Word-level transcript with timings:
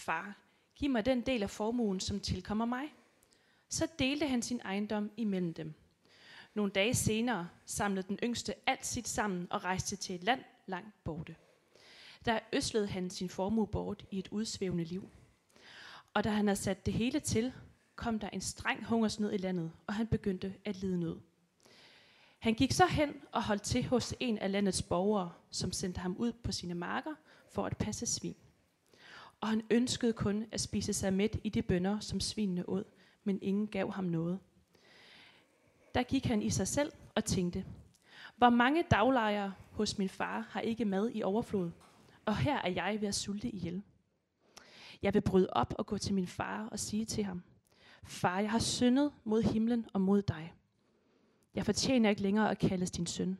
Far, 0.00 0.36
giv 0.76 0.90
mig 0.90 1.04
den 1.04 1.20
del 1.20 1.42
af 1.42 1.50
formuen, 1.50 2.00
som 2.00 2.20
tilkommer 2.20 2.64
mig. 2.64 2.94
Så 3.68 3.88
delte 3.98 4.26
han 4.26 4.42
sin 4.42 4.60
ejendom 4.64 5.10
imellem 5.16 5.54
dem. 5.54 5.74
Nogle 6.54 6.72
dage 6.72 6.94
senere 6.94 7.48
samlede 7.66 8.08
den 8.08 8.18
yngste 8.22 8.54
alt 8.66 8.86
sit 8.86 9.08
sammen 9.08 9.46
og 9.50 9.64
rejste 9.64 9.96
til 9.96 10.14
et 10.14 10.24
land 10.24 10.40
langt 10.66 11.04
borte. 11.04 11.36
Der 12.24 12.38
øslede 12.52 12.86
han 12.86 13.10
sin 13.10 13.28
formue 13.28 13.66
bort 13.66 14.04
i 14.10 14.18
et 14.18 14.28
udsvævende 14.30 14.84
liv. 14.84 15.10
Og 16.14 16.24
da 16.24 16.30
han 16.30 16.46
havde 16.46 16.60
sat 16.60 16.86
det 16.86 16.94
hele 16.94 17.20
til, 17.20 17.52
kom 17.96 18.18
der 18.18 18.28
en 18.28 18.40
streng 18.40 18.84
hungersnød 18.84 19.32
i 19.32 19.36
landet, 19.36 19.72
og 19.86 19.94
han 19.94 20.06
begyndte 20.06 20.54
at 20.64 20.76
lide 20.76 21.00
nød. 21.00 21.20
Han 22.38 22.54
gik 22.54 22.72
så 22.72 22.86
hen 22.86 23.14
og 23.32 23.44
holdt 23.44 23.62
til 23.62 23.84
hos 23.84 24.14
en 24.20 24.38
af 24.38 24.52
landets 24.52 24.82
borgere, 24.82 25.32
som 25.50 25.72
sendte 25.72 26.00
ham 26.00 26.16
ud 26.16 26.32
på 26.32 26.52
sine 26.52 26.74
marker 26.74 27.14
for 27.48 27.66
at 27.66 27.76
passe 27.76 28.06
svin. 28.06 28.36
Og 29.40 29.48
han 29.48 29.62
ønskede 29.70 30.12
kun 30.12 30.46
at 30.52 30.60
spise 30.60 30.92
sig 30.92 31.12
mæt 31.12 31.36
i 31.44 31.48
de 31.48 31.62
bønder, 31.62 32.00
som 32.00 32.20
svinene 32.20 32.68
åd, 32.68 32.84
men 33.24 33.38
ingen 33.42 33.66
gav 33.66 33.92
ham 33.92 34.04
noget. 34.04 34.38
Der 35.94 36.02
gik 36.02 36.24
han 36.24 36.42
i 36.42 36.50
sig 36.50 36.68
selv 36.68 36.92
og 37.14 37.24
tænkte, 37.24 37.64
hvor 38.36 38.50
mange 38.50 38.84
daglejere 38.90 39.54
hos 39.70 39.98
min 39.98 40.08
far 40.08 40.40
har 40.50 40.60
ikke 40.60 40.84
mad 40.84 41.10
i 41.14 41.22
overflod, 41.22 41.70
og 42.24 42.36
her 42.36 42.58
er 42.58 42.70
jeg 42.70 42.98
ved 43.00 43.08
at 43.08 43.14
sulte 43.14 43.50
ihjel. 43.50 43.82
Jeg 45.02 45.14
vil 45.14 45.20
bryde 45.20 45.50
op 45.52 45.74
og 45.78 45.86
gå 45.86 45.98
til 45.98 46.14
min 46.14 46.26
far 46.26 46.68
og 46.68 46.78
sige 46.78 47.04
til 47.04 47.24
ham, 47.24 47.42
Far, 48.02 48.40
jeg 48.40 48.50
har 48.50 48.58
syndet 48.58 49.12
mod 49.24 49.42
himlen 49.42 49.86
og 49.92 50.00
mod 50.00 50.22
dig. 50.22 50.54
Jeg 51.54 51.66
fortjener 51.66 52.10
ikke 52.10 52.22
længere 52.22 52.50
at 52.50 52.58
kaldes 52.58 52.90
din 52.90 53.06
søn. 53.06 53.38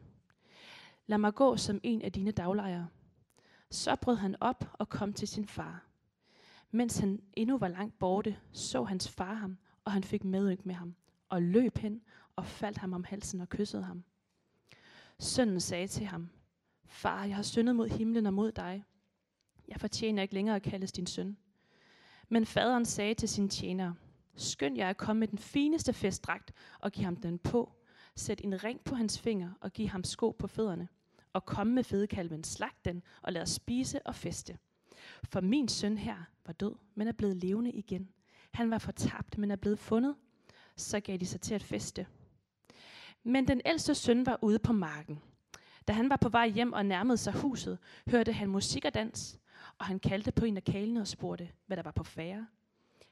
Lad 1.06 1.18
mig 1.18 1.34
gå 1.34 1.56
som 1.56 1.80
en 1.82 2.02
af 2.02 2.12
dine 2.12 2.30
daglejere. 2.30 2.88
Så 3.70 3.96
brød 3.96 4.16
han 4.16 4.36
op 4.40 4.64
og 4.72 4.88
kom 4.88 5.12
til 5.12 5.28
sin 5.28 5.46
far. 5.46 5.89
Mens 6.70 6.98
han 6.98 7.22
endnu 7.32 7.58
var 7.58 7.68
langt 7.68 7.98
borte, 7.98 8.36
så 8.52 8.84
hans 8.84 9.08
far 9.08 9.34
ham, 9.34 9.58
og 9.84 9.92
han 9.92 10.04
fik 10.04 10.24
medynk 10.24 10.66
med 10.66 10.74
ham, 10.74 10.94
og 11.28 11.42
løb 11.42 11.78
hen 11.78 12.02
og 12.36 12.46
faldt 12.46 12.78
ham 12.78 12.92
om 12.92 13.04
halsen 13.04 13.40
og 13.40 13.48
kyssede 13.48 13.82
ham. 13.82 14.04
Sønnen 15.18 15.60
sagde 15.60 15.86
til 15.86 16.06
ham, 16.06 16.30
Far, 16.86 17.24
jeg 17.24 17.36
har 17.36 17.42
syndet 17.42 17.76
mod 17.76 17.88
himlen 17.88 18.26
og 18.26 18.34
mod 18.34 18.52
dig. 18.52 18.84
Jeg 19.68 19.80
fortjener 19.80 20.22
ikke 20.22 20.34
længere 20.34 20.56
at 20.56 20.62
kaldes 20.62 20.92
din 20.92 21.06
søn. 21.06 21.36
Men 22.28 22.46
faderen 22.46 22.84
sagde 22.84 23.14
til 23.14 23.28
sin 23.28 23.48
tjener, 23.48 23.94
Skynd 24.36 24.76
jer 24.76 24.88
at 24.88 24.96
komme 24.96 25.20
med 25.20 25.28
den 25.28 25.38
fineste 25.38 25.92
festdragt 25.92 26.52
og 26.80 26.92
give 26.92 27.04
ham 27.04 27.16
den 27.16 27.38
på. 27.38 27.72
Sæt 28.16 28.40
en 28.44 28.64
ring 28.64 28.80
på 28.84 28.94
hans 28.94 29.20
finger 29.20 29.50
og 29.60 29.72
giv 29.72 29.88
ham 29.88 30.04
sko 30.04 30.30
på 30.38 30.46
fødderne. 30.46 30.88
Og 31.32 31.44
kom 31.44 31.66
med 31.66 31.84
fedekalven, 31.84 32.44
slag 32.44 32.70
den 32.84 33.02
og 33.22 33.32
lad 33.32 33.42
os 33.42 33.50
spise 33.50 34.06
og 34.06 34.14
feste. 34.14 34.58
For 35.24 35.40
min 35.40 35.68
søn 35.68 35.98
her 35.98 36.16
var 36.46 36.52
død, 36.52 36.74
men 36.94 37.08
er 37.08 37.12
blevet 37.12 37.36
levende 37.36 37.70
igen. 37.70 38.08
Han 38.50 38.70
var 38.70 38.78
fortabt, 38.78 39.38
men 39.38 39.50
er 39.50 39.56
blevet 39.56 39.78
fundet. 39.78 40.14
Så 40.76 41.00
gav 41.00 41.16
de 41.16 41.26
sig 41.26 41.40
til 41.40 41.54
at 41.54 41.62
feste. 41.62 42.06
Men 43.22 43.48
den 43.48 43.60
ældste 43.64 43.94
søn 43.94 44.26
var 44.26 44.38
ude 44.42 44.58
på 44.58 44.72
marken. 44.72 45.22
Da 45.88 45.92
han 45.92 46.10
var 46.10 46.16
på 46.16 46.28
vej 46.28 46.48
hjem 46.48 46.72
og 46.72 46.86
nærmede 46.86 47.16
sig 47.16 47.32
huset, 47.32 47.78
hørte 48.10 48.32
han 48.32 48.48
musik 48.48 48.84
og 48.84 48.94
dans, 48.94 49.38
og 49.78 49.86
han 49.86 49.98
kaldte 49.98 50.32
på 50.32 50.44
en 50.44 50.56
af 50.56 50.64
kalene 50.64 51.00
og 51.00 51.08
spurgte, 51.08 51.50
hvad 51.66 51.76
der 51.76 51.82
var 51.82 51.90
på 51.90 52.04
færre. 52.04 52.46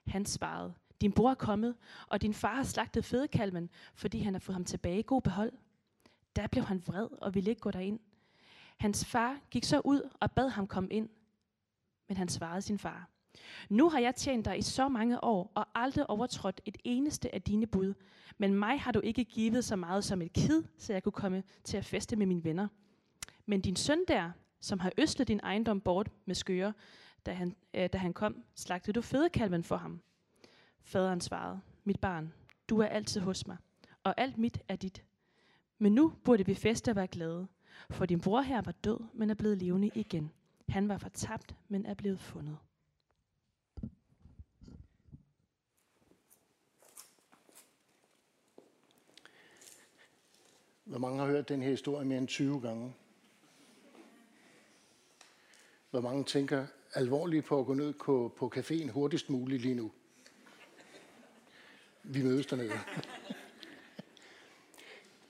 Han 0.07 0.27
svarede, 0.27 0.75
din 1.01 1.13
bror 1.13 1.31
er 1.31 1.35
kommet, 1.35 1.75
og 2.07 2.23
din 2.23 2.35
far 2.35 2.55
har 2.55 2.63
slagtet 2.63 3.05
fedekalven, 3.05 3.71
fordi 3.95 4.19
han 4.19 4.35
har 4.35 4.39
fået 4.39 4.55
ham 4.55 4.65
tilbage 4.65 4.99
i 4.99 5.05
god 5.07 5.23
behold. 5.23 5.53
Der 6.37 6.47
blev 6.47 6.65
han 6.65 6.83
vred 6.87 7.09
og 7.23 7.35
ville 7.35 7.51
ikke 7.51 7.61
gå 7.61 7.71
derind. 7.71 8.01
Hans 8.77 9.05
far 9.05 9.41
gik 9.51 9.65
så 9.65 9.81
ud 9.85 10.11
og 10.21 10.33
bad 10.33 10.49
ham 10.49 10.67
komme 10.67 10.91
ind. 10.91 11.09
Men 12.09 12.17
han 12.17 12.29
svarede 12.29 12.63
sin 12.63 12.79
far, 12.79 13.09
nu 13.69 13.89
har 13.89 13.99
jeg 13.99 14.15
tjent 14.15 14.45
dig 14.45 14.59
i 14.59 14.63
så 14.63 14.89
mange 14.89 15.25
år 15.25 15.53
og 15.55 15.67
aldrig 15.75 16.11
overtrådt 16.11 16.61
et 16.65 16.79
eneste 16.85 17.35
af 17.35 17.43
dine 17.43 17.67
bud. 17.67 17.95
Men 18.39 18.55
mig 18.55 18.81
har 18.81 18.93
du 18.93 19.01
ikke 19.01 19.25
givet 19.25 19.65
så 19.65 19.77
meget 19.77 20.05
som 20.05 20.23
et 20.23 20.33
kid, 20.33 20.63
så 20.79 20.93
jeg 20.93 21.03
kunne 21.03 21.13
komme 21.13 21.43
til 21.65 21.77
at 21.77 21.85
feste 21.85 22.17
med 22.17 22.27
mine 22.27 22.45
venner. 22.45 22.69
Men 23.47 23.61
din 23.61 23.77
søn 23.77 24.05
der, 24.09 24.31
som 24.61 24.79
har 24.79 24.93
øslet 24.99 25.29
din 25.29 25.41
ejendom 25.43 25.81
bort 25.81 26.11
med 26.27 26.35
skøre, 26.35 26.73
da 27.27 27.33
han, 27.33 27.57
øh, 27.75 27.89
da 27.93 27.99
han 27.99 28.13
kom, 28.13 28.45
slagtede 28.55 28.93
du 28.93 29.01
fedekalven 29.01 29.65
for 29.65 29.77
ham. 29.77 30.01
Faderen 30.83 31.21
svarede, 31.21 31.61
mit 31.85 32.01
barn, 32.01 32.33
du 32.69 32.79
er 32.79 32.87
altid 32.87 33.21
hos 33.21 33.47
mig, 33.47 33.57
og 34.05 34.15
alt 34.21 34.39
mit 34.39 34.63
er 34.69 34.77
dit. 34.77 35.05
Men 35.79 35.93
nu 35.93 36.13
burde 36.25 36.47
vi 36.47 36.55
feste 36.55 36.91
og 36.91 36.97
være 36.97 37.07
glade, 37.07 37.47
for 37.91 38.07
din 38.07 38.21
bror 38.21 38.41
her 38.41 38.63
var 38.63 38.73
død, 38.73 38.99
men 39.15 39.31
er 39.31 39.35
blevet 39.35 39.59
levende 39.59 39.91
igen. 39.95 40.31
Han 40.69 40.89
var 40.89 40.99
fortabt, 40.99 41.55
men 41.69 41.87
er 41.87 41.95
blevet 41.95 42.21
fundet. 42.21 42.59
Hvor 50.85 50.99
mange 50.99 51.19
har 51.19 51.27
hørt 51.27 51.49
den 51.49 51.63
her 51.63 51.71
historie 51.71 52.05
mere 52.05 52.19
end 52.19 52.29
20 52.29 52.61
gange? 52.61 52.95
Hvor 55.91 56.01
mange 56.01 56.25
tænker 56.25 56.67
alvorligt 56.95 57.47
på 57.47 57.61
at 57.61 57.67
gå 57.67 57.75
ned 57.75 57.93
på, 57.93 58.35
på 58.37 58.53
caféen 58.57 58.91
hurtigst 58.91 59.31
muligt 59.31 59.63
lige 59.63 59.75
nu? 59.75 59.93
Vi 62.03 62.23
mødes 62.23 62.47
dernede. 62.47 62.73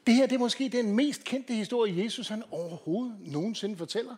Det 0.06 0.14
her 0.14 0.26
det 0.26 0.34
er 0.34 0.38
måske 0.38 0.68
den 0.68 0.96
mest 0.96 1.24
kendte 1.24 1.54
historie, 1.54 2.04
Jesus 2.04 2.28
han 2.28 2.42
overhovedet 2.50 3.20
nogensinde 3.20 3.76
fortæller. 3.76 4.16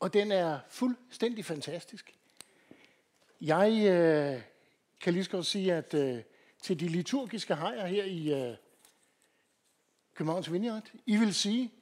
Og 0.00 0.12
den 0.12 0.32
er 0.32 0.60
fuldstændig 0.68 1.44
fantastisk. 1.44 2.14
Jeg 3.40 3.70
øh, 3.70 4.42
kan 5.00 5.12
lige 5.12 5.24
så 5.24 5.30
godt 5.30 5.46
sige, 5.46 5.74
at 5.74 5.94
øh, 5.94 6.22
til 6.62 6.80
de 6.80 6.88
liturgiske 6.88 7.54
hejer 7.54 7.86
her 7.86 8.04
i 8.04 8.32
øh, 8.32 8.56
Københavns 10.14 10.52
Vineyard, 10.52 10.92
I 11.06 11.16
vil 11.16 11.34
sige, 11.34 11.72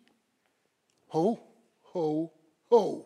ho, 1.06 1.36
ho, 1.82 2.26
ho. 2.70 3.04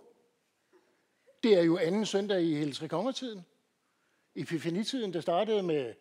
Det 1.43 1.59
er 1.59 1.62
jo 1.62 1.79
anden 1.79 2.06
søndag 2.06 2.43
i 2.43 2.55
Heltre 2.55 2.89
Kongertiden. 2.89 3.44
Epifanitiden, 4.34 5.12
der 5.12 5.21
startede 5.21 5.62
med 5.62 5.94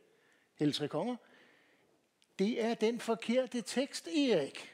Heltre 0.56 0.88
Konger. 0.88 1.16
Det 2.40 2.64
er 2.64 2.74
den 2.74 3.00
forkerte 3.00 3.62
tekst, 3.62 4.08
Erik. 4.08 4.71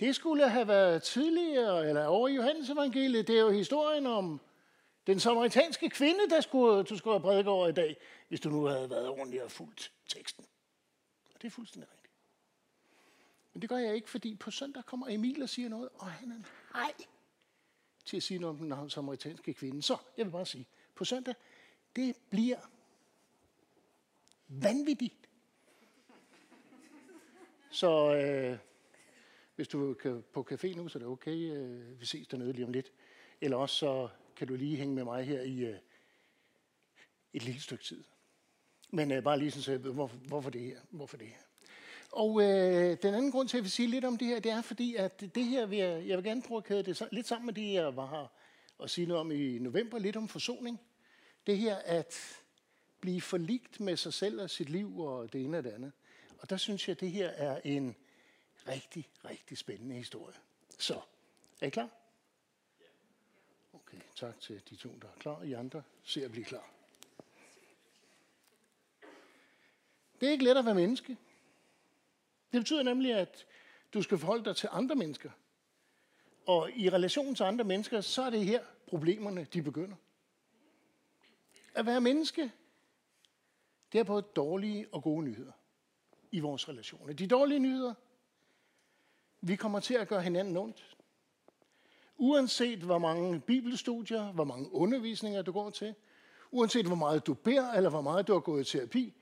Det 0.00 0.16
skulle 0.16 0.48
have 0.48 0.68
været 0.68 1.02
tidligere, 1.02 1.88
eller 1.88 2.06
over 2.06 2.28
i 2.28 2.34
Johannes 2.34 2.70
evangeliet. 2.70 3.26
Det 3.26 3.36
er 3.36 3.40
jo 3.40 3.50
historien 3.50 4.06
om 4.06 4.40
den 5.06 5.20
samaritanske 5.20 5.90
kvinde, 5.90 6.30
der 6.30 6.40
skulle, 6.40 6.84
du 6.84 6.96
skulle 6.96 7.14
have 7.14 7.22
prædiket 7.22 7.48
over 7.48 7.68
i 7.68 7.72
dag, 7.72 7.96
hvis 8.28 8.40
du 8.40 8.50
nu 8.50 8.64
havde 8.64 8.90
været 8.90 9.08
ordentlig 9.08 9.42
og 9.42 9.50
fuldt 9.50 9.92
teksten. 10.08 10.44
Og 11.34 11.42
det 11.42 11.46
er 11.46 11.50
fuldstændig 11.50 11.90
rigtigt. 11.92 12.14
Men 13.52 13.62
det 13.62 13.68
gør 13.70 13.76
jeg 13.76 13.94
ikke, 13.94 14.10
fordi 14.10 14.34
på 14.34 14.50
søndag 14.50 14.84
kommer 14.84 15.06
Emil 15.08 15.42
og 15.42 15.48
siger 15.48 15.68
noget, 15.68 15.88
og 15.94 16.06
han 16.06 16.30
er 16.30 16.36
en 16.36 16.46
hej 16.74 16.92
til 18.04 18.16
at 18.16 18.22
sige 18.22 18.38
noget 18.38 18.60
om 18.60 18.70
den 18.70 18.90
samaritanske 18.90 19.54
kvinde. 19.54 19.82
Så 19.82 19.96
jeg 20.16 20.26
vil 20.26 20.32
bare 20.32 20.46
sige, 20.46 20.66
på 20.94 21.04
søndag, 21.04 21.34
det 21.96 22.16
bliver 22.30 22.58
vanvittigt. 24.48 25.14
Så 27.70 28.14
øh, 28.14 28.58
hvis 29.58 29.68
du 29.68 29.94
kan 29.94 30.24
på 30.32 30.46
café 30.50 30.76
nu, 30.76 30.88
så 30.88 30.98
er 30.98 31.00
det 31.00 31.08
okay. 31.08 31.30
Øh, 31.30 32.00
vi 32.00 32.06
ses 32.06 32.28
dernede 32.28 32.52
lige 32.52 32.64
om 32.64 32.72
lidt. 32.72 32.92
Eller 33.40 33.56
også 33.56 33.76
så 33.76 34.08
kan 34.36 34.46
du 34.46 34.54
lige 34.54 34.76
hænge 34.76 34.94
med 34.94 35.04
mig 35.04 35.24
her 35.24 35.42
i 35.42 35.58
øh, 35.58 35.76
et 37.32 37.44
lille 37.44 37.60
stykke 37.60 37.84
tid. 37.84 38.04
Men 38.90 39.12
øh, 39.12 39.22
bare 39.22 39.38
lige 39.38 39.50
sådan, 39.50 39.62
så 39.62 39.70
jeg 39.70 39.84
ved, 39.84 39.92
hvorfor, 39.92 40.16
hvorfor 40.16 40.50
det 40.50 40.60
her. 40.60 40.80
Hvorfor 40.90 41.16
det 41.16 41.26
her. 41.26 41.42
Og 42.12 42.42
øh, 42.42 42.96
den 43.02 43.14
anden 43.14 43.32
grund 43.32 43.48
til, 43.48 43.56
at 43.56 43.58
jeg 43.58 43.64
vil 43.64 43.70
sige 43.70 43.88
lidt 43.88 44.04
om 44.04 44.18
det 44.18 44.28
her, 44.28 44.40
det 44.40 44.52
er 44.52 44.62
fordi, 44.62 44.94
at 44.94 45.20
det 45.34 45.44
her, 45.44 45.66
vil 45.66 45.78
jeg, 45.78 46.06
jeg 46.06 46.16
vil 46.16 46.24
gerne 46.24 46.42
prøve 46.42 46.58
at 46.58 46.64
kæde 46.64 46.82
det 46.82 47.08
lidt 47.12 47.26
sammen 47.26 47.46
med 47.46 47.54
det, 47.54 47.72
jeg 47.72 47.96
var 47.96 48.06
her 48.06 48.32
og 48.78 48.90
sige 48.90 49.06
noget 49.06 49.20
om 49.20 49.30
i 49.30 49.58
november, 49.58 49.98
lidt 49.98 50.16
om 50.16 50.28
forsoning. 50.28 50.80
Det 51.46 51.58
her 51.58 51.76
at 51.76 52.14
blive 53.00 53.20
forligt 53.20 53.80
med 53.80 53.96
sig 53.96 54.12
selv 54.12 54.40
og 54.40 54.50
sit 54.50 54.68
liv 54.68 55.00
og 55.00 55.32
det 55.32 55.44
ene 55.44 55.58
og 55.58 55.64
det 55.64 55.70
andet. 55.70 55.92
Og 56.38 56.50
der 56.50 56.56
synes 56.56 56.88
jeg, 56.88 56.94
at 56.94 57.00
det 57.00 57.10
her 57.10 57.28
er 57.28 57.60
en 57.64 57.96
rigtig, 58.68 59.08
rigtig 59.24 59.58
spændende 59.58 59.94
historie. 59.94 60.36
Så, 60.78 61.00
er 61.60 61.66
I 61.66 61.70
klar? 61.70 61.88
Okay. 63.72 63.96
Okay, 63.96 64.02
tak 64.16 64.40
til 64.40 64.62
de 64.70 64.76
to, 64.76 64.98
der 65.02 65.08
er 65.08 65.18
klar. 65.18 65.42
I 65.42 65.52
andre 65.52 65.82
ser 66.02 66.24
at 66.24 66.32
blive 66.32 66.44
klar. 66.44 66.70
Det 70.20 70.26
er 70.26 70.32
ikke 70.32 70.44
let 70.44 70.56
at 70.56 70.64
være 70.64 70.74
menneske. 70.74 71.16
Det 72.52 72.60
betyder 72.60 72.82
nemlig, 72.82 73.14
at 73.14 73.46
du 73.94 74.02
skal 74.02 74.18
forholde 74.18 74.44
dig 74.44 74.56
til 74.56 74.68
andre 74.72 74.94
mennesker. 74.94 75.30
Og 76.46 76.70
i 76.70 76.90
relation 76.90 77.34
til 77.34 77.44
andre 77.44 77.64
mennesker, 77.64 78.00
så 78.00 78.22
er 78.22 78.30
det 78.30 78.44
her 78.44 78.64
problemerne, 78.86 79.44
de 79.44 79.62
begynder. 79.62 79.96
At 81.74 81.86
være 81.86 82.00
menneske, 82.00 82.52
det 83.92 83.98
er 83.98 84.04
både 84.04 84.22
dårlige 84.22 84.88
og 84.92 85.02
gode 85.02 85.24
nyheder 85.24 85.52
i 86.32 86.40
vores 86.40 86.68
relationer. 86.68 87.12
De 87.12 87.26
dårlige 87.26 87.58
nyheder, 87.58 87.94
vi 89.40 89.56
kommer 89.56 89.80
til 89.80 89.94
at 89.94 90.08
gøre 90.08 90.22
hinanden 90.22 90.56
ondt. 90.56 90.96
Uanset 92.16 92.78
hvor 92.78 92.98
mange 92.98 93.40
bibelstudier, 93.40 94.32
hvor 94.32 94.44
mange 94.44 94.72
undervisninger 94.72 95.42
du 95.42 95.52
går 95.52 95.70
til, 95.70 95.94
uanset 96.50 96.86
hvor 96.86 96.96
meget 96.96 97.26
du 97.26 97.34
beder, 97.34 97.72
eller 97.72 97.90
hvor 97.90 98.00
meget 98.00 98.28
du 98.28 98.32
har 98.32 98.40
gået 98.40 98.74
i 98.74 98.78
terapi, 98.78 99.14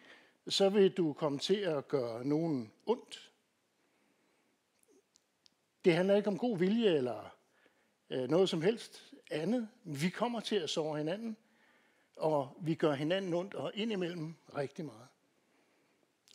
så 0.48 0.68
vil 0.68 0.90
du 0.90 1.12
komme 1.12 1.38
til 1.38 1.56
at 1.56 1.88
gøre 1.88 2.24
nogen 2.24 2.72
ondt. 2.86 3.32
Det 5.84 5.94
handler 5.94 6.16
ikke 6.16 6.28
om 6.28 6.38
god 6.38 6.58
vilje 6.58 6.96
eller 6.96 7.34
øh, 8.10 8.28
noget 8.28 8.48
som 8.48 8.62
helst 8.62 9.12
andet. 9.30 9.68
Vi 9.84 10.08
kommer 10.08 10.40
til 10.40 10.56
at 10.56 10.70
såre 10.70 10.98
hinanden, 10.98 11.36
og 12.16 12.56
vi 12.60 12.74
gør 12.74 12.92
hinanden 12.92 13.34
ondt, 13.34 13.54
og 13.54 13.72
indimellem 13.74 14.34
rigtig 14.56 14.84
meget. 14.84 15.06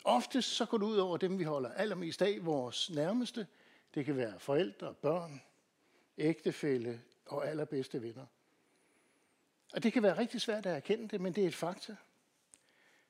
Oftest 0.04 0.48
så 0.48 0.66
går 0.66 0.78
det 0.78 0.84
ud 0.84 0.96
over 0.96 1.16
dem, 1.16 1.38
vi 1.38 1.44
holder 1.44 1.72
allermest 1.72 2.22
af, 2.22 2.46
vores 2.46 2.90
nærmeste. 2.90 3.46
Det 3.94 4.04
kan 4.04 4.16
være 4.16 4.38
forældre, 4.38 4.94
børn, 4.94 5.42
ægtefælle 6.18 7.02
og 7.26 7.48
allerbedste 7.48 8.02
venner. 8.02 8.26
Og 9.72 9.82
det 9.82 9.92
kan 9.92 10.02
være 10.02 10.18
rigtig 10.18 10.40
svært 10.40 10.66
at 10.66 10.76
erkende 10.76 11.08
det, 11.08 11.20
men 11.20 11.32
det 11.32 11.44
er 11.44 11.48
et 11.48 11.54
fakta. 11.54 11.96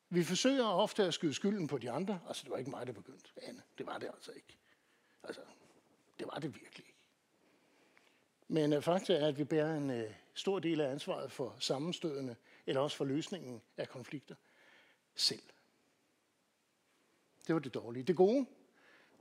Vi 0.08 0.25
forsøger 0.25 0.64
ofte 0.64 1.05
at 1.05 1.14
skyde 1.14 1.34
skylden 1.34 1.67
på 1.67 1.79
de 1.79 1.90
andre. 1.90 2.20
Altså, 2.29 2.43
det 2.44 2.50
var 2.50 2.56
ikke 2.56 2.70
mig, 2.70 2.87
der 2.87 2.93
begyndte, 2.93 3.31
Anne. 3.43 3.62
Det 3.79 3.87
var 3.87 3.99
det 3.99 4.06
altså 4.06 4.32
ikke. 4.32 4.58
Altså, 5.23 5.40
det 6.19 6.26
var 6.26 6.38
det 6.38 6.55
virkelig 6.55 6.87
ikke. 6.87 6.99
Men 8.49 8.73
øh, 8.73 8.76
uh, 8.76 8.82
fakta 8.82 9.14
er, 9.14 9.29
at 9.29 9.38
vi 9.38 9.44
bærer 9.44 9.76
en 9.76 9.90
uh, 9.90 10.11
stor 10.34 10.58
del 10.58 10.81
af 10.81 10.90
ansvaret 10.90 11.32
for 11.32 11.56
sammenstødene, 11.58 12.37
eller 12.67 12.81
også 12.81 12.96
for 12.96 13.05
løsningen 13.05 13.62
af 13.76 13.88
konflikter, 13.88 14.34
selv. 15.14 15.43
Det 17.46 17.55
var 17.55 17.61
det 17.61 17.75
dårlige. 17.75 18.02
Det 18.02 18.17
gode, 18.17 18.46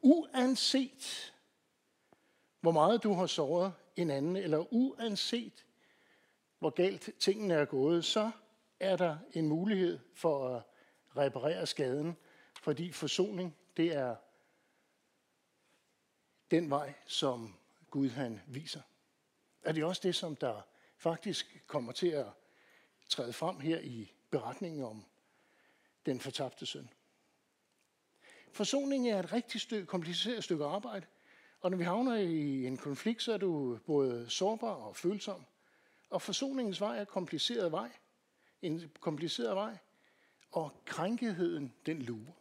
uanset 0.01 1.33
hvor 2.61 2.71
meget 2.71 3.03
du 3.03 3.13
har 3.13 3.25
såret 3.25 3.73
en 3.95 4.09
anden, 4.09 4.35
eller 4.35 4.73
uanset 4.73 5.65
hvor 6.59 6.69
galt 6.69 7.09
tingene 7.19 7.53
er 7.53 7.65
gået, 7.65 8.05
så 8.05 8.31
er 8.79 8.95
der 8.95 9.17
en 9.31 9.47
mulighed 9.47 9.99
for 10.13 10.55
at 10.55 10.63
reparere 11.17 11.67
skaden, 11.67 12.17
fordi 12.61 12.91
forsoning, 12.91 13.55
det 13.77 13.95
er 13.95 14.15
den 16.51 16.69
vej, 16.69 16.93
som 17.05 17.55
Gud 17.89 18.09
han 18.09 18.41
viser. 18.47 18.81
Er 19.63 19.71
det 19.71 19.83
også 19.83 20.01
det, 20.03 20.15
som 20.15 20.35
der 20.35 20.61
faktisk 20.97 21.63
kommer 21.67 21.91
til 21.91 22.07
at 22.07 22.27
træde 23.09 23.33
frem 23.33 23.59
her 23.59 23.79
i 23.79 24.11
beretningen 24.29 24.83
om 24.83 25.05
den 26.05 26.19
fortabte 26.19 26.65
søn. 26.65 26.89
Forsoning 28.51 29.09
er 29.09 29.19
et 29.19 29.33
rigtig 29.33 29.61
stykke, 29.61 29.85
kompliceret 29.85 30.43
stykke 30.43 30.65
arbejde, 30.65 31.05
og 31.61 31.71
når 31.71 31.77
vi 31.77 31.83
havner 31.83 32.15
i 32.15 32.65
en 32.65 32.77
konflikt, 32.77 33.23
så 33.23 33.33
er 33.33 33.37
du 33.37 33.79
både 33.85 34.29
sårbar 34.29 34.73
og 34.73 34.95
følsom. 34.95 35.45
Og 36.09 36.21
forsoningens 36.21 36.81
vej 36.81 36.99
er 36.99 37.05
kompliceret 37.05 37.71
vej. 37.71 37.91
En 38.61 38.91
kompliceret 38.99 39.55
vej. 39.55 39.77
Og 40.51 40.71
krænkeheden, 40.85 41.73
den 41.85 42.01
lurer. 42.01 42.33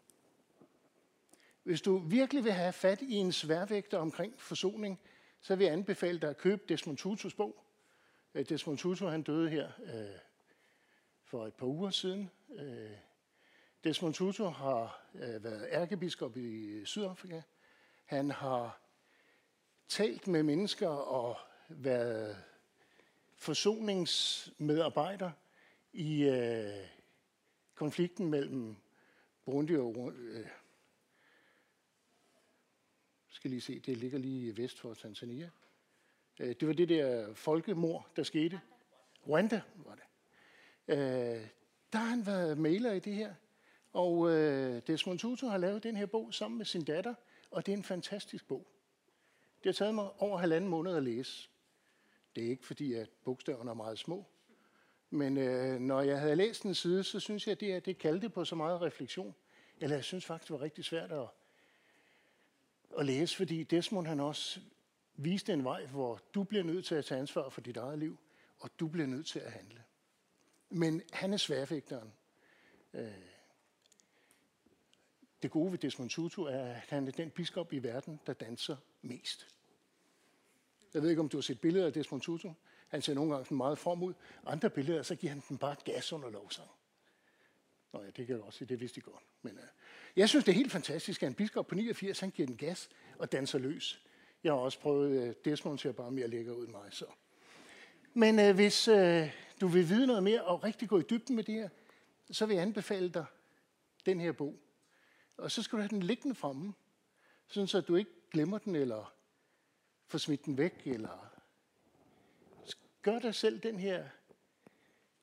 Hvis 1.62 1.82
du 1.82 1.98
virkelig 1.98 2.44
vil 2.44 2.52
have 2.52 2.72
fat 2.72 3.02
i 3.02 3.14
en 3.14 3.32
sværvægter 3.32 3.98
omkring 3.98 4.40
forsoning, 4.40 5.00
så 5.40 5.56
vil 5.56 5.64
jeg 5.64 5.72
anbefale 5.72 6.18
dig 6.18 6.30
at 6.30 6.36
købe 6.36 6.62
Desmond 6.68 6.98
Tutus 6.98 7.34
bog. 7.34 7.64
Øh, 8.34 8.48
Desmond 8.48 8.78
Tutu 8.78 9.06
han 9.06 9.22
døde 9.22 9.50
her 9.50 9.70
øh, 9.82 10.18
for 11.24 11.46
et 11.46 11.54
par 11.54 11.66
uger 11.66 11.90
siden. 11.90 12.30
Øh, 12.58 12.90
Desmond 13.84 14.14
Tutu 14.14 14.44
har 14.44 15.06
øh, 15.14 15.44
været 15.44 15.68
ærkebiskop 15.70 16.36
i 16.36 16.84
Sydafrika. 16.84 17.42
Han 18.04 18.30
har 18.30 18.79
talt 19.90 20.26
med 20.26 20.42
mennesker 20.42 20.88
og 20.88 21.36
været 21.68 22.36
forsoningsmedarbejder 23.34 25.30
i 25.92 26.22
øh, 26.22 26.86
konflikten 27.74 28.30
mellem 28.30 28.76
Burundi 29.44 29.76
og 29.76 30.12
øh, 30.12 30.46
skal 33.28 33.50
lige 33.50 33.60
se, 33.60 33.78
det 33.78 33.96
ligger 33.96 34.18
lige 34.18 34.56
vest 34.56 34.80
for 34.80 34.94
Tanzania. 34.94 35.50
Øh, 36.40 36.48
det 36.60 36.68
var 36.68 36.74
det 36.74 36.88
der 36.88 37.34
folkemord, 37.34 38.10
der 38.16 38.22
skete. 38.22 38.60
Rwanda 39.28 39.62
var 39.76 39.94
det. 39.94 40.04
Øh, 40.88 41.46
der 41.92 41.98
har 41.98 42.06
han 42.06 42.26
været 42.26 42.58
maler 42.58 42.92
i 42.92 42.98
det 42.98 43.14
her. 43.14 43.34
Og 43.92 44.30
øh, 44.30 44.82
Desmond 44.86 45.18
Tutu 45.18 45.46
har 45.46 45.58
lavet 45.58 45.82
den 45.82 45.96
her 45.96 46.06
bog 46.06 46.34
sammen 46.34 46.58
med 46.58 46.66
sin 46.66 46.84
datter, 46.84 47.14
og 47.50 47.66
det 47.66 47.72
er 47.72 47.76
en 47.76 47.84
fantastisk 47.84 48.48
bog. 48.48 48.66
Det 49.62 49.68
har 49.68 49.72
taget 49.72 49.94
mig 49.94 50.10
over 50.18 50.38
halvanden 50.38 50.70
måned 50.70 50.96
at 50.96 51.02
læse. 51.02 51.50
Det 52.36 52.44
er 52.44 52.48
ikke 52.48 52.66
fordi, 52.66 52.94
at 52.94 53.10
bogstaverne 53.24 53.70
er 53.70 53.74
meget 53.74 53.98
små. 53.98 54.26
Men 55.10 55.36
øh, 55.36 55.80
når 55.80 56.00
jeg 56.00 56.20
havde 56.20 56.36
læst 56.36 56.62
en 56.62 56.74
side, 56.74 57.04
så 57.04 57.20
synes 57.20 57.46
jeg, 57.46 57.52
at 57.52 57.60
det, 57.60 57.86
det 57.86 57.98
kaldte 57.98 58.28
på 58.28 58.44
så 58.44 58.54
meget 58.54 58.82
refleksion. 58.82 59.34
Eller 59.80 59.96
jeg 59.96 60.04
synes 60.04 60.24
faktisk, 60.24 60.48
det 60.48 60.58
var 60.58 60.64
rigtig 60.64 60.84
svært 60.84 61.12
at, 61.12 61.26
at 62.98 63.06
læse, 63.06 63.36
fordi 63.36 63.62
Desmond 63.64 64.06
han 64.06 64.20
også 64.20 64.60
viste 65.14 65.52
en 65.52 65.64
vej, 65.64 65.86
hvor 65.86 66.20
du 66.34 66.44
bliver 66.44 66.64
nødt 66.64 66.84
til 66.84 66.94
at 66.94 67.04
tage 67.04 67.20
ansvar 67.20 67.48
for 67.48 67.60
dit 67.60 67.76
eget 67.76 67.98
liv, 67.98 68.18
og 68.58 68.70
du 68.80 68.88
bliver 68.88 69.06
nødt 69.06 69.26
til 69.26 69.38
at 69.38 69.52
handle. 69.52 69.82
Men 70.70 71.02
han 71.12 71.32
er 71.32 71.36
sværfægteren. 71.36 72.12
Øh, 72.94 73.29
det 75.42 75.50
gode 75.50 75.72
ved 75.72 75.78
Desmond 75.78 76.10
Tutu 76.10 76.42
er, 76.42 76.64
at 76.64 76.76
han 76.88 77.06
er 77.06 77.12
den 77.12 77.30
biskop 77.30 77.72
i 77.72 77.78
verden, 77.78 78.20
der 78.26 78.32
danser 78.32 78.76
mest. 79.02 79.46
Jeg 80.94 81.02
ved 81.02 81.10
ikke, 81.10 81.20
om 81.20 81.28
du 81.28 81.36
har 81.36 81.42
set 81.42 81.60
billeder 81.60 81.86
af 81.86 81.92
Desmond 81.92 82.22
Tutu. 82.22 82.52
Han 82.88 83.02
ser 83.02 83.14
nogle 83.14 83.34
gange 83.34 83.54
meget 83.54 83.78
form 83.78 84.02
ud. 84.02 84.14
Andre 84.46 84.70
billeder, 84.70 85.02
så 85.02 85.14
giver 85.14 85.32
han 85.32 85.42
den 85.48 85.58
bare 85.58 85.76
gas 85.84 86.12
under 86.12 86.30
lovsang. 86.30 86.68
Nå 87.92 88.02
ja, 88.02 88.06
det 88.06 88.26
kan 88.26 88.36
jeg 88.36 88.40
også 88.40 88.58
sige, 88.58 88.68
det 88.68 88.80
vidste 88.80 89.00
de 89.00 89.00
godt. 89.00 89.22
Men 89.42 89.52
uh, 89.52 89.64
jeg 90.16 90.28
synes, 90.28 90.44
det 90.44 90.52
er 90.52 90.56
helt 90.56 90.72
fantastisk, 90.72 91.22
at 91.22 91.26
en 91.26 91.34
biskop 91.34 91.66
på 91.66 91.74
89, 91.74 92.20
han 92.20 92.30
giver 92.30 92.46
den 92.46 92.56
gas 92.56 92.88
og 93.18 93.32
danser 93.32 93.58
løs. 93.58 94.02
Jeg 94.44 94.52
har 94.52 94.58
også 94.58 94.80
prøvet, 94.80 95.28
uh, 95.28 95.34
Desmond 95.44 95.78
ser 95.78 95.92
bare 95.92 96.10
mere 96.10 96.28
lækker 96.28 96.52
ud 96.52 96.64
end 96.64 96.72
mig. 96.72 96.88
Så. 96.90 97.04
Men 98.14 98.38
uh, 98.38 98.54
hvis 98.54 98.88
uh, 98.88 99.28
du 99.60 99.68
vil 99.68 99.88
vide 99.88 100.06
noget 100.06 100.22
mere 100.22 100.44
og 100.44 100.64
rigtig 100.64 100.88
gå 100.88 100.98
i 100.98 101.02
dybden 101.10 101.36
med 101.36 101.44
det 101.44 101.54
her, 101.54 101.68
så 102.30 102.46
vil 102.46 102.54
jeg 102.54 102.62
anbefale 102.62 103.08
dig 103.08 103.24
den 104.06 104.20
her 104.20 104.32
bog. 104.32 104.58
Og 105.40 105.50
så 105.50 105.62
skal 105.62 105.76
du 105.76 105.82
have 105.82 105.88
den 105.88 106.02
liggende 106.02 106.34
fremme, 106.34 106.74
sådan 107.48 107.66
så 107.66 107.80
du 107.80 107.96
ikke 107.96 108.10
glemmer 108.30 108.58
den, 108.58 108.76
eller 108.76 109.14
får 110.06 110.18
smidt 110.18 110.44
den 110.44 110.58
væk, 110.58 110.82
eller 110.86 111.30
gør 113.02 113.18
dig 113.18 113.34
selv 113.34 113.60
den 113.60 113.78
her 113.78 114.08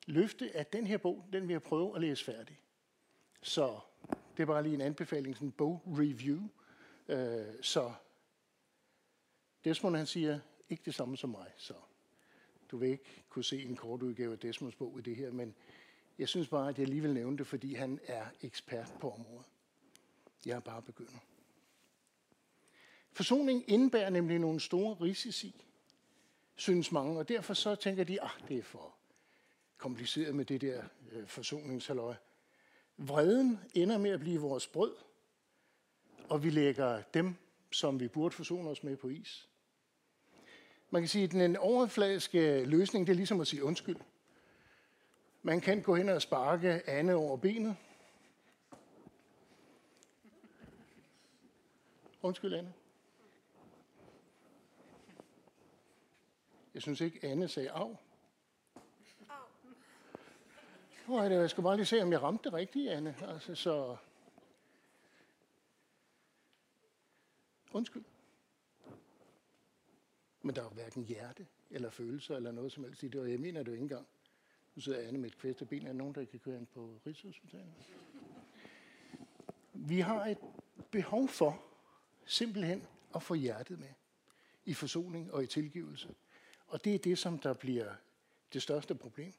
løfte, 0.06 0.56
at 0.56 0.72
den 0.72 0.86
her 0.86 0.98
bog, 0.98 1.28
den 1.32 1.48
vil 1.48 1.54
jeg 1.54 1.62
prøve 1.62 1.94
at 1.94 2.00
læse 2.00 2.24
færdig. 2.24 2.60
Så 3.42 3.80
det 4.36 4.42
er 4.42 4.46
bare 4.46 4.62
lige 4.62 4.74
en 4.74 4.80
anbefaling, 4.80 5.36
sådan 5.36 5.48
en 5.48 5.52
bog-review. 5.52 6.48
Øh, 7.08 7.54
så 7.62 7.92
Desmond 9.64 9.96
han 9.96 10.06
siger, 10.06 10.40
ikke 10.68 10.82
det 10.84 10.94
samme 10.94 11.16
som 11.16 11.30
mig, 11.30 11.52
så 11.56 11.74
du 12.70 12.76
vil 12.76 12.88
ikke 12.88 13.24
kunne 13.28 13.44
se 13.44 13.62
en 13.62 13.76
kort 13.76 14.02
udgave 14.02 14.32
af 14.32 14.38
Desmonds 14.38 14.74
bog 14.76 14.98
i 14.98 15.02
det 15.02 15.16
her, 15.16 15.32
men 15.32 15.54
jeg 16.18 16.28
synes 16.28 16.48
bare, 16.48 16.68
at 16.68 16.78
jeg 16.78 16.84
alligevel 16.84 17.14
nævne 17.14 17.38
det, 17.38 17.46
fordi 17.46 17.74
han 17.74 18.00
er 18.06 18.26
ekspert 18.42 18.94
på 19.00 19.10
området. 19.10 19.46
Jeg 20.46 20.56
er 20.56 20.60
bare 20.60 20.82
begynder. 20.82 21.18
Forsoning 23.12 23.70
indebærer 23.70 24.10
nemlig 24.10 24.38
nogle 24.38 24.60
store 24.60 24.94
risici, 24.94 25.64
synes 26.56 26.92
mange, 26.92 27.18
og 27.18 27.28
derfor 27.28 27.54
så 27.54 27.74
tænker 27.74 28.04
de, 28.04 28.22
at 28.22 28.30
ah, 28.34 28.48
det 28.48 28.58
er 28.58 28.62
for 28.62 28.94
kompliceret 29.78 30.34
med 30.34 30.44
det 30.44 30.60
der 30.60 30.82
øh, 31.12 31.26
forsoningshalløj. 31.26 32.14
Vreden 32.96 33.58
ender 33.74 33.98
med 33.98 34.10
at 34.10 34.20
blive 34.20 34.40
vores 34.40 34.66
brød, 34.66 34.94
og 36.28 36.44
vi 36.44 36.50
lægger 36.50 37.02
dem, 37.02 37.34
som 37.70 38.00
vi 38.00 38.08
burde 38.08 38.34
forsone 38.34 38.70
os 38.70 38.82
med 38.82 38.96
på 38.96 39.08
is. 39.08 39.48
Man 40.90 41.02
kan 41.02 41.08
sige, 41.08 41.24
at 41.24 41.30
den 41.30 41.56
overfladiske 41.56 42.64
løsning, 42.64 43.06
det 43.06 43.12
er 43.12 43.16
ligesom 43.16 43.40
at 43.40 43.46
sige 43.46 43.64
undskyld. 43.64 43.96
Man 45.42 45.60
kan 45.60 45.82
gå 45.82 45.94
hen 45.94 46.08
og 46.08 46.22
sparke 46.22 46.88
Anne 46.88 47.14
over 47.14 47.36
benet, 47.36 47.76
Undskyld, 52.22 52.54
Anne. 52.54 52.74
Jeg 56.74 56.82
synes 56.82 57.00
ikke, 57.00 57.24
Anne 57.26 57.48
sagde 57.48 57.70
af. 57.70 57.96
Nå, 61.08 61.22
jeg 61.22 61.50
skal 61.50 61.62
bare 61.62 61.76
lige 61.76 61.86
se, 61.86 62.02
om 62.02 62.12
jeg 62.12 62.22
ramte 62.22 62.44
det 62.44 62.52
rigtigt, 62.52 62.90
Anne. 62.90 63.16
Altså, 63.22 63.54
så... 63.54 63.96
Undskyld. 67.72 68.04
Men 70.42 70.56
der 70.56 70.64
er 70.64 70.68
hverken 70.68 71.04
hjerte 71.04 71.46
eller 71.70 71.90
følelser 71.90 72.36
eller 72.36 72.52
noget 72.52 72.72
som 72.72 72.84
helst 72.84 73.02
i 73.02 73.08
det, 73.08 73.20
og 73.20 73.30
jeg 73.30 73.40
mener 73.40 73.60
det 73.60 73.68
jo 73.68 73.72
ikke 73.72 73.82
engang. 73.82 74.06
Nu 74.74 74.80
sidder 74.80 75.08
Anne 75.08 75.18
med 75.18 75.30
et 75.30 75.38
kvæstet 75.38 75.68
ben. 75.68 75.82
Er 75.82 75.86
der 75.86 75.92
nogen, 75.92 76.14
der 76.14 76.24
kan 76.24 76.40
køre 76.40 76.56
ind 76.56 76.66
på 76.66 77.00
Rigshospitalet? 77.06 77.74
Vi 79.72 80.00
har 80.00 80.26
et 80.26 80.38
behov 80.90 81.28
for 81.28 81.67
simpelthen 82.28 82.86
at 83.14 83.22
få 83.22 83.34
hjertet 83.34 83.78
med 83.78 83.92
i 84.64 84.74
forsoning 84.74 85.32
og 85.32 85.44
i 85.44 85.46
tilgivelse. 85.46 86.14
Og 86.66 86.84
det 86.84 86.94
er 86.94 86.98
det, 86.98 87.18
som 87.18 87.38
der 87.38 87.54
bliver 87.54 87.94
det 88.52 88.62
største 88.62 88.94
problem. 88.94 89.32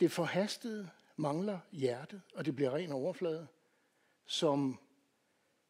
Det 0.00 0.12
forhastede 0.12 0.90
mangler 1.16 1.60
hjertet, 1.72 2.22
og 2.34 2.44
det 2.44 2.56
bliver 2.56 2.74
ren 2.74 2.92
overflade, 2.92 3.46
som 4.26 4.78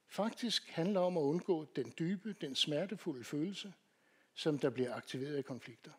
faktisk 0.06 0.68
handler 0.68 1.00
om 1.00 1.16
at 1.16 1.22
undgå 1.22 1.64
den 1.76 1.94
dybe, 1.98 2.32
den 2.40 2.54
smertefulde 2.54 3.24
følelse, 3.24 3.72
som 4.34 4.58
der 4.58 4.70
bliver 4.70 4.94
aktiveret 4.94 5.38
i 5.38 5.42
konflikter. 5.42 5.92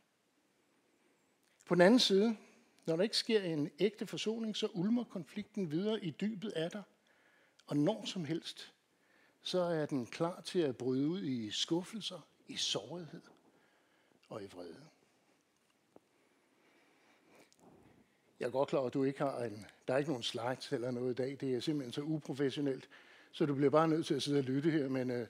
På 1.65 1.75
den 1.75 1.81
anden 1.81 1.99
side, 1.99 2.37
når 2.85 2.95
der 2.95 3.03
ikke 3.03 3.17
sker 3.17 3.41
en 3.41 3.71
ægte 3.79 4.07
forsoning, 4.07 4.55
så 4.55 4.67
ulmer 4.73 5.03
konflikten 5.03 5.71
videre 5.71 6.03
i 6.03 6.11
dybet 6.11 6.49
af 6.49 6.71
dig, 6.71 6.83
og 7.65 7.77
når 7.77 8.05
som 8.05 8.25
helst, 8.25 8.73
så 9.41 9.59
er 9.59 9.85
den 9.85 10.05
klar 10.05 10.41
til 10.41 10.59
at 10.59 10.77
bryde 10.77 11.07
ud 11.07 11.23
i 11.23 11.51
skuffelser, 11.51 12.27
i 12.47 12.55
sårighed 12.55 13.21
og 14.29 14.43
i 14.43 14.45
vrede. 14.45 14.85
Jeg 18.39 18.47
er 18.47 18.51
godt 18.51 18.69
klar 18.69 18.81
at 18.81 18.93
du 18.93 19.03
ikke 19.03 19.19
har 19.19 19.43
en, 19.43 19.65
der 19.87 19.93
er 19.93 19.97
ikke 19.97 20.09
nogen 20.09 20.23
slides 20.23 20.71
eller 20.71 20.91
noget 20.91 21.11
i 21.11 21.15
dag. 21.15 21.37
Det 21.41 21.55
er 21.55 21.59
simpelthen 21.59 21.93
så 21.93 22.01
uprofessionelt, 22.01 22.89
så 23.31 23.45
du 23.45 23.55
bliver 23.55 23.69
bare 23.69 23.87
nødt 23.87 24.05
til 24.05 24.13
at 24.13 24.23
sidde 24.23 24.39
og 24.39 24.43
lytte 24.43 24.71
her. 24.71 24.89
Men 24.89 25.11
øh, 25.11 25.27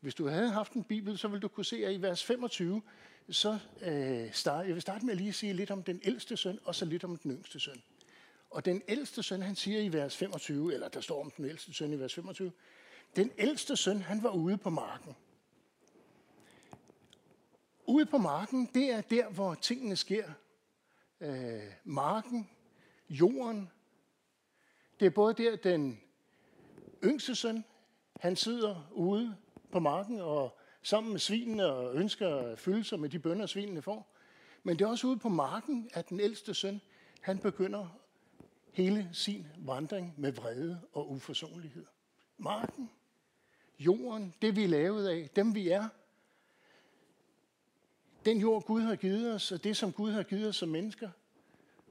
hvis 0.00 0.14
du 0.14 0.26
havde 0.26 0.50
haft 0.50 0.72
en 0.72 0.84
bibel, 0.84 1.18
så 1.18 1.28
ville 1.28 1.40
du 1.40 1.48
kunne 1.48 1.64
se, 1.64 1.86
at 1.86 1.94
i 1.94 2.02
vers 2.02 2.24
25, 2.24 2.82
så 3.30 3.58
øh, 3.82 4.32
start, 4.32 4.66
jeg 4.66 4.74
vil 4.74 4.82
starte 4.82 5.04
med 5.04 5.12
at 5.12 5.20
lige 5.20 5.32
sige 5.32 5.52
lidt 5.52 5.70
om 5.70 5.82
den 5.82 6.00
ældste 6.04 6.36
søn, 6.36 6.58
og 6.64 6.74
så 6.74 6.84
lidt 6.84 7.04
om 7.04 7.16
den 7.16 7.30
yngste 7.30 7.60
søn. 7.60 7.82
Og 8.54 8.64
den 8.64 8.82
ældste 8.88 9.22
søn, 9.22 9.42
han 9.42 9.56
siger 9.56 9.80
i 9.80 9.92
vers 9.92 10.16
25, 10.16 10.74
eller 10.74 10.88
der 10.88 11.00
står 11.00 11.20
om 11.20 11.30
den 11.30 11.44
ældste 11.44 11.74
søn 11.74 11.92
i 11.92 11.98
vers 11.98 12.14
25, 12.14 12.52
den 13.16 13.30
ældste 13.38 13.76
søn, 13.76 14.02
han 14.02 14.22
var 14.22 14.30
ude 14.30 14.56
på 14.56 14.70
marken. 14.70 15.16
Ude 17.86 18.06
på 18.06 18.18
marken, 18.18 18.70
det 18.74 18.90
er 18.90 19.00
der, 19.00 19.28
hvor 19.30 19.54
tingene 19.54 19.96
sker. 19.96 20.30
Øh, 21.20 21.62
marken, 21.84 22.50
jorden. 23.08 23.70
Det 25.00 25.06
er 25.06 25.10
både 25.10 25.34
der, 25.34 25.56
den 25.56 26.00
yngste 27.04 27.34
søn, 27.34 27.64
han 28.20 28.36
sidder 28.36 28.90
ude 28.92 29.36
på 29.72 29.78
marken 29.78 30.20
og 30.20 30.58
sammen 30.82 31.12
med 31.12 31.20
svinene 31.20 31.66
og 31.66 31.94
ønsker 31.94 32.36
at 32.36 32.58
fylde 32.58 32.84
sig 32.84 33.00
med 33.00 33.08
de 33.08 33.18
bønder, 33.18 33.46
svinene 33.46 33.82
får. 33.82 34.16
Men 34.62 34.78
det 34.78 34.84
er 34.84 34.88
også 34.88 35.06
ude 35.06 35.18
på 35.18 35.28
marken, 35.28 35.90
at 35.94 36.08
den 36.08 36.20
ældste 36.20 36.54
søn, 36.54 36.80
han 37.20 37.38
begynder 37.38 38.03
hele 38.74 39.10
sin 39.12 39.46
vandring 39.56 40.14
med 40.16 40.32
vrede 40.32 40.80
og 40.92 41.10
uforsonlighed. 41.10 41.86
Marken, 42.38 42.90
jorden, 43.78 44.34
det 44.42 44.56
vi 44.56 44.64
er 44.64 44.68
lavet 44.68 45.08
af, 45.08 45.30
dem 45.36 45.54
vi 45.54 45.68
er, 45.68 45.88
den 48.24 48.38
jord 48.38 48.64
Gud 48.64 48.80
har 48.80 48.96
givet 48.96 49.34
os, 49.34 49.52
og 49.52 49.64
det 49.64 49.76
som 49.76 49.92
Gud 49.92 50.12
har 50.12 50.22
givet 50.22 50.48
os 50.48 50.56
som 50.56 50.68
mennesker, 50.68 51.10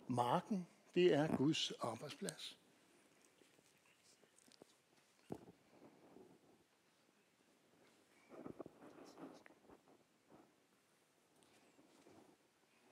marken, 0.08 0.68
det 0.96 1.14
er 1.14 1.36
Guds 1.38 1.72
arbejdsplads. 1.72 2.58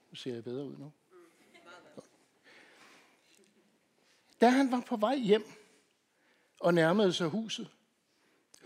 Nu 0.10 0.16
ser 0.16 0.34
jeg 0.34 0.44
bedre 0.44 0.66
ud 0.66 0.78
nu. 0.78 0.92
Da 4.42 4.50
han 4.50 4.72
var 4.72 4.82
på 4.82 4.96
vej 4.96 5.16
hjem 5.16 5.46
og 6.60 6.74
nærmede 6.74 7.14
sig 7.14 7.28
huset, 7.28 7.70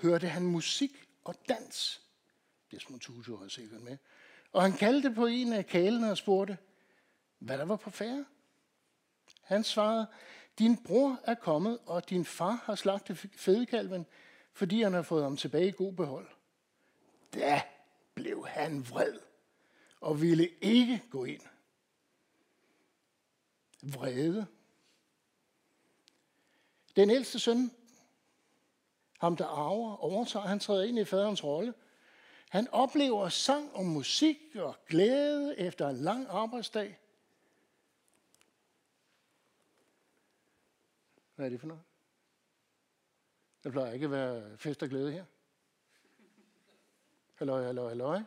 hørte 0.02 0.28
han 0.28 0.44
musik 0.44 1.08
og 1.24 1.36
dans. 1.50 2.02
Desmond 2.72 3.02
Tutu 3.02 3.38
var 3.38 3.48
sikkert 3.48 3.82
med. 3.82 3.98
Og 4.52 4.62
han 4.62 4.74
kaldte 4.74 5.14
på 5.14 5.26
en 5.26 5.54
af 5.54 5.68
kalene 5.68 6.12
og 6.12 6.18
spurgte, 6.18 6.58
hvad 7.40 7.58
der 7.58 7.66
var 7.66 7.76
på 7.76 7.90
færre. 7.90 8.26
Han 9.42 9.64
svarede, 9.64 10.08
din 10.60 10.84
bror 10.84 11.20
er 11.24 11.36
kommet, 11.36 11.80
og 11.86 12.10
din 12.10 12.26
far 12.26 12.62
har 12.64 12.76
slagtet 12.76 13.18
fedekalven, 13.18 14.06
fordi 14.54 14.82
han 14.82 14.94
har 14.94 15.02
fået 15.02 15.24
ham 15.24 15.38
tilbage 15.38 15.68
i 15.68 15.72
god 15.72 15.94
behold. 15.94 16.28
Da 17.34 17.62
blev 18.14 18.48
han 18.48 18.90
vred 18.90 19.20
og 20.02 20.22
ville 20.22 20.50
ikke 20.62 21.04
gå 21.10 21.26
ind. 21.26 21.42
Vrede. 23.84 24.48
Den 26.96 27.10
ældste 27.10 27.40
søn, 27.40 27.72
ham 29.20 29.36
der 29.36 29.46
arver, 29.46 29.96
overtager, 29.96 30.46
han 30.46 30.60
træder 30.60 30.84
ind 30.84 31.00
i 31.00 31.06
faderens 31.06 31.44
rolle. 31.44 31.74
Han 32.50 32.68
oplever 32.68 33.30
sang 33.30 33.74
og 33.74 33.86
musik 33.86 34.38
og 34.56 34.76
glæde 34.88 35.60
efter 35.60 35.90
en 35.90 35.98
lang 35.98 36.28
arbejdsdag. 36.30 37.00
Hvad 41.36 41.46
er 41.46 41.50
det 41.50 41.60
for 41.60 41.68
noget? 41.68 41.84
Der 43.64 43.72
plejer 43.72 43.94
ikke 43.94 44.06
at 44.06 44.12
være 44.12 44.58
fest 44.58 44.84
og 44.84 44.90
glæde 44.90 45.12
her. 45.12 45.26
Halløj, 47.36 47.64
halløj, 47.64 47.88
halløj. 47.88 48.22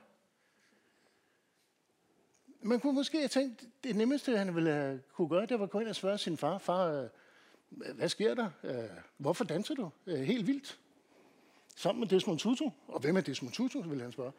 Man 2.61 2.81
kunne 2.81 2.93
måske 2.93 3.19
have 3.19 3.29
tænkt, 3.29 3.65
det 3.85 3.97
nemmeste, 3.97 4.39
han 4.39 4.55
ville 4.55 4.73
have 4.73 5.03
kunne 5.13 5.29
gøre, 5.29 5.47
det 5.47 5.59
var 5.59 5.65
at 5.65 5.71
gå 5.71 5.81
ind 5.81 5.89
og 5.89 5.97
spørge 5.97 6.19
sin 6.19 6.37
far, 6.37 6.59
far, 6.59 6.93
øh, 6.93 7.09
hvad 7.69 8.09
sker 8.09 8.35
der? 8.35 8.51
Øh, 8.63 8.91
hvorfor 9.17 9.45
danser 9.45 9.75
du? 9.75 9.91
Øh, 10.07 10.21
helt 10.21 10.47
vildt. 10.47 10.79
Sammen 11.77 12.01
med 12.01 12.09
Desmond 12.09 12.39
Tutu. 12.39 12.71
Og 12.89 13.01
hvem 13.01 13.17
er 13.17 13.21
Desmond 13.21 13.55
Tutu, 13.55 13.83
vil 13.83 14.01
han 14.01 14.13
spørge. 14.13 14.33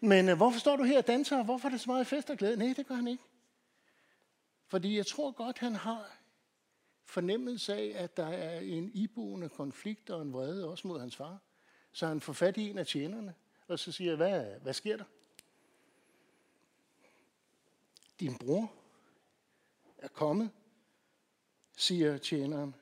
Men 0.00 0.28
øh, 0.28 0.36
hvorfor 0.36 0.58
står 0.58 0.76
du 0.76 0.82
her 0.82 0.98
og 0.98 1.06
danser? 1.06 1.44
Hvorfor 1.44 1.68
er 1.68 1.72
det 1.72 1.80
så 1.80 1.90
meget 1.90 2.06
fest 2.06 2.30
og 2.30 2.36
glæde? 2.36 2.56
Nej, 2.56 2.74
det 2.76 2.86
gør 2.86 2.94
han 2.94 3.08
ikke. 3.08 3.22
Fordi 4.66 4.96
jeg 4.96 5.06
tror 5.06 5.30
godt, 5.30 5.58
han 5.58 5.74
har 5.74 6.16
fornemmelse 7.04 7.74
af, 7.74 7.92
at 7.96 8.16
der 8.16 8.26
er 8.26 8.60
en 8.60 8.90
iboende 8.94 9.48
konflikt 9.48 10.10
og 10.10 10.22
en 10.22 10.32
vrede 10.32 10.68
også 10.68 10.88
mod 10.88 11.00
hans 11.00 11.16
far. 11.16 11.38
Så 11.92 12.06
han 12.06 12.20
får 12.20 12.32
fat 12.32 12.56
i 12.56 12.70
en 12.70 12.78
af 12.78 12.86
tjenerne, 12.86 13.34
og 13.68 13.78
så 13.78 13.92
siger, 13.92 14.16
hvad, 14.16 14.60
hvad 14.62 14.72
sker 14.72 14.96
der? 14.96 15.04
Din 18.20 18.38
bror 18.38 18.72
er 19.98 20.08
kommet, 20.08 20.50
siger 21.76 22.18
tjeneren. 22.18 22.74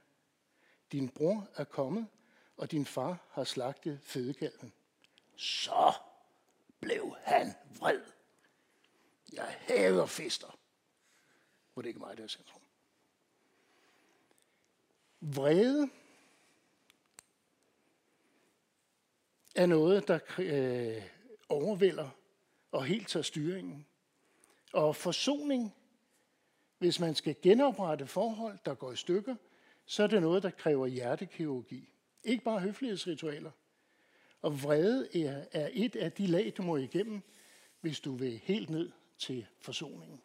Din 0.93 1.09
bror 1.09 1.49
er 1.57 1.65
kommet, 1.65 2.07
og 2.57 2.71
din 2.71 2.87
far 2.87 3.19
har 3.31 3.45
slagtet 3.45 4.01
fedekalven. 4.03 4.73
Så 5.37 5.93
blev 6.81 7.17
han 7.23 7.55
vred. 7.79 8.01
Jeg 9.33 9.57
hader 9.61 10.07
fester. 10.07 10.59
Hvor 11.73 11.83
det 11.83 11.89
ikke 11.89 12.01
mig, 12.01 12.17
der 12.17 12.25
er 12.25 12.29
centrum. 12.29 12.63
Vrede 15.21 15.91
er 19.55 19.67
noget, 19.67 20.09
der 20.09 20.19
øh, 20.39 21.03
overvælder 21.49 22.11
og 22.73 22.85
helt 22.85 23.09
tager 23.09 23.23
styringen. 23.23 23.87
Og 24.73 24.97
forsoning, 24.97 25.75
hvis 26.85 27.01
man 27.01 27.15
skal 27.15 27.37
genoprette 27.43 28.07
forhold, 28.07 28.59
der 28.65 28.75
går 28.75 28.93
i 28.93 28.97
stykker, 28.97 29.37
så 29.87 30.03
er 30.03 30.07
det 30.07 30.23
noget, 30.23 30.43
der 30.43 30.51
kræver 30.51 30.87
hjertekirurgi. 30.87 31.89
Ikke 32.25 32.45
bare 32.45 32.61
høflighedsritualer. 32.61 33.51
Og 34.43 34.63
vrede 34.63 35.25
er, 35.25 35.45
er 35.53 35.71
et 35.73 35.97
af 35.97 36.13
de 36.13 36.27
lag, 36.27 36.53
du 36.57 36.63
må 36.63 36.77
igennem, 36.77 37.23
hvis 37.81 38.01
du 38.01 38.15
vil 38.15 38.39
helt 38.39 38.71
ned 38.71 38.93
til 39.19 39.47
forsoningen. 39.61 40.21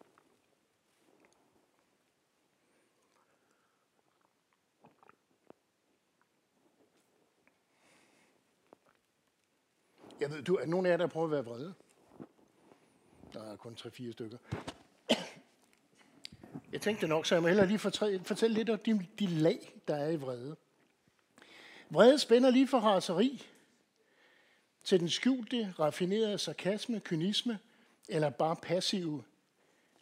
Jeg 10.20 10.30
ved, 10.30 10.42
du, 10.42 10.56
er 10.56 10.66
nogen 10.66 10.86
af 10.86 10.90
jer, 10.90 10.96
der 10.96 11.06
prøver 11.06 11.26
at 11.26 11.32
være 11.32 11.44
vrede? 11.44 11.74
Der 13.32 13.52
er 13.52 13.56
kun 13.56 13.74
3-4 13.74 14.12
stykker. 14.12 14.38
Jeg 16.72 16.80
tænkte 16.80 17.06
nok, 17.06 17.26
så 17.26 17.34
jeg 17.34 17.42
må 17.42 17.48
hellere 17.48 17.66
lige 17.66 17.78
fortælle 17.78 18.54
lidt 18.54 18.70
om 18.70 18.78
de, 18.78 19.06
de 19.18 19.26
lag, 19.26 19.74
der 19.88 19.96
er 19.96 20.10
i 20.10 20.16
vrede. 20.16 20.56
Vrede 21.90 22.18
spænder 22.18 22.50
lige 22.50 22.68
fra 22.68 22.78
raseri 22.78 23.46
til 24.84 25.00
den 25.00 25.08
skjulte, 25.08 25.74
raffinerede 25.78 26.38
sarkasme, 26.38 27.00
kynisme 27.00 27.58
eller 28.08 28.30
bare 28.30 28.56
passive 28.56 29.24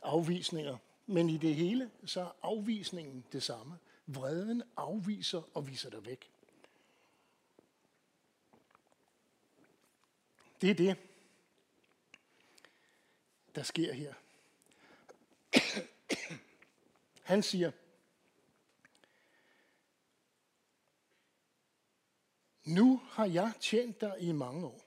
afvisninger 0.03 0.77
men 1.11 1.31
i 1.31 1.37
det 1.37 1.55
hele, 1.55 1.91
så 2.05 2.21
er 2.21 2.37
afvisningen 2.43 3.25
det 3.33 3.43
samme. 3.43 3.79
Vreden 4.07 4.63
afviser 4.77 5.43
og 5.55 5.69
viser 5.69 5.91
dig 5.91 6.07
væk. 6.07 6.31
Det 10.61 10.71
er 10.71 10.75
det, 10.75 10.97
der 13.55 13.63
sker 13.63 13.93
her. 13.93 14.15
Han 17.29 17.43
siger, 17.43 17.71
nu 22.65 23.01
har 23.05 23.27
jeg 23.27 23.53
tjent 23.61 24.01
dig 24.01 24.17
i 24.21 24.33
mange 24.33 24.67
år. 24.67 24.81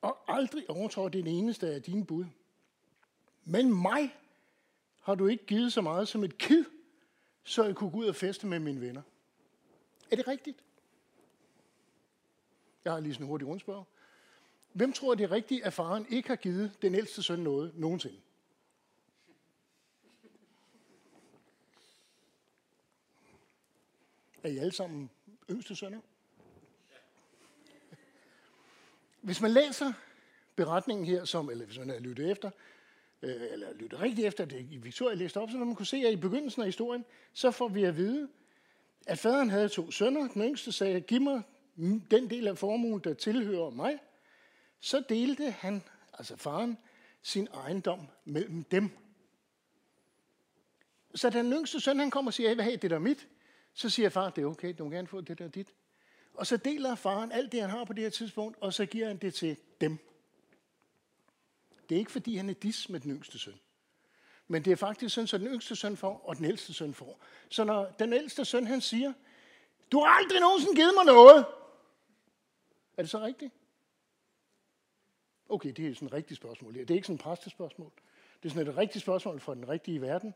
Og 0.00 0.36
aldrig 0.36 0.70
overtrådt 0.70 1.12
den 1.12 1.26
eneste 1.26 1.74
af 1.74 1.82
dine 1.82 2.06
bud. 2.06 2.24
Men 3.44 3.82
mig 3.82 4.18
har 5.00 5.14
du 5.14 5.26
ikke 5.26 5.46
givet 5.46 5.72
så 5.72 5.80
meget 5.80 6.08
som 6.08 6.24
et 6.24 6.38
kid, 6.38 6.64
så 7.44 7.64
jeg 7.64 7.76
kunne 7.76 7.90
gå 7.90 7.98
ud 7.98 8.06
og 8.06 8.16
feste 8.16 8.46
med 8.46 8.58
mine 8.58 8.80
venner. 8.80 9.02
Er 10.10 10.16
det 10.16 10.28
rigtigt? 10.28 10.64
Jeg 12.84 12.92
har 12.92 13.00
lige 13.00 13.14
sådan 13.14 13.24
en 13.24 13.28
hurtig 13.28 13.48
rundspørg. 13.48 13.86
Hvem 14.72 14.92
tror, 14.92 15.14
det 15.14 15.24
er 15.24 15.30
rigtigt, 15.30 15.64
at 15.64 15.72
faren 15.72 16.06
ikke 16.08 16.28
har 16.28 16.36
givet 16.36 16.72
den 16.82 16.94
ældste 16.94 17.22
søn 17.22 17.38
noget 17.38 17.72
nogensinde? 17.74 18.16
Er 24.42 24.48
I 24.48 24.58
alle 24.58 24.72
sammen 24.72 25.10
yngste 25.50 25.76
sønner? 25.76 26.00
Hvis 29.20 29.40
man 29.40 29.50
læser 29.50 29.92
beretningen 30.56 31.06
her, 31.06 31.24
som, 31.24 31.50
eller 31.50 31.64
hvis 31.66 31.78
man 31.78 31.88
har 31.88 31.98
lyttet 31.98 32.30
efter, 32.30 32.50
øh, 33.22 33.42
eller 33.50 33.72
lyttet 33.72 34.00
rigtigt 34.00 34.26
efter, 34.26 34.44
det 34.44 34.84
Victoria 34.84 35.14
læste 35.14 35.40
op, 35.40 35.50
så 35.50 35.56
man 35.56 35.74
kunne 35.74 35.86
se, 35.86 35.96
at 35.96 36.12
i 36.12 36.16
begyndelsen 36.16 36.62
af 36.62 36.68
historien, 36.68 37.04
så 37.32 37.50
får 37.50 37.68
vi 37.68 37.84
at 37.84 37.96
vide, 37.96 38.28
at 39.06 39.18
faderen 39.18 39.50
havde 39.50 39.68
to 39.68 39.90
sønner. 39.90 40.28
Den 40.28 40.42
yngste 40.42 40.72
sagde, 40.72 41.00
giv 41.00 41.20
mig 41.20 41.42
den 42.10 42.30
del 42.30 42.48
af 42.48 42.58
formuen, 42.58 43.00
der 43.00 43.14
tilhører 43.14 43.70
mig. 43.70 43.98
Så 44.84 45.04
delte 45.08 45.50
han, 45.50 45.82
altså 46.12 46.36
faren, 46.36 46.78
sin 47.22 47.48
ejendom 47.54 48.08
mellem 48.24 48.64
dem. 48.64 48.90
Så 51.14 51.30
den 51.30 51.52
yngste 51.52 51.80
søn, 51.80 51.98
han 51.98 52.10
kommer 52.10 52.28
og 52.28 52.34
siger, 52.34 52.48
jeg 52.48 52.56
vil 52.56 52.64
have 52.64 52.76
det 52.76 52.90
der 52.90 52.98
mit. 52.98 53.28
Så 53.74 53.90
siger 53.90 54.08
far, 54.08 54.30
det 54.30 54.42
er 54.42 54.46
okay, 54.46 54.74
du 54.78 54.84
må 54.84 54.90
gerne 54.90 55.08
få 55.08 55.20
det 55.20 55.38
der 55.38 55.48
dit. 55.48 55.74
Og 56.34 56.46
så 56.46 56.56
deler 56.56 56.94
faren 56.94 57.32
alt 57.32 57.52
det, 57.52 57.60
han 57.60 57.70
har 57.70 57.84
på 57.84 57.92
det 57.92 58.02
her 58.02 58.10
tidspunkt, 58.10 58.58
og 58.60 58.74
så 58.74 58.86
giver 58.86 59.06
han 59.06 59.16
det 59.16 59.34
til 59.34 59.56
dem. 59.80 59.98
Det 61.88 61.94
er 61.94 61.98
ikke, 61.98 62.12
fordi 62.12 62.36
han 62.36 62.50
er 62.50 62.54
dis 62.54 62.88
med 62.88 63.00
den 63.00 63.10
yngste 63.10 63.38
søn. 63.38 63.60
Men 64.48 64.64
det 64.64 64.70
er 64.70 64.76
faktisk 64.76 65.14
sådan, 65.14 65.28
at 65.34 65.40
den 65.40 65.48
yngste 65.48 65.76
søn 65.76 65.96
får, 65.96 66.22
og 66.24 66.36
den 66.36 66.44
ældste 66.44 66.74
søn 66.74 66.94
får. 66.94 67.24
Så 67.48 67.64
når 67.64 67.90
den 67.98 68.12
ældste 68.12 68.44
søn, 68.44 68.66
han 68.66 68.80
siger, 68.80 69.12
du 69.92 70.00
har 70.00 70.06
aldrig 70.06 70.40
nogensinde 70.40 70.76
givet 70.76 70.94
mig 70.94 71.04
noget. 71.04 71.46
Er 72.96 73.02
det 73.02 73.10
så 73.10 73.20
rigtigt? 73.20 73.52
Okay, 75.52 75.70
det 75.70 75.88
er 75.88 75.94
sådan 75.94 76.08
et 76.08 76.12
rigtigt 76.14 76.36
spørgsmål. 76.36 76.74
Det 76.74 76.90
er 76.90 76.94
ikke 76.94 77.06
sådan 77.06 77.14
et 77.14 77.20
præstespørgsmål. 77.20 77.92
Det 78.42 78.48
er 78.48 78.52
sådan 78.54 78.68
et 78.68 78.76
rigtigt 78.76 79.02
spørgsmål 79.02 79.40
fra 79.40 79.54
den 79.54 79.68
rigtige 79.68 80.00
verden. 80.00 80.34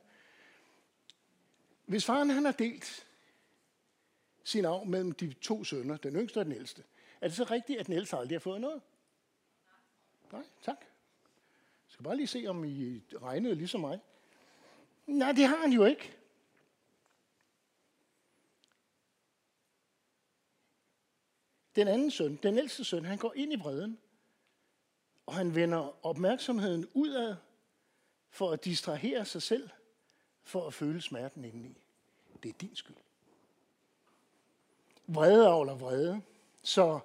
Hvis 1.87 2.05
faren 2.05 2.31
han 2.31 2.45
har 2.45 2.53
delt 2.53 3.07
sin 4.45 4.65
arv 4.65 4.87
mellem 4.87 5.13
de 5.13 5.33
to 5.33 5.65
sønner, 5.65 5.97
den 5.97 6.17
yngste 6.17 6.39
og 6.39 6.45
den 6.45 6.53
ældste, 6.53 6.85
er 7.21 7.29
det 7.29 7.37
så 7.37 7.45
rigtigt, 7.45 7.81
at 7.81 7.87
den 7.87 7.95
ældste 7.95 8.17
aldrig 8.17 8.35
har 8.35 8.41
fået 8.41 8.61
noget? 8.61 8.83
Nej, 10.33 10.45
tak. 10.63 10.81
Jeg 10.81 11.89
skal 11.89 12.05
bare 12.05 12.17
lige 12.17 12.27
se, 12.27 12.45
om 12.49 12.65
I 12.65 13.03
regnede 13.23 13.55
ligesom 13.55 13.81
mig. 13.81 14.01
Nej, 15.07 15.33
det 15.33 15.47
har 15.47 15.57
han 15.57 15.73
jo 15.73 15.85
ikke. 15.85 16.17
Den 21.77 21.89
anden 21.89 22.11
søn, 22.11 22.37
den 22.37 22.59
ældste 22.59 22.85
søn, 22.85 23.05
han 23.05 23.19
går 23.19 23.33
ind 23.37 23.53
i 23.53 23.57
vreden, 23.57 23.99
og 25.27 25.35
han 25.35 25.55
vender 25.55 26.07
opmærksomheden 26.07 26.89
udad 26.95 27.37
for 28.31 28.51
at 28.51 28.65
distrahere 28.65 29.25
sig 29.25 29.43
selv, 29.43 29.69
for 30.43 30.67
at 30.67 30.75
føle 30.75 31.03
smerten 31.03 31.45
indeni. 31.45 31.77
Det 32.43 32.49
er 32.49 32.53
din 32.61 32.77
skyld. 32.77 32.97
Vrede 35.07 35.49
avler 35.49 35.75
vrede. 35.75 36.23
Så 36.63 37.01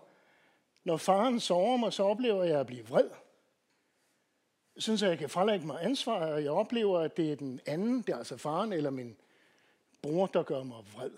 når 0.84 0.98
faren 0.98 1.40
sover 1.40 1.78
mig, 1.78 1.94
så 1.94 2.04
oplever 2.04 2.44
jeg 2.44 2.60
at 2.60 2.68
blive 2.68 2.88
vred. 2.88 3.10
Sådan 4.78 4.98
synes, 4.98 5.02
jeg 5.02 5.18
kan 5.18 5.30
frelægge 5.30 5.68
mig 5.68 5.84
ansvar, 5.84 6.26
og 6.26 6.44
jeg 6.44 6.52
oplever, 6.52 7.00
at 7.00 7.18
det 7.18 7.32
er 7.32 7.36
den 7.36 7.62
anden, 7.66 8.02
det 8.02 8.10
er 8.10 8.18
altså 8.18 8.38
faren 8.38 8.74
eller 8.74 8.90
min 8.90 9.18
bror, 10.02 10.28
der 10.28 10.44
gør 10.44 10.64
mig 10.64 10.84
vred. 10.94 11.12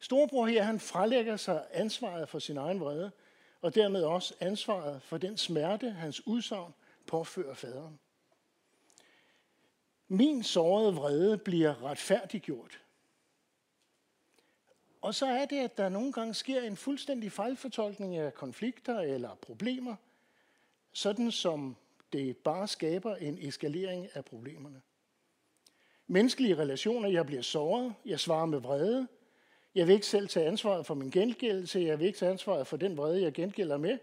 Storebror 0.00 0.46
her, 0.46 0.62
han 0.62 0.80
frelægger 0.80 1.36
sig 1.36 1.66
ansvaret 1.72 2.28
for 2.28 2.38
sin 2.38 2.56
egen 2.56 2.80
vrede, 2.80 3.10
og 3.64 3.74
dermed 3.74 4.02
også 4.02 4.34
ansvaret 4.40 5.02
for 5.02 5.18
den 5.18 5.36
smerte, 5.36 5.90
hans 5.90 6.26
udsagn 6.26 6.74
påfører 7.06 7.54
faderen. 7.54 7.98
Min 10.08 10.42
sårede 10.42 10.94
vrede 10.94 11.38
bliver 11.38 11.82
retfærdiggjort. 11.82 12.80
Og 15.00 15.14
så 15.14 15.26
er 15.26 15.44
det, 15.44 15.56
at 15.56 15.76
der 15.76 15.88
nogle 15.88 16.12
gange 16.12 16.34
sker 16.34 16.62
en 16.62 16.76
fuldstændig 16.76 17.32
fejlfortolkning 17.32 18.16
af 18.16 18.34
konflikter 18.34 19.00
eller 19.00 19.34
problemer, 19.34 19.96
sådan 20.92 21.30
som 21.30 21.76
det 22.12 22.36
bare 22.36 22.68
skaber 22.68 23.16
en 23.16 23.38
eskalering 23.40 24.08
af 24.14 24.24
problemerne. 24.24 24.82
Menneskelige 26.06 26.58
relationer, 26.58 27.08
jeg 27.08 27.26
bliver 27.26 27.42
såret, 27.42 27.94
jeg 28.04 28.20
svarer 28.20 28.46
med 28.46 28.58
vrede, 28.58 29.08
jeg 29.74 29.86
vil 29.86 29.94
ikke 29.94 30.06
selv 30.06 30.28
tage 30.28 30.46
ansvaret 30.46 30.86
for 30.86 30.94
min 30.94 31.10
gengældelse. 31.10 31.80
Jeg 31.80 31.98
vil 31.98 32.06
ikke 32.06 32.18
tage 32.18 32.30
ansvaret 32.30 32.66
for 32.66 32.76
den 32.76 32.96
vrede, 32.96 33.22
jeg 33.22 33.32
gengælder 33.32 33.76
med. 33.76 33.98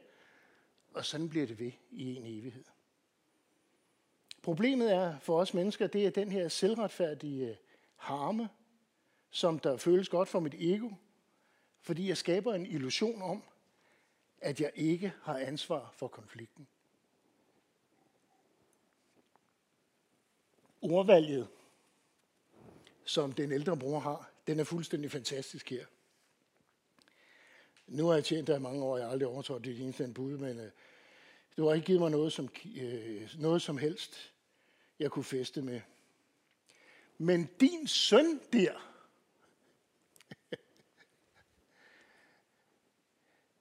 Og 0.94 1.06
sådan 1.06 1.30
bliver 1.30 1.48
det 1.48 1.60
ved 1.60 1.72
i 1.92 2.16
en 2.16 2.26
evighed. 2.26 2.64
Problemet 4.42 4.94
er 4.94 5.20
for 5.20 5.40
os 5.40 5.54
mennesker, 5.54 5.88
det 5.88 6.06
er 6.06 6.10
den 6.10 6.32
her 6.32 6.48
selvretfærdige 6.48 7.50
øh, 7.50 7.56
harme, 7.96 8.50
som 9.30 9.60
der 9.60 9.78
føles 9.78 10.10
godt 10.10 10.30
for 10.30 10.40
mit 10.40 10.54
ego, 10.54 10.90
fordi 11.82 12.08
jeg 12.08 12.18
skaber 12.18 12.54
en 12.54 12.66
illusion 12.66 13.22
om, 13.22 13.44
at 14.42 14.62
jeg 14.62 14.72
ikke 14.76 15.14
har 15.24 15.38
ansvar 15.38 15.94
for 15.96 16.08
konflikten. 16.08 16.68
Ordvalget, 20.82 21.48
som 23.06 23.32
den 23.32 23.52
ældre 23.52 23.78
bror 23.78 24.00
har, 24.00 24.31
den 24.48 24.60
er 24.60 24.64
fuldstændig 24.64 25.12
fantastisk 25.12 25.70
her. 25.70 25.86
Nu 27.88 28.08
har 28.08 28.14
jeg 28.14 28.26
tjent 28.26 28.48
der 28.48 28.56
i 28.56 28.60
mange 28.60 28.84
år, 28.84 28.98
jeg 28.98 29.06
har 29.06 29.12
aldrig 29.12 29.28
overtrådt 29.28 29.64
det 29.64 29.82
eneste 29.82 30.12
bud, 30.16 30.38
men 30.38 30.60
øh, 30.60 30.72
du 31.58 31.68
har 31.68 31.74
ikke 31.74 31.86
givet 31.86 32.02
mig 32.02 32.12
noget 32.12 32.34
som, 32.34 32.50
øh, 32.76 33.30
noget 33.40 33.62
som 33.62 33.78
helst, 33.78 34.34
jeg 35.00 35.12
kunne 35.12 35.24
feste 35.24 35.62
med. 35.62 35.82
Men 37.18 37.50
din 37.60 37.88
søn 37.88 38.42
der, 38.54 38.94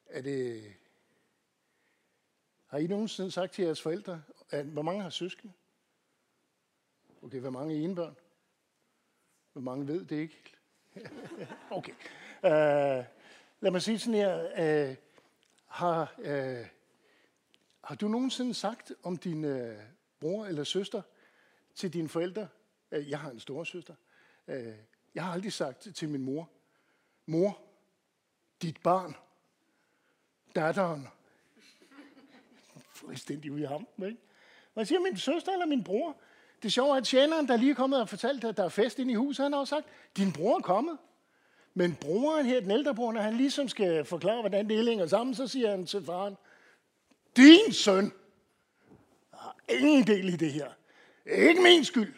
er 0.07 0.23
det... 0.23 0.73
Har 2.67 2.79
I 2.79 2.87
nogensinde 2.87 3.31
sagt 3.31 3.53
til 3.53 3.65
jeres 3.65 3.83
forældre, 3.83 4.23
at, 4.51 4.67
hvor 4.67 4.83
mange 4.83 5.03
har 5.03 5.11
søskende? 5.11 5.53
Okay, 7.23 7.41
hvor 7.41 7.51
mange 7.51 7.75
er 7.75 7.79
enebørn? 7.85 8.17
Hvor 9.53 9.63
mange 9.63 9.87
ved 9.87 10.05
det 10.05 10.17
ikke? 10.17 10.57
okay. 11.71 11.93
Uh, 12.43 13.05
lad 13.61 13.71
mig 13.71 13.83
sige 13.83 13.99
sådan 13.99 14.15
her. 14.15 14.89
Uh, 14.91 14.97
har, 15.67 16.15
uh, 16.19 16.67
har 17.85 17.95
du 17.95 18.09
nogensinde 18.09 18.55
sagt 18.55 18.93
om 19.03 19.17
din 19.17 19.45
uh, 19.45 19.75
bror 20.21 20.47
eller 20.47 20.65
søster 20.65 21.03
til 21.75 21.93
dine 21.93 22.09
forældre? 22.09 22.49
Uh, 22.91 23.11
jeg 23.11 23.19
har 23.19 23.31
en 23.31 23.41
storesøster. 23.41 23.95
Uh, 24.47 24.55
jeg 25.15 25.25
har 25.25 25.33
aldrig 25.33 25.53
sagt 25.53 25.89
til 25.95 26.09
min 26.09 26.23
mor, 26.23 26.51
mor, 27.27 27.59
dit 28.63 28.83
barn, 28.83 29.15
datteren, 30.55 31.09
fuldstændig 32.95 33.53
ude 33.53 33.63
i 33.63 33.65
ham. 33.65 33.87
ikke? 34.07 34.19
Hvad 34.75 34.85
siger 34.85 35.01
min 35.01 35.17
søster 35.17 35.53
eller 35.53 35.67
min 35.67 35.85
bror? 35.85 36.17
Det 36.63 36.73
sjove 36.73 36.93
er, 36.93 36.97
at 36.97 37.05
tjeneren, 37.05 37.49
der 37.49 37.57
lige 37.57 37.71
er 37.71 37.75
kommet 37.75 38.01
og 38.01 38.09
fortalt, 38.09 38.45
at 38.45 38.57
der 38.57 38.65
er 38.65 38.69
fest 38.69 38.99
inde 38.99 39.13
i 39.13 39.15
huset, 39.15 39.43
han 39.43 39.53
har 39.53 39.61
også 39.61 39.77
sagt, 39.77 39.87
din 40.17 40.33
bror 40.33 40.57
er 40.57 40.61
kommet. 40.61 40.99
Men 41.75 41.95
broren 41.95 42.47
her, 42.47 42.61
den 42.61 42.71
ældre 42.71 42.95
bror, 42.95 43.13
når 43.13 43.21
han 43.21 43.35
ligesom 43.35 43.69
skal 43.69 44.05
forklare, 44.05 44.41
hvordan 44.41 44.69
det 44.69 44.87
hænger 44.87 45.07
sammen, 45.07 45.35
så 45.35 45.49
siger 45.49 45.71
han 45.71 45.87
til 45.87 46.05
faren, 46.05 46.37
din 47.37 47.73
søn 47.73 48.13
har 49.35 49.57
ingen 49.69 50.07
del 50.07 50.29
i 50.29 50.37
det 50.37 50.53
her. 50.53 50.71
Ikke 51.27 51.63
min 51.63 51.85
skyld. 51.85 52.15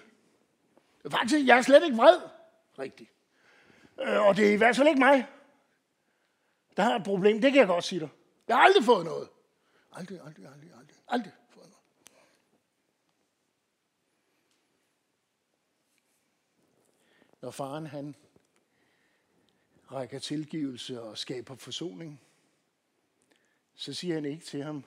Faktisk, 1.10 1.46
jeg 1.46 1.58
er 1.58 1.62
slet 1.62 1.84
ikke 1.84 1.96
vred. 1.96 2.20
Rigtigt. 2.78 3.10
Øh, 4.00 4.26
og 4.26 4.36
det 4.36 4.48
er 4.48 4.52
i 4.52 4.56
hvert 4.56 4.76
fald 4.76 4.88
ikke 4.88 5.00
mig, 5.00 5.26
der 6.76 6.82
har 6.82 6.96
et 6.96 7.04
problem. 7.04 7.40
Det 7.40 7.52
kan 7.52 7.58
jeg 7.60 7.66
godt 7.66 7.84
sige 7.84 8.00
dig. 8.00 8.08
Jeg 8.48 8.56
har 8.56 8.62
aldrig 8.62 8.84
fået 8.84 9.04
noget. 9.04 9.28
Aldrig, 9.92 10.20
aldrig, 10.26 10.46
aldrig, 10.46 10.70
aldrig. 10.78 10.96
Aldrig 11.08 11.32
fået 11.50 11.72
når 17.42 17.50
faren 17.50 17.86
han 17.86 18.14
rækker 19.92 20.18
tilgivelse 20.18 21.02
og 21.02 21.18
skaber 21.18 21.54
forsoning, 21.54 22.20
så 23.74 23.94
siger 23.94 24.14
han 24.14 24.24
ikke 24.24 24.44
til 24.44 24.62
ham, 24.62 24.84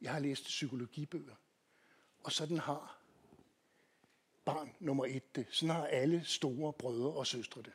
jeg 0.00 0.12
har 0.12 0.18
læst 0.18 0.44
psykologibøger, 0.44 1.34
og 2.24 2.32
sådan 2.32 2.58
har 2.58 2.98
barn 4.44 4.76
nummer 4.80 5.04
et 5.06 5.36
det. 5.36 5.46
Sådan 5.50 5.74
har 5.74 5.86
alle 5.86 6.24
store 6.24 6.72
brødre 6.72 7.12
og 7.12 7.26
søstre 7.26 7.62
det. 7.62 7.72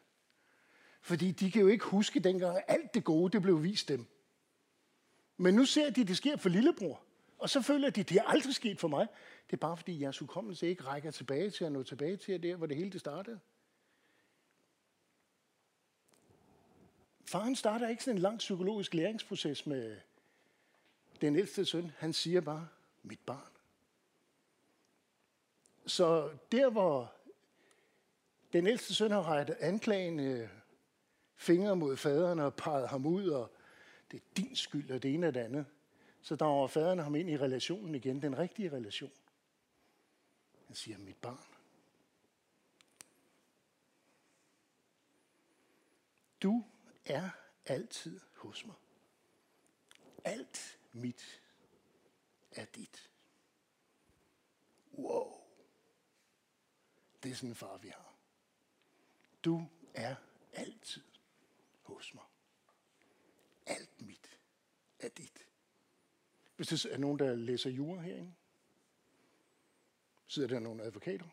Fordi 1.01 1.32
de 1.32 1.51
kan 1.51 1.62
jo 1.62 1.67
ikke 1.67 1.86
huske 1.86 2.19
dengang, 2.19 2.58
at 2.58 2.63
alt 2.67 2.93
det 2.93 3.04
gode, 3.04 3.32
det 3.32 3.41
blev 3.41 3.63
vist 3.63 3.88
dem. 3.88 4.06
Men 5.38 5.54
nu 5.54 5.65
ser 5.65 5.89
de, 5.89 6.01
at 6.01 6.08
det 6.08 6.17
sker 6.17 6.38
for 6.38 6.49
lillebror. 6.49 7.04
Og 7.38 7.49
så 7.49 7.62
føler 7.62 7.89
de, 7.89 8.01
at 8.01 8.10
det 8.10 8.17
er 8.17 8.23
aldrig 8.23 8.56
sket 8.56 8.80
for 8.80 8.88
mig. 8.88 9.08
Det 9.45 9.54
er 9.54 9.58
bare 9.58 9.77
fordi, 9.77 10.01
jeres 10.01 10.17
hukommelse 10.17 10.67
ikke 10.67 10.84
rækker 10.84 11.12
tilbage 11.12 11.49
til 11.49 11.65
at 11.65 11.71
nå 11.71 11.84
tilbage 11.84 12.17
til 12.17 12.43
der, 12.43 12.56
hvor 12.56 12.65
det 12.65 12.77
hele 12.77 12.91
det 12.91 12.99
startede. 12.99 13.39
Faren 17.25 17.56
starter 17.56 17.88
ikke 17.88 18.04
sådan 18.04 18.17
en 18.17 18.21
lang 18.21 18.38
psykologisk 18.38 18.93
læringsproces 18.93 19.65
med 19.65 19.97
den 21.21 21.36
ældste 21.36 21.65
søn. 21.65 21.91
Han 21.97 22.13
siger 22.13 22.41
bare, 22.41 22.67
mit 23.04 23.19
barn. 23.25 23.51
Så 25.86 26.30
der, 26.51 26.69
hvor 26.69 27.13
den 28.54 28.67
ældste 28.67 28.95
søn 28.95 29.12
har 29.12 29.27
rettet 29.27 29.58
anklagende 29.60 30.49
fingre 31.36 31.75
mod 31.75 31.97
faderen 31.97 32.39
og 32.39 32.56
peget 32.56 32.88
ham 32.89 33.06
ud, 33.06 33.27
og 33.27 33.51
det 34.12 34.17
er 34.17 34.23
din 34.38 34.56
skyld, 34.56 34.91
og 34.91 35.04
det 35.04 35.13
ene 35.13 35.27
og 35.27 35.34
det 35.34 35.39
andet, 35.39 35.65
så 36.21 36.36
drager 36.36 36.67
faderen 36.67 36.99
ham 36.99 37.15
ind 37.15 37.30
i 37.30 37.38
relationen 37.38 37.95
igen, 37.95 38.21
den 38.21 38.38
rigtige 38.38 38.71
relation. 38.71 39.12
Han 40.71 40.75
siger, 40.75 40.97
mit 40.97 41.17
barn. 41.17 41.55
Du 46.43 46.65
er 47.05 47.29
altid 47.65 48.19
hos 48.36 48.65
mig. 48.65 48.75
Alt 50.25 50.79
mit 50.91 51.41
er 52.51 52.65
dit. 52.65 53.10
Wow. 54.93 55.43
Det 57.23 57.31
er 57.31 57.36
sådan 57.36 57.49
en 57.49 57.55
far, 57.55 57.77
vi 57.77 57.89
har. 57.89 58.15
Du 59.43 59.67
er 59.93 60.15
altid 60.53 61.03
hos 61.81 62.13
mig. 62.13 62.25
Alt 63.65 64.01
mit 64.01 64.39
er 64.99 65.10
dit. 65.10 65.47
Hvis 66.55 66.67
der 66.67 66.89
er 66.91 66.97
nogen, 66.97 67.19
der 67.19 67.36
læser 67.36 67.69
jura 67.69 68.01
herinde, 68.01 68.34
sidder 70.31 70.47
der 70.47 70.59
nogle 70.59 70.83
advokater. 70.83 71.25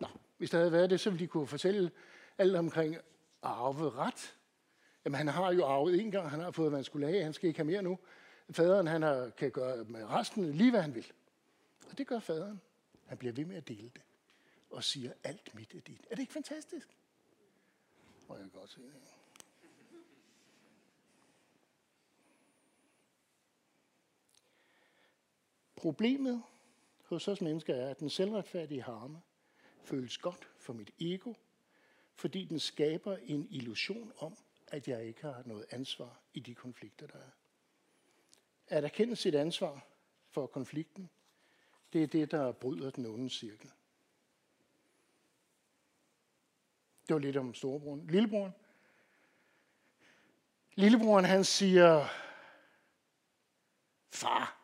Nå, 0.00 0.06
hvis 0.38 0.50
der 0.50 0.58
havde 0.58 0.72
været 0.72 0.90
det, 0.90 1.00
så 1.00 1.10
ville 1.10 1.24
de 1.24 1.28
kunne 1.28 1.46
fortælle 1.46 1.90
alt 2.38 2.56
omkring 2.56 2.96
arveret. 3.42 4.36
Jamen, 5.04 5.16
han 5.18 5.28
har 5.28 5.52
jo 5.52 5.66
arvet 5.66 6.00
en 6.00 6.10
gang, 6.10 6.30
han 6.30 6.40
har 6.40 6.50
fået, 6.50 6.70
hvad 6.70 6.78
han 6.78 6.84
skulle 6.84 7.06
have, 7.06 7.22
han 7.22 7.32
skal 7.32 7.48
ikke 7.48 7.58
have 7.58 7.66
mere 7.66 7.82
nu. 7.82 7.98
Faderen, 8.50 8.86
han 8.86 9.02
har, 9.02 9.30
kan 9.30 9.50
gøre 9.50 9.84
med 9.84 10.04
resten 10.04 10.52
lige, 10.52 10.70
hvad 10.70 10.82
han 10.82 10.94
vil. 10.94 11.12
Og 11.90 11.98
det 11.98 12.06
gør 12.06 12.18
faderen. 12.18 12.60
Han 13.06 13.18
bliver 13.18 13.32
ved 13.32 13.44
med 13.44 13.56
at 13.56 13.68
dele 13.68 13.90
det. 13.94 14.02
Og 14.70 14.84
siger, 14.84 15.12
alt 15.24 15.54
mit 15.54 15.74
er 15.74 15.80
dit. 15.80 16.06
Er 16.10 16.14
det 16.14 16.22
ikke 16.22 16.32
fantastisk? 16.32 16.88
Og 18.28 18.38
jeg 18.38 18.48
godt 18.52 18.70
se 18.70 18.80
det. 18.80 18.92
Problemet 25.76 26.42
hos 27.08 27.28
os 27.28 27.40
mennesker 27.40 27.74
er, 27.74 27.90
at 27.90 28.00
den 28.00 28.10
selvretfærdige 28.10 28.82
harme 28.82 29.22
føles 29.84 30.18
godt 30.18 30.50
for 30.58 30.72
mit 30.72 30.90
ego, 31.00 31.34
fordi 32.14 32.44
den 32.44 32.60
skaber 32.60 33.16
en 33.16 33.46
illusion 33.50 34.12
om, 34.18 34.36
at 34.66 34.88
jeg 34.88 35.04
ikke 35.04 35.22
har 35.22 35.42
noget 35.46 35.66
ansvar 35.70 36.20
i 36.34 36.40
de 36.40 36.54
konflikter, 36.54 37.06
der 37.06 37.18
er. 37.18 37.30
At 38.68 38.84
erkende 38.84 39.16
sit 39.16 39.34
ansvar 39.34 39.86
for 40.30 40.46
konflikten, 40.46 41.10
det 41.92 42.02
er 42.02 42.06
det, 42.06 42.30
der 42.30 42.52
bryder 42.52 42.90
den 42.90 43.06
onde 43.06 43.30
cirkel. 43.30 43.70
Det 47.08 47.14
var 47.14 47.20
lidt 47.20 47.36
om 47.36 47.54
storebroren. 47.54 48.06
Lillebroren. 48.06 48.52
Lillebroren 50.74 51.24
han 51.24 51.44
siger, 51.44 52.06
far, 54.10 54.57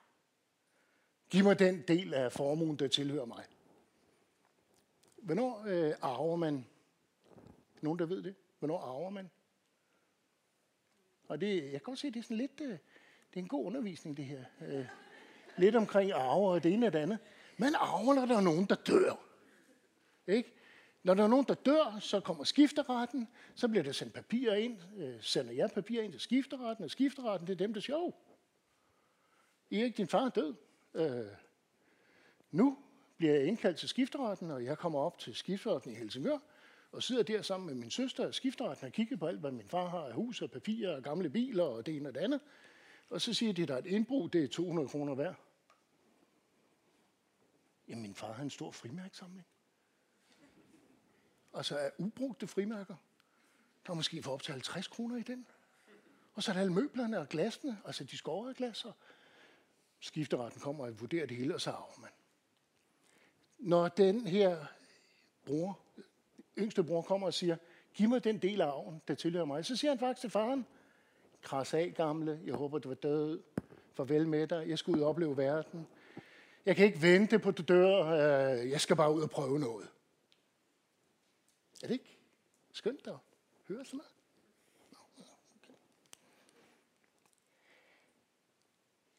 giv 1.35 1.45
mig 1.45 1.59
den 1.59 1.83
del 1.89 2.15
af 2.15 2.33
formuen, 2.33 2.77
der 2.77 2.89
tilhører 2.89 3.25
mig. 3.25 3.45
Hvornår 5.17 5.65
øh, 5.67 5.93
arver 6.03 6.37
man? 6.37 6.67
Nogen, 7.81 7.99
der 7.99 8.07
ved 8.07 8.23
det? 8.23 8.35
Hvornår 8.59 8.79
arver 8.79 9.11
man? 9.11 9.31
Og 11.29 11.41
det, 11.41 11.63
jeg 11.63 11.71
kan 11.71 11.81
godt 11.81 11.99
se, 11.99 12.11
det 12.11 12.17
er 12.17 12.23
sådan 12.23 12.37
lidt, 12.37 12.61
øh, 12.61 12.69
det 12.69 12.79
er 13.35 13.41
en 13.41 13.49
god 13.49 13.67
undervisning, 13.67 14.17
det 14.17 14.25
her. 14.25 14.45
Øh, 14.67 14.87
lidt 15.57 15.77
omkring 15.77 16.13
arver 16.13 16.51
og 16.51 16.63
det 16.63 16.73
ene 16.73 16.87
og 16.87 16.93
det 16.93 16.99
andet. 16.99 17.19
Man 17.57 17.75
arver, 17.75 18.15
når 18.15 18.27
der 18.27 18.37
er 18.37 18.41
nogen, 18.41 18.65
der 18.65 18.75
dør. 18.75 19.15
Ikke? 20.27 20.53
Når 21.03 21.15
der 21.15 21.25
er 21.25 21.29
nogen, 21.29 21.47
der 21.49 21.55
dør, 21.55 21.99
så 22.01 22.21
kommer 22.21 22.45
skifteretten, 22.45 23.29
så 23.55 23.69
bliver 23.69 23.83
der 23.83 23.93
sendt 23.93 24.15
papirer 24.15 24.55
ind, 24.55 24.79
øh, 24.97 25.23
sender 25.23 25.53
jeg 25.53 25.71
papirer 25.71 26.03
ind 26.03 26.13
til 26.13 26.21
skifteretten, 26.21 26.85
og 26.85 26.91
skifteretten, 26.91 27.47
det 27.47 27.53
er 27.53 27.59
dem, 27.59 27.75
der 27.75 27.81
siger, 27.81 27.97
oh, 27.97 28.13
Erik, 29.71 29.97
din 29.97 30.09
far 30.09 30.25
er 30.25 30.31
død. 30.31 30.55
Øh, 30.95 31.27
nu 32.51 32.79
bliver 33.17 33.35
jeg 33.35 33.47
indkaldt 33.47 33.79
til 33.79 33.89
skifteretten, 33.89 34.51
og 34.51 34.65
jeg 34.65 34.79
kommer 34.79 34.99
op 34.99 35.19
til 35.19 35.35
skifteretten 35.35 35.93
i 35.93 35.95
Helsingør, 35.95 36.39
og 36.93 37.03
sidder 37.03 37.23
der 37.23 37.43
sammen 37.43 37.67
med 37.67 37.75
min 37.75 37.91
søster 37.91 38.27
og 38.27 38.35
skifteretten 38.35 38.87
og 38.87 38.93
kigger 38.93 39.17
på 39.17 39.27
alt, 39.27 39.41
hvad 39.41 39.51
min 39.51 39.69
far 39.69 39.89
har 39.89 40.05
af 40.05 40.13
hus 40.13 40.43
og 40.43 40.51
papirer 40.51 40.97
og 40.97 41.03
gamle 41.03 41.31
biler 41.31 41.65
og 41.65 41.87
det 41.87 41.97
ene 41.97 42.09
og 42.09 42.15
det 42.15 42.21
andet. 42.21 42.41
Og 43.11 43.21
så 43.21 43.35
siger 43.35 43.53
de, 43.53 43.63
at 43.63 43.69
der 43.69 43.75
er 43.75 43.79
et 43.79 43.87
indbrug, 43.87 44.33
det 44.33 44.45
er 44.45 44.49
200 44.49 44.89
kroner 44.89 45.15
værd. 45.15 45.35
Jamen, 47.89 48.03
min 48.03 48.15
far 48.15 48.33
har 48.33 48.43
en 48.43 48.51
stor 48.51 48.71
frimærksamling. 48.71 49.47
Altså 51.55 51.79
er 51.79 51.91
ubrugte 51.99 52.47
frimærker. 52.47 52.97
Der 53.87 53.91
er 53.91 53.95
måske 53.95 54.23
for 54.23 54.33
op 54.33 54.43
til 54.43 54.53
50 54.53 54.89
kroner 54.89 55.17
i 55.17 55.23
den. 55.23 55.47
Og 56.35 56.43
så 56.43 56.51
er 56.51 56.53
der 56.53 56.61
alle 56.61 56.73
møblerne 56.73 57.19
og 57.19 57.29
glasene, 57.29 57.79
altså 57.85 58.05
de 58.05 58.17
skårede 58.17 58.55
glas. 58.55 58.85
Og 58.85 58.95
skifteretten 60.05 60.61
kommer 60.61 60.87
og 60.87 61.01
vurderer 61.01 61.27
det 61.27 61.37
hele, 61.37 61.55
og 61.55 61.61
så 61.61 61.71
arver 61.71 62.01
man. 62.01 62.11
Når 63.59 63.89
den 63.89 64.27
her 64.27 64.67
bror, 65.45 65.79
yngste 66.59 66.85
bror 66.85 67.03
kommer 67.03 67.27
og 67.27 67.35
siger, 67.35 67.57
giv 67.95 68.09
mig 68.09 68.25
den 68.25 68.39
del 68.39 68.61
af 68.61 68.67
arven, 68.67 69.03
der 69.09 69.15
tilhører 69.15 69.45
mig, 69.45 69.65
så 69.65 69.77
siger 69.77 69.91
han 69.91 69.99
faktisk 69.99 70.21
til 70.21 70.31
faren, 70.31 70.67
kras 71.43 71.75
af 71.75 71.95
gamle, 71.97 72.41
jeg 72.45 72.55
håber 72.55 72.79
du 72.79 72.89
var 72.89 72.95
død, 72.95 73.43
farvel 73.95 74.29
med 74.29 74.47
dig, 74.47 74.69
jeg 74.69 74.79
skal 74.79 74.95
ud 74.95 75.01
og 75.01 75.09
opleve 75.09 75.37
verden. 75.37 75.87
Jeg 76.67 76.77
kan 76.77 76.87
ikke 76.87 77.03
vente 77.03 77.39
på, 77.39 77.49
at 77.49 77.59
du 77.59 77.63
dør, 77.63 78.07
øh, 78.07 78.71
jeg 78.71 78.81
skal 78.81 78.97
bare 78.97 79.15
ud 79.15 79.23
og 79.23 79.31
prøve 79.31 79.59
noget. 79.59 79.89
Er 81.83 81.87
det 81.87 81.95
ikke 81.95 82.19
skønt 82.73 83.07
at 83.07 83.17
høre 83.69 83.85
sådan 83.85 83.97
noget? 83.99 84.14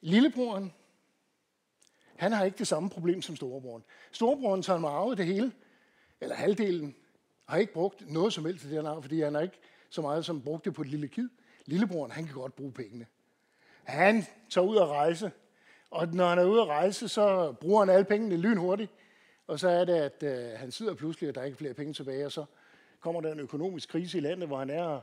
Lillebroren, 0.06 0.74
han 2.16 2.32
har 2.32 2.46
ikke 2.46 2.58
det 2.58 2.68
samme 2.68 2.90
problem 2.90 3.22
som 3.22 3.36
storebroren. 3.36 3.84
Storebroren 4.12 4.62
tager 4.62 4.80
mig 4.80 4.92
arve 4.92 5.16
det 5.16 5.26
hele, 5.26 5.52
eller 6.22 6.36
halvdelen, 6.36 6.96
har 7.46 7.58
ikke 7.58 7.74
brugt 7.74 8.12
noget 8.12 8.34
som 8.34 8.46
helst 8.46 8.62
til 8.62 8.70
det, 8.70 8.78
han 8.78 8.86
har, 8.86 9.02
fordi 9.02 9.22
han 9.22 9.34
har 9.34 9.42
ikke 9.42 9.60
så 9.90 10.02
meget 10.02 10.26
som 10.26 10.42
brugt 10.42 10.66
det 10.66 10.74
på 10.74 10.82
et 10.82 10.88
lille 10.88 11.08
kid. 11.08 11.30
Lillebroren, 11.66 12.12
han 12.12 12.26
kan 12.26 12.34
godt 12.34 12.56
bruge 12.56 12.72
pengene. 12.72 13.06
Han 13.84 14.26
tager 14.50 14.68
ud 14.68 14.76
og 14.76 14.90
rejse, 14.90 15.32
og 15.90 16.08
når 16.08 16.28
han 16.28 16.40
er 16.40 16.46
ude 16.46 16.62
at 16.62 16.68
rejse, 16.68 17.08
så 17.08 17.54
bruger 17.62 17.86
han 17.86 17.94
alle 17.94 18.06
pengene 18.06 18.38
lynhurtigt. 18.38 18.92
Og 19.48 19.60
så 19.60 19.70
er 19.70 19.86
det, 19.86 19.94
at 19.94 20.24
øh, 20.24 20.60
han 20.60 20.72
sidder 20.72 20.94
pludselig, 20.94 21.30
og 21.30 21.36
der 21.36 21.42
er 21.42 21.46
ikke 21.46 21.58
flere 21.58 21.74
penge 21.74 21.94
tilbage, 21.94 22.26
og 22.26 22.32
så 22.32 22.46
kommer 23.00 23.22
der 23.22 23.32
en 23.32 23.40
økonomisk 23.40 23.90
krise 23.90 24.18
i 24.18 24.22
landet, 24.22 24.48
hvor 24.48 24.58
han 24.60 24.70
er. 24.70 25.02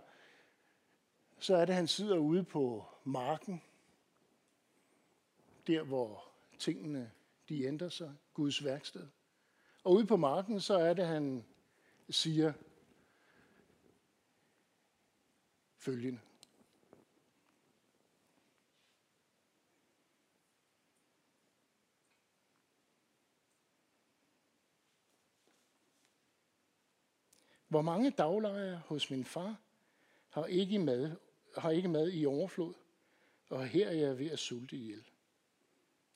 Så 1.38 1.56
er 1.56 1.64
det, 1.64 1.72
at 1.72 1.76
han 1.76 1.86
sidder 1.86 2.16
ude 2.16 2.44
på 2.44 2.84
marken, 3.04 3.62
der 5.66 5.82
hvor 5.82 6.32
tingene 6.58 7.12
de 7.48 7.64
ændrer 7.64 7.88
sig, 7.88 8.14
Guds 8.34 8.64
værksted. 8.64 9.08
Og 9.84 9.92
ude 9.92 10.06
på 10.06 10.16
marken, 10.16 10.60
så 10.60 10.74
er 10.74 10.94
det, 10.94 11.06
han 11.06 11.44
siger 12.10 12.52
følgende. 15.76 16.20
Hvor 27.68 27.82
mange 27.82 28.10
daglejere 28.10 28.82
hos 28.86 29.10
min 29.10 29.24
far 29.24 29.56
har 30.28 30.46
ikke 30.46 30.78
mad, 30.78 31.16
har 31.56 31.70
ikke 31.70 31.88
mad 31.88 32.12
i 32.12 32.26
overflod, 32.26 32.74
og 33.48 33.66
her 33.66 33.88
er 33.88 33.92
jeg 33.92 34.18
ved 34.18 34.30
at 34.30 34.38
sulte 34.38 34.76
ihjel. 34.76 35.11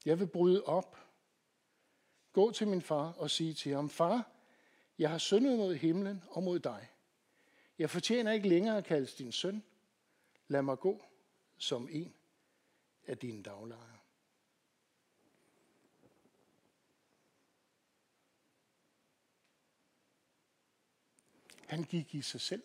Jeg 0.06 0.20
vil 0.20 0.26
bryde 0.26 0.64
op, 0.64 0.98
gå 2.32 2.52
til 2.52 2.68
min 2.68 2.82
far 2.82 3.12
og 3.12 3.30
sige 3.30 3.54
til 3.54 3.74
ham, 3.74 3.90
far, 3.90 4.30
jeg 4.98 5.10
har 5.10 5.18
syndet 5.18 5.58
mod 5.58 5.74
himlen 5.74 6.22
og 6.30 6.42
mod 6.42 6.58
dig. 6.58 6.90
Jeg 7.78 7.90
fortjener 7.90 8.32
ikke 8.32 8.48
længere 8.48 8.78
at 8.78 8.84
kaldes 8.84 9.14
din 9.14 9.32
søn. 9.32 9.64
Lad 10.48 10.62
mig 10.62 10.78
gå 10.78 11.04
som 11.58 11.88
en 11.90 12.14
af 13.06 13.18
dine 13.18 13.42
daglejere. 13.42 13.98
Han 21.66 21.84
gik 21.84 22.14
i 22.14 22.22
sig 22.22 22.40
selv. 22.40 22.62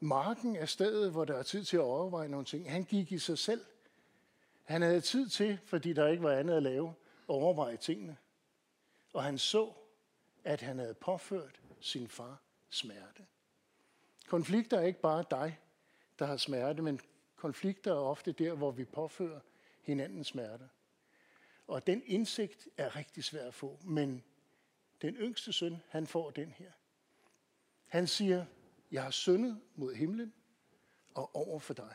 Marken 0.00 0.56
er 0.56 0.66
stedet, 0.66 1.10
hvor 1.12 1.24
der 1.24 1.34
er 1.34 1.42
tid 1.42 1.64
til 1.64 1.76
at 1.76 1.82
overveje 1.82 2.28
nogle 2.28 2.46
ting. 2.46 2.70
Han 2.70 2.84
gik 2.84 3.12
i 3.12 3.18
sig 3.18 3.38
selv. 3.38 3.64
Han 4.68 4.82
havde 4.82 5.00
tid 5.00 5.28
til, 5.28 5.58
fordi 5.64 5.92
der 5.92 6.08
ikke 6.08 6.22
var 6.22 6.32
andet 6.32 6.56
at 6.56 6.62
lave, 6.62 6.88
at 6.88 6.94
overveje 7.28 7.76
tingene. 7.76 8.16
Og 9.12 9.24
han 9.24 9.38
så, 9.38 9.72
at 10.44 10.60
han 10.60 10.78
havde 10.78 10.94
påført 10.94 11.60
sin 11.80 12.08
far 12.08 12.42
smerte. 12.70 13.26
Konflikter 14.26 14.78
er 14.78 14.84
ikke 14.84 15.00
bare 15.00 15.24
dig, 15.30 15.60
der 16.18 16.26
har 16.26 16.36
smerte, 16.36 16.82
men 16.82 17.00
konflikter 17.36 17.92
er 17.92 17.98
ofte 17.98 18.32
der, 18.32 18.54
hvor 18.54 18.70
vi 18.70 18.84
påfører 18.84 19.40
hinanden 19.82 20.24
smerte. 20.24 20.68
Og 21.66 21.86
den 21.86 22.02
indsigt 22.06 22.68
er 22.76 22.96
rigtig 22.96 23.24
svær 23.24 23.46
at 23.46 23.54
få, 23.54 23.78
men 23.84 24.24
den 25.02 25.14
yngste 25.14 25.52
søn, 25.52 25.76
han 25.88 26.06
får 26.06 26.30
den 26.30 26.52
her. 26.52 26.70
Han 27.86 28.06
siger, 28.06 28.44
jeg 28.90 29.02
har 29.02 29.10
syndet 29.10 29.60
mod 29.74 29.94
himlen 29.94 30.32
og 31.14 31.36
over 31.36 31.58
for 31.58 31.74
dig. 31.74 31.94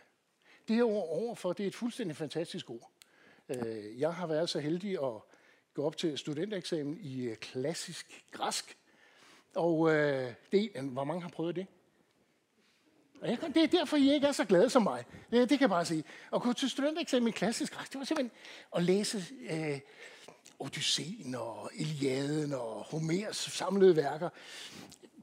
Det 0.67 0.75
her 0.75 0.83
ord 0.83 1.07
overfor, 1.09 1.53
det 1.53 1.63
er 1.63 1.67
et 1.67 1.75
fuldstændig 1.75 2.17
fantastisk 2.17 2.69
ord. 2.69 2.91
Øh, 3.49 3.99
jeg 3.99 4.13
har 4.13 4.27
været 4.27 4.49
så 4.49 4.59
heldig 4.59 4.91
at 4.91 5.21
gå 5.73 5.85
op 5.85 5.97
til 5.97 6.17
studentereksamen 6.17 6.97
i 7.01 7.23
øh, 7.23 7.35
klassisk 7.35 8.25
græsk. 8.31 8.77
Og 9.55 9.95
øh, 9.95 10.33
det 10.51 10.71
hvor 10.81 11.03
mange 11.03 11.21
har 11.21 11.29
prøvet 11.29 11.55
det? 11.55 11.67
Det 13.23 13.63
er 13.63 13.67
derfor, 13.67 13.97
I 13.97 14.13
ikke 14.13 14.27
er 14.27 14.31
så 14.31 14.45
glade 14.45 14.69
som 14.69 14.83
mig. 14.83 15.05
Det, 15.31 15.49
det 15.49 15.49
kan 15.49 15.61
jeg 15.61 15.69
bare 15.69 15.85
sige. 15.85 16.03
At 16.33 16.41
gå 16.41 16.53
til 16.53 16.69
studentereksamen 16.69 17.27
i 17.27 17.31
klassisk 17.31 17.73
græsk, 17.73 17.91
det 17.91 17.99
var 17.99 18.05
simpelthen 18.05 18.37
at 18.75 18.83
læse 18.83 19.23
øh, 19.49 19.79
Odysseen 20.59 21.35
og 21.35 21.71
Iliaden 21.73 22.53
og 22.53 22.83
Homers 22.83 23.37
samlede 23.37 23.95
værker. 23.95 24.29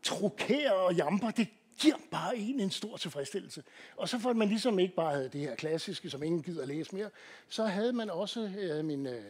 Trokere 0.02 0.74
og 0.74 0.94
jamper, 0.94 1.30
det 1.30 1.48
giver 1.80 1.96
bare 2.10 2.36
en 2.36 2.60
en 2.60 2.70
stor 2.70 2.96
tilfredsstillelse. 2.96 3.64
Og 3.96 4.08
så 4.08 4.18
for 4.18 4.30
at 4.30 4.36
man 4.36 4.48
ligesom 4.48 4.78
ikke 4.78 4.94
bare 4.94 5.14
havde 5.14 5.28
det 5.28 5.40
her 5.40 5.54
klassiske, 5.54 6.10
som 6.10 6.22
ingen 6.22 6.42
gider 6.42 6.66
læse 6.66 6.94
mere, 6.94 7.10
så 7.48 7.64
havde 7.64 7.92
man 7.92 8.10
også, 8.10 8.52
øh, 8.58 8.84
min 8.84 9.06
øh, 9.06 9.24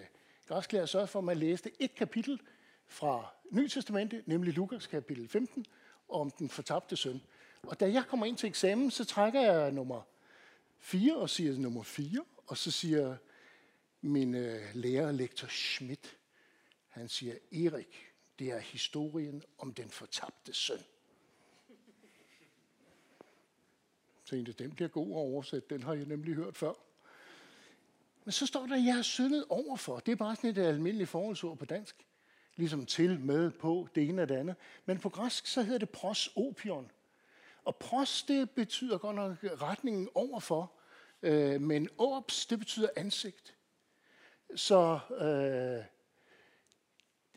græsklærer 0.46 0.86
sørget 0.86 1.08
for, 1.08 1.18
at 1.18 1.24
man 1.24 1.36
læste 1.36 1.70
et 1.78 1.94
kapitel 1.94 2.40
fra 2.86 3.34
Ny 3.50 3.68
Testamente, 3.68 4.22
nemlig 4.26 4.54
Lukas 4.54 4.86
kapitel 4.86 5.28
15, 5.28 5.66
om 6.08 6.30
den 6.30 6.48
fortabte 6.48 6.96
søn. 6.96 7.22
Og 7.62 7.80
da 7.80 7.92
jeg 7.92 8.04
kommer 8.06 8.26
ind 8.26 8.36
til 8.36 8.48
eksamen, 8.48 8.90
så 8.90 9.04
trækker 9.04 9.40
jeg 9.40 9.72
nummer 9.72 10.02
4 10.78 11.16
og 11.16 11.30
siger 11.30 11.58
nummer 11.58 11.82
4, 11.82 12.24
og 12.46 12.56
så 12.56 12.70
siger 12.70 13.16
min 14.00 14.34
øh, 14.34 14.60
lærer, 14.74 15.12
lektor 15.12 15.48
Schmidt, 15.48 16.16
han 16.88 17.08
siger, 17.08 17.34
Erik, 17.52 18.06
det 18.38 18.50
er 18.50 18.58
historien 18.58 19.42
om 19.58 19.74
den 19.74 19.90
fortabte 19.90 20.54
søn. 20.54 20.78
Så 24.20 24.20
tænkte, 24.31 24.53
den 24.53 24.71
bliver 24.71 24.88
god 24.88 25.11
at 25.11 25.16
oversætte, 25.16 25.75
den 25.75 25.83
har 25.83 25.95
jeg 25.95 26.05
nemlig 26.05 26.35
hørt 26.35 26.57
før. 26.57 26.73
Men 28.25 28.33
så 28.33 28.47
står 28.47 28.66
der, 28.66 28.77
jeg 28.77 28.95
har 28.95 29.03
syndet 29.03 29.45
overfor. 29.49 29.99
Det 29.99 30.12
er 30.12 30.16
bare 30.16 30.37
sådan 30.37 30.51
et 30.51 30.59
almindeligt 30.59 31.11
forholdsord 31.11 31.59
på 31.59 31.64
dansk. 31.64 32.07
Ligesom 32.57 32.87
til, 32.87 33.21
med, 33.21 33.51
på, 33.51 33.88
det 33.95 34.09
ene 34.09 34.23
og 34.23 34.29
det 34.29 34.35
andet. 34.35 34.57
Men 34.87 34.99
på 34.99 35.09
græsk, 35.09 35.47
så 35.47 35.62
hedder 35.62 35.79
det 35.79 35.90
pros 35.90 36.31
opion. 36.37 36.90
Og 37.64 37.77
pros, 37.77 38.23
det 38.23 38.51
betyder 38.51 38.99
godt 38.99 39.16
nok 39.16 39.37
retningen 39.43 40.09
overfor. 40.14 40.73
Øh, 41.23 41.61
men 41.61 41.88
ops, 41.99 42.47
det 42.47 42.59
betyder 42.59 42.88
ansigt. 42.97 43.55
Så 44.55 44.99
øh, 45.11 45.85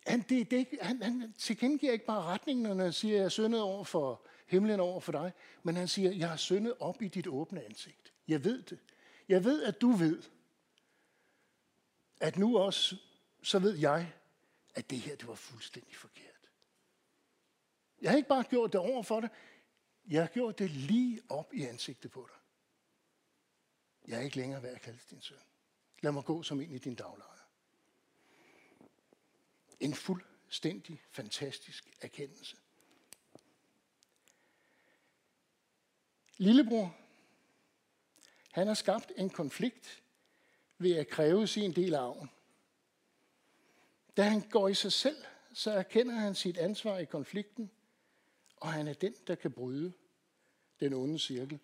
han, 0.08 0.22
det, 0.30 0.52
det, 0.52 0.68
han, 0.82 1.02
han 1.02 1.34
tilkendegiver 1.38 1.94
ikke 1.94 2.06
bare 2.06 2.24
retningen, 2.24 2.64
når 2.64 2.84
han 2.84 2.94
siger, 2.94 3.16
jeg 3.16 3.24
har 3.24 3.30
syndet 3.30 3.62
over 3.62 3.84
for 3.84 4.28
himlen 4.48 4.80
over 4.80 5.00
for 5.00 5.12
dig, 5.12 5.34
men 5.64 5.76
han 5.76 5.88
siger, 5.88 6.12
jeg 6.12 6.30
har 6.30 6.38
syndet 6.38 6.74
op 6.80 7.02
i 7.02 7.08
dit 7.08 7.28
åbne 7.28 7.64
ansigt. 7.66 8.14
Jeg 8.28 8.44
ved 8.44 8.62
det. 8.62 8.80
Jeg 9.28 9.44
ved, 9.44 9.64
at 9.64 9.82
du 9.82 9.92
ved, 9.92 10.24
at 12.22 12.38
nu 12.38 12.58
også, 12.58 12.96
så 13.44 13.60
ved 13.60 13.78
jeg, 13.78 14.14
at 14.76 14.90
det 14.90 15.00
her, 15.00 15.16
det 15.16 15.28
var 15.28 15.36
fuldstændig 15.36 15.96
forkert. 15.96 16.50
Jeg 18.02 18.12
har 18.12 18.18
ikke 18.18 18.30
bare 18.30 18.44
gjort 18.44 18.74
det 18.74 18.82
over 18.82 19.04
for 19.04 19.20
dig, 19.20 19.30
jeg 20.08 20.22
har 20.22 20.28
gjort 20.28 20.60
det 20.60 20.70
lige 20.70 21.22
op 21.30 21.54
i 21.54 21.64
ansigtet 21.64 22.12
på 22.12 22.28
dig. 22.32 22.38
Jeg 24.08 24.20
er 24.20 24.24
ikke 24.24 24.38
længere 24.38 24.64
værd 24.64 24.76
at 24.76 24.82
kalde 24.82 25.00
din 25.10 25.22
søn. 25.22 25.38
Lad 26.02 26.12
mig 26.12 26.24
gå 26.24 26.44
som 26.44 26.62
en 26.62 26.72
i 26.72 26.78
din 26.78 26.96
daglejr. 26.96 27.48
En 29.80 29.94
fuldstændig 29.94 31.02
fantastisk 31.10 31.90
erkendelse. 32.02 32.58
Lillebror, 36.38 36.96
han 38.52 38.67
har 38.67 38.74
skabt 38.74 39.12
en 39.17 39.30
konflikt 39.30 40.04
ved 40.78 40.91
at 40.91 41.08
kræve 41.08 41.48
sin 41.48 41.72
del 41.72 41.93
af 41.93 42.00
arven. 42.00 42.30
Da 44.17 44.24
han 44.24 44.41
går 44.41 44.67
i 44.67 44.74
sig 44.74 44.91
selv, 44.91 45.17
så 45.54 45.72
erkender 45.72 46.15
han 46.15 46.36
sit 46.36 46.58
ansvar 46.58 46.98
i 46.98 47.06
konflikten, 47.06 47.72
og 48.58 48.74
han 48.74 48.88
er 48.88 48.93
den, 48.93 49.13
der 49.28 49.36
kan 49.36 49.52
bryde 49.52 49.93
den 50.80 50.93
onde 50.93 51.19
cirkel. 51.19 51.60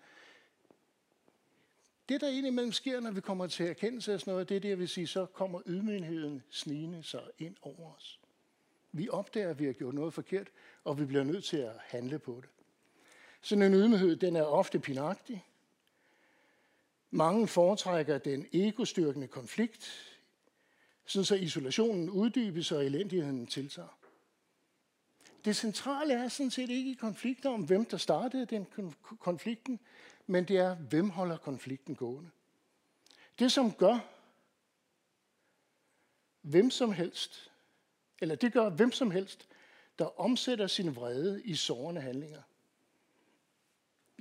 Det, 2.10 2.22
der 2.22 2.30
indimellem 2.30 2.72
sker, 2.72 3.00
når 3.00 3.12
vi 3.12 3.22
kommer 3.22 3.48
til 3.48 3.66
erkendelse 3.66 4.14
af 4.14 4.20
sådan 4.20 4.32
noget, 4.32 4.50
det 4.50 4.56
er 4.58 4.62
det, 4.62 4.70
jeg 4.70 4.80
vil 4.80 4.90
sige, 4.90 5.08
så 5.08 5.26
kommer 5.26 5.62
ydmygheden 5.66 6.44
snigende 6.50 7.04
sig 7.04 7.24
ind 7.38 7.56
over 7.62 7.94
os. 7.96 8.20
Vi 8.92 9.10
opdager, 9.10 9.50
at 9.50 9.60
vi 9.60 9.66
har 9.66 9.74
gjort 9.74 9.94
noget 9.94 10.14
forkert, 10.14 10.48
og 10.84 11.00
vi 11.00 11.06
bliver 11.06 11.24
nødt 11.24 11.44
til 11.44 11.58
at 11.58 11.76
handle 11.80 12.20
på 12.20 12.42
det. 12.42 12.50
Sådan 13.42 13.62
en 13.62 13.74
ydmyghed, 13.74 14.16
den 14.16 14.36
er 14.36 14.44
ofte 14.44 14.80
pinagtig. 14.80 15.46
Mange 17.12 17.48
foretrækker 17.48 18.18
den 18.18 18.48
egostyrkende 18.54 19.28
konflikt, 19.28 19.92
sådan 21.06 21.26
så 21.26 21.36
isolationen 21.36 22.10
uddybes 22.10 22.72
og 22.72 22.86
elendigheden 22.86 23.48
tiltager. 23.48 23.98
Det 25.46 25.56
centrale 25.56 26.14
er 26.14 26.28
sådan 26.28 26.52
set 26.52 26.70
ikke 26.70 26.96
konflikter 26.96 27.50
om, 27.50 27.64
hvem 27.64 27.86
der 27.86 27.98
startede 27.98 28.46
den 28.46 28.68
konflikten, 29.20 29.80
men 30.28 30.44
det 30.44 30.58
er, 30.58 30.76
hvem 30.76 31.10
holder 31.10 31.38
konflikten 31.38 31.96
gående. 31.96 32.30
Det, 33.40 33.52
som 33.52 33.74
gør 33.74 34.00
hvem 36.42 36.72
som 36.72 36.92
helst, 36.92 37.52
eller 38.22 38.36
det 38.36 38.54
gør 38.54 38.70
hvem 38.70 38.92
som 38.92 39.12
helst, 39.12 39.48
der 40.00 40.20
omsætter 40.20 40.68
sin 40.68 40.96
vrede 40.96 41.44
i 41.44 41.56
sårende 41.56 42.02
handlinger. 42.02 42.42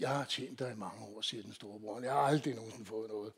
Jeg 0.00 0.08
har 0.08 0.24
tjent 0.24 0.58
dig 0.58 0.72
i 0.72 0.76
mange 0.76 1.04
år, 1.04 1.20
siger 1.20 1.42
den 1.42 1.52
store 1.52 1.80
bror. 1.80 2.00
Jeg 2.00 2.12
har 2.12 2.20
aldrig 2.20 2.54
nogensinde 2.54 2.86
fået 2.86 3.08
noget. 3.08 3.32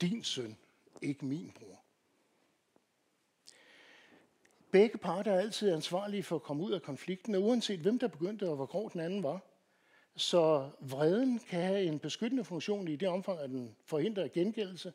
Din 0.00 0.24
søn, 0.24 0.56
ikke 1.02 1.24
min 1.24 1.52
bror. 1.54 1.82
Begge 4.70 4.98
parter 4.98 5.32
er 5.32 5.40
altid 5.40 5.72
ansvarlige 5.72 6.22
for 6.22 6.36
at 6.36 6.42
komme 6.42 6.62
ud 6.62 6.72
af 6.72 6.82
konflikten, 6.82 7.34
og 7.34 7.42
uanset 7.42 7.80
hvem 7.80 7.98
der 7.98 8.08
begyndte 8.08 8.48
og 8.48 8.56
hvor 8.56 8.66
grov 8.66 8.92
den 8.92 9.00
anden 9.00 9.22
var. 9.22 9.40
Så 10.16 10.70
vreden 10.80 11.38
kan 11.38 11.62
have 11.62 11.82
en 11.82 11.98
beskyttende 11.98 12.44
funktion 12.44 12.88
i 12.88 12.96
det 12.96 13.08
omfang, 13.08 13.40
at 13.40 13.50
den 13.50 13.76
forhindrer 13.84 14.28
gengældelse 14.28 14.92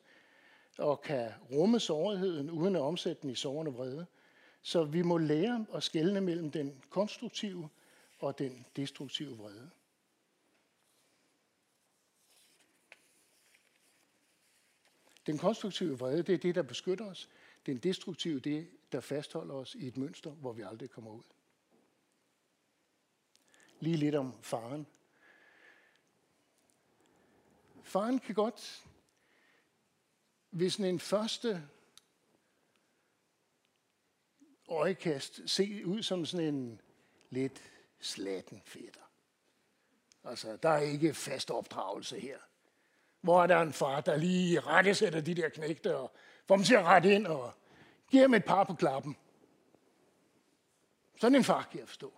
og 0.77 1.01
kan 1.01 1.31
rumme 1.51 1.79
sårheden 1.79 2.49
uden 2.49 2.75
at 2.75 2.81
omsætte 2.81 3.21
den 3.21 3.29
i 3.29 3.35
sårende 3.35 3.73
vrede. 3.73 4.05
Så 4.61 4.83
vi 4.83 5.01
må 5.01 5.17
lære 5.17 5.65
at 5.73 5.83
skelne 5.83 6.21
mellem 6.21 6.51
den 6.51 6.83
konstruktive 6.89 7.69
og 8.21 8.39
den 8.39 8.65
destruktive 8.75 9.37
vrede. 9.37 9.71
Den 15.25 15.37
konstruktive 15.37 15.99
vrede, 15.99 16.23
det 16.23 16.33
er 16.33 16.37
det, 16.37 16.55
der 16.55 16.61
beskytter 16.61 17.05
os. 17.05 17.29
Den 17.65 17.77
destruktive, 17.77 18.39
det 18.39 18.71
der 18.91 19.01
fastholder 19.01 19.53
os 19.53 19.75
i 19.75 19.87
et 19.87 19.97
mønster, 19.97 20.31
hvor 20.31 20.53
vi 20.53 20.61
aldrig 20.61 20.89
kommer 20.89 21.11
ud. 21.11 21.23
Lige 23.79 23.97
lidt 23.97 24.15
om 24.15 24.41
faren. 24.41 24.87
Faren 27.83 28.19
kan 28.19 28.35
godt, 28.35 28.85
hvis 30.49 30.75
en 30.75 30.99
første 30.99 31.69
øjekast 34.67 35.49
se 35.49 35.85
ud 35.85 36.03
som 36.03 36.25
sådan 36.25 36.55
en 36.55 36.81
lidt 37.29 37.71
slatten 38.01 38.61
fætter. 38.65 39.11
Altså, 40.23 40.55
der 40.55 40.69
er 40.69 40.81
ikke 40.81 41.13
fast 41.13 41.51
opdragelse 41.51 42.19
her. 42.19 42.37
hvor 43.21 43.43
er 43.43 43.47
der 43.47 43.61
en 43.61 43.73
far, 43.73 44.01
der 44.01 44.17
lige 44.17 44.59
rettesætter 44.59 45.21
de 45.21 45.35
der 45.35 45.49
knægte 45.49 45.97
og 45.97 46.11
får 46.47 46.55
dem 46.55 46.65
til 46.65 46.75
at 46.75 46.83
rette 46.83 47.13
ind 47.13 47.27
og 47.27 47.53
giver 48.09 48.23
dem 48.23 48.33
et 48.33 48.45
par 48.45 48.63
på 48.63 48.73
klappen. 48.73 49.17
Sådan 51.19 51.35
en 51.35 51.43
far 51.43 51.67
kan 51.71 51.79
jeg 51.79 51.87
forstå. 51.87 52.13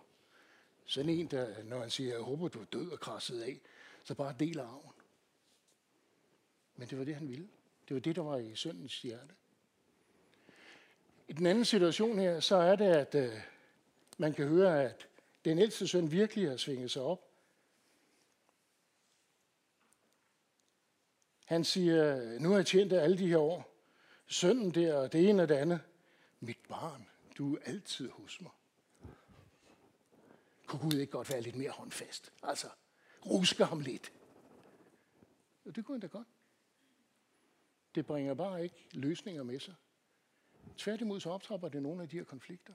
Sådan 0.86 1.10
en, 1.10 1.26
der, 1.26 1.62
når 1.62 1.80
han 1.80 1.90
siger, 1.90 2.14
jeg 2.14 2.22
håber, 2.22 2.48
du 2.48 2.60
er 2.60 2.64
død 2.64 2.90
og 2.90 3.00
krasset 3.00 3.42
af, 3.42 3.60
så 4.04 4.14
bare 4.14 4.34
deler 4.38 4.64
arven. 4.68 4.92
Men 6.76 6.88
det 6.88 6.98
var 6.98 7.04
det, 7.04 7.14
han 7.14 7.28
ville. 7.28 7.48
Det 7.88 7.94
var 7.94 8.00
det, 8.00 8.16
der 8.16 8.22
var 8.22 8.36
i 8.36 8.54
søndens 8.54 9.02
hjerte. 9.02 9.34
I 11.28 11.32
den 11.32 11.46
anden 11.46 11.64
situation 11.64 12.18
her, 12.18 12.40
så 12.40 12.56
er 12.56 12.76
det, 12.76 12.84
at 12.84 13.14
øh, 13.14 13.40
man 14.18 14.32
kan 14.32 14.48
høre, 14.48 14.84
at 14.84 15.08
den 15.44 15.58
ældste 15.58 15.88
søn 15.88 16.10
virkelig 16.10 16.48
har 16.48 16.56
svinget 16.56 16.90
sig 16.90 17.02
op. 17.02 17.30
Han 21.44 21.64
siger, 21.64 22.38
nu 22.38 22.48
har 22.48 22.56
jeg 22.56 22.66
tjent 22.66 22.92
alle 22.92 23.18
de 23.18 23.28
her 23.28 23.38
år. 23.38 23.74
Sønnen 24.26 24.70
der, 24.70 24.94
og 24.94 25.12
det 25.12 25.28
ene 25.28 25.42
og 25.42 25.48
det 25.48 25.54
andet. 25.54 25.80
Mit 26.40 26.58
barn, 26.68 27.08
du 27.38 27.54
er 27.54 27.58
altid 27.64 28.10
hos 28.10 28.40
mig. 28.40 28.50
Kunne 30.66 30.80
Gud 30.80 31.00
ikke 31.00 31.10
godt 31.10 31.30
være 31.30 31.40
lidt 31.40 31.56
mere 31.56 31.70
håndfast? 31.70 32.32
Altså, 32.42 32.68
ruske 33.26 33.64
ham 33.64 33.80
lidt. 33.80 34.12
Og 35.64 35.76
det 35.76 35.84
kunne 35.84 35.94
han 35.94 36.00
da 36.00 36.06
godt. 36.06 36.28
Det 37.94 38.06
bringer 38.06 38.34
bare 38.34 38.62
ikke 38.62 38.88
løsninger 38.92 39.42
med 39.42 39.60
sig. 39.60 39.74
Tværtimod 40.76 41.20
så 41.20 41.30
optrapper 41.30 41.68
det 41.68 41.82
nogle 41.82 42.02
af 42.02 42.08
de 42.08 42.16
her 42.16 42.24
konflikter. 42.24 42.74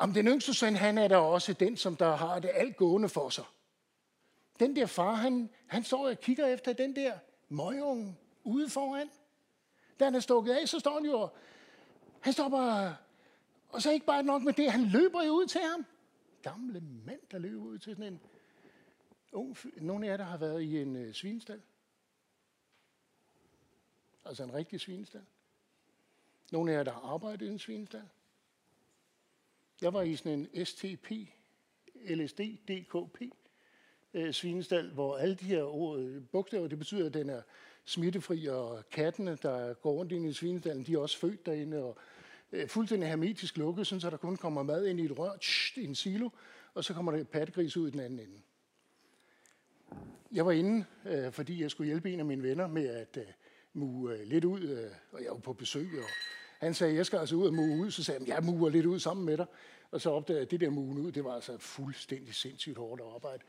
Jamen, 0.00 0.14
den 0.14 0.26
yngste 0.26 0.54
søn, 0.54 0.76
han 0.76 0.98
er 0.98 1.08
da 1.08 1.16
også 1.16 1.52
den, 1.52 1.76
som 1.76 1.96
der 1.96 2.16
har 2.16 2.38
det 2.38 2.50
alt 2.54 2.76
gående 2.76 3.08
for 3.08 3.28
sig. 3.28 3.44
Den 4.60 4.76
der 4.76 4.86
far, 4.86 5.14
han, 5.14 5.50
han 5.66 5.84
står 5.84 6.08
og 6.08 6.20
kigger 6.20 6.46
efter 6.46 6.72
den 6.72 6.96
der 6.96 7.18
møgunge 7.48 8.16
ude 8.44 8.70
foran. 8.70 9.10
Da 10.00 10.04
han 10.04 10.14
er 10.14 10.20
stukket 10.20 10.52
af, 10.52 10.68
så 10.68 10.78
står 10.78 10.94
han 10.94 11.04
jo, 11.04 11.28
han 12.20 12.32
står 12.32 12.48
bare, 12.48 12.96
og 13.68 13.82
så 13.82 13.90
ikke 13.90 14.06
bare 14.06 14.22
nok 14.22 14.42
med 14.42 14.52
det, 14.52 14.72
han 14.72 14.84
løber 14.84 15.22
jo 15.22 15.32
ud 15.32 15.46
til 15.46 15.60
ham. 15.60 15.86
Gamle 16.42 16.80
mand, 16.80 17.20
der 17.30 17.38
løber 17.38 17.64
ud 17.64 17.78
til 17.78 17.96
sådan 17.96 18.12
en 18.12 18.20
ung 19.32 19.56
Nogle 19.76 20.06
af 20.06 20.10
jer, 20.10 20.16
der 20.16 20.24
har 20.24 20.36
været 20.36 20.62
i 20.62 20.82
en 20.82 20.96
øh, 20.96 21.14
svinestal. 21.14 21.62
Altså 24.24 24.42
en 24.42 24.54
rigtig 24.54 24.80
svinestal. 24.80 25.24
Nogle 26.52 26.72
af 26.72 26.76
jer, 26.76 26.82
der 26.82 26.92
har 26.92 27.00
arbejdet 27.00 27.46
i 27.46 27.48
en 27.48 27.58
svinestal. 27.58 28.08
Jeg 29.82 29.92
var 29.92 30.02
i 30.02 30.16
sådan 30.16 30.48
en 30.54 30.66
STP, 30.66 31.10
LSD, 31.94 32.40
DKP, 32.40 33.22
øh, 34.14 34.32
svinestal, 34.32 34.90
hvor 34.90 35.16
alle 35.16 35.34
de 35.34 35.44
her 35.44 35.62
ord, 35.62 36.00
øh, 36.00 36.22
bogstaver, 36.32 36.68
det 36.68 36.78
betyder, 36.78 37.06
at 37.06 37.14
den 37.14 37.30
er 37.30 37.42
smittefri, 37.84 38.46
og 38.46 38.84
kattene, 38.90 39.38
der 39.42 39.74
går 39.74 39.92
rundt 39.92 40.12
inde 40.12 40.28
i 40.28 40.32
svinestallen, 40.32 40.86
de 40.86 40.94
er 40.94 40.98
også 40.98 41.18
født 41.18 41.46
derinde, 41.46 41.82
og 41.84 41.98
øh, 42.52 42.68
fuldstændig 42.68 43.08
hermetisk 43.08 43.56
lukket, 43.56 43.86
så 43.86 44.10
der 44.10 44.16
kun 44.16 44.36
kommer 44.36 44.62
mad 44.62 44.86
ind 44.86 45.00
i 45.00 45.04
et 45.04 45.18
rør, 45.18 45.36
tsh, 45.36 45.78
i 45.78 45.84
en 45.84 45.94
silo, 45.94 46.30
og 46.74 46.84
så 46.84 46.94
kommer 46.94 47.12
der 47.12 47.24
pattegris 47.24 47.76
ud 47.76 47.88
i 47.88 47.90
den 47.90 48.00
anden 48.00 48.20
ende. 48.20 48.40
Jeg 50.32 50.46
var 50.46 50.52
inde, 50.52 50.84
øh, 51.06 51.32
fordi 51.32 51.62
jeg 51.62 51.70
skulle 51.70 51.86
hjælpe 51.86 52.12
en 52.12 52.20
af 52.20 52.26
mine 52.26 52.42
venner 52.42 52.66
med 52.66 52.88
at 52.88 53.16
øh, 53.16 53.26
muge 53.72 54.14
øh, 54.14 54.26
lidt 54.26 54.44
ud, 54.44 54.60
øh, 54.60 54.90
og 55.12 55.22
jeg 55.22 55.30
var 55.30 55.38
på 55.38 55.52
besøg, 55.52 55.88
og 55.98 56.08
han 56.58 56.74
sagde, 56.74 56.94
jeg 56.94 57.06
skal 57.06 57.18
altså 57.18 57.36
ud 57.36 57.46
og 57.46 57.54
muge 57.54 57.78
ud, 57.78 57.90
så 57.90 58.04
sagde 58.04 58.20
jeg, 58.20 58.28
jeg 58.28 58.44
muger 58.44 58.70
lidt 58.70 58.86
ud 58.86 58.98
sammen 58.98 59.26
med 59.26 59.36
dig. 59.36 59.46
Og 59.90 60.00
så 60.00 60.10
opdagede 60.10 60.38
jeg, 60.38 60.46
at 60.46 60.50
det 60.50 60.60
der 60.60 60.70
mugen 60.70 60.98
ud, 60.98 61.12
det 61.12 61.24
var 61.24 61.34
altså 61.34 61.58
fuldstændig 61.58 62.34
sindssygt 62.34 62.78
hårdt 62.78 63.02
arbejde. 63.14 63.42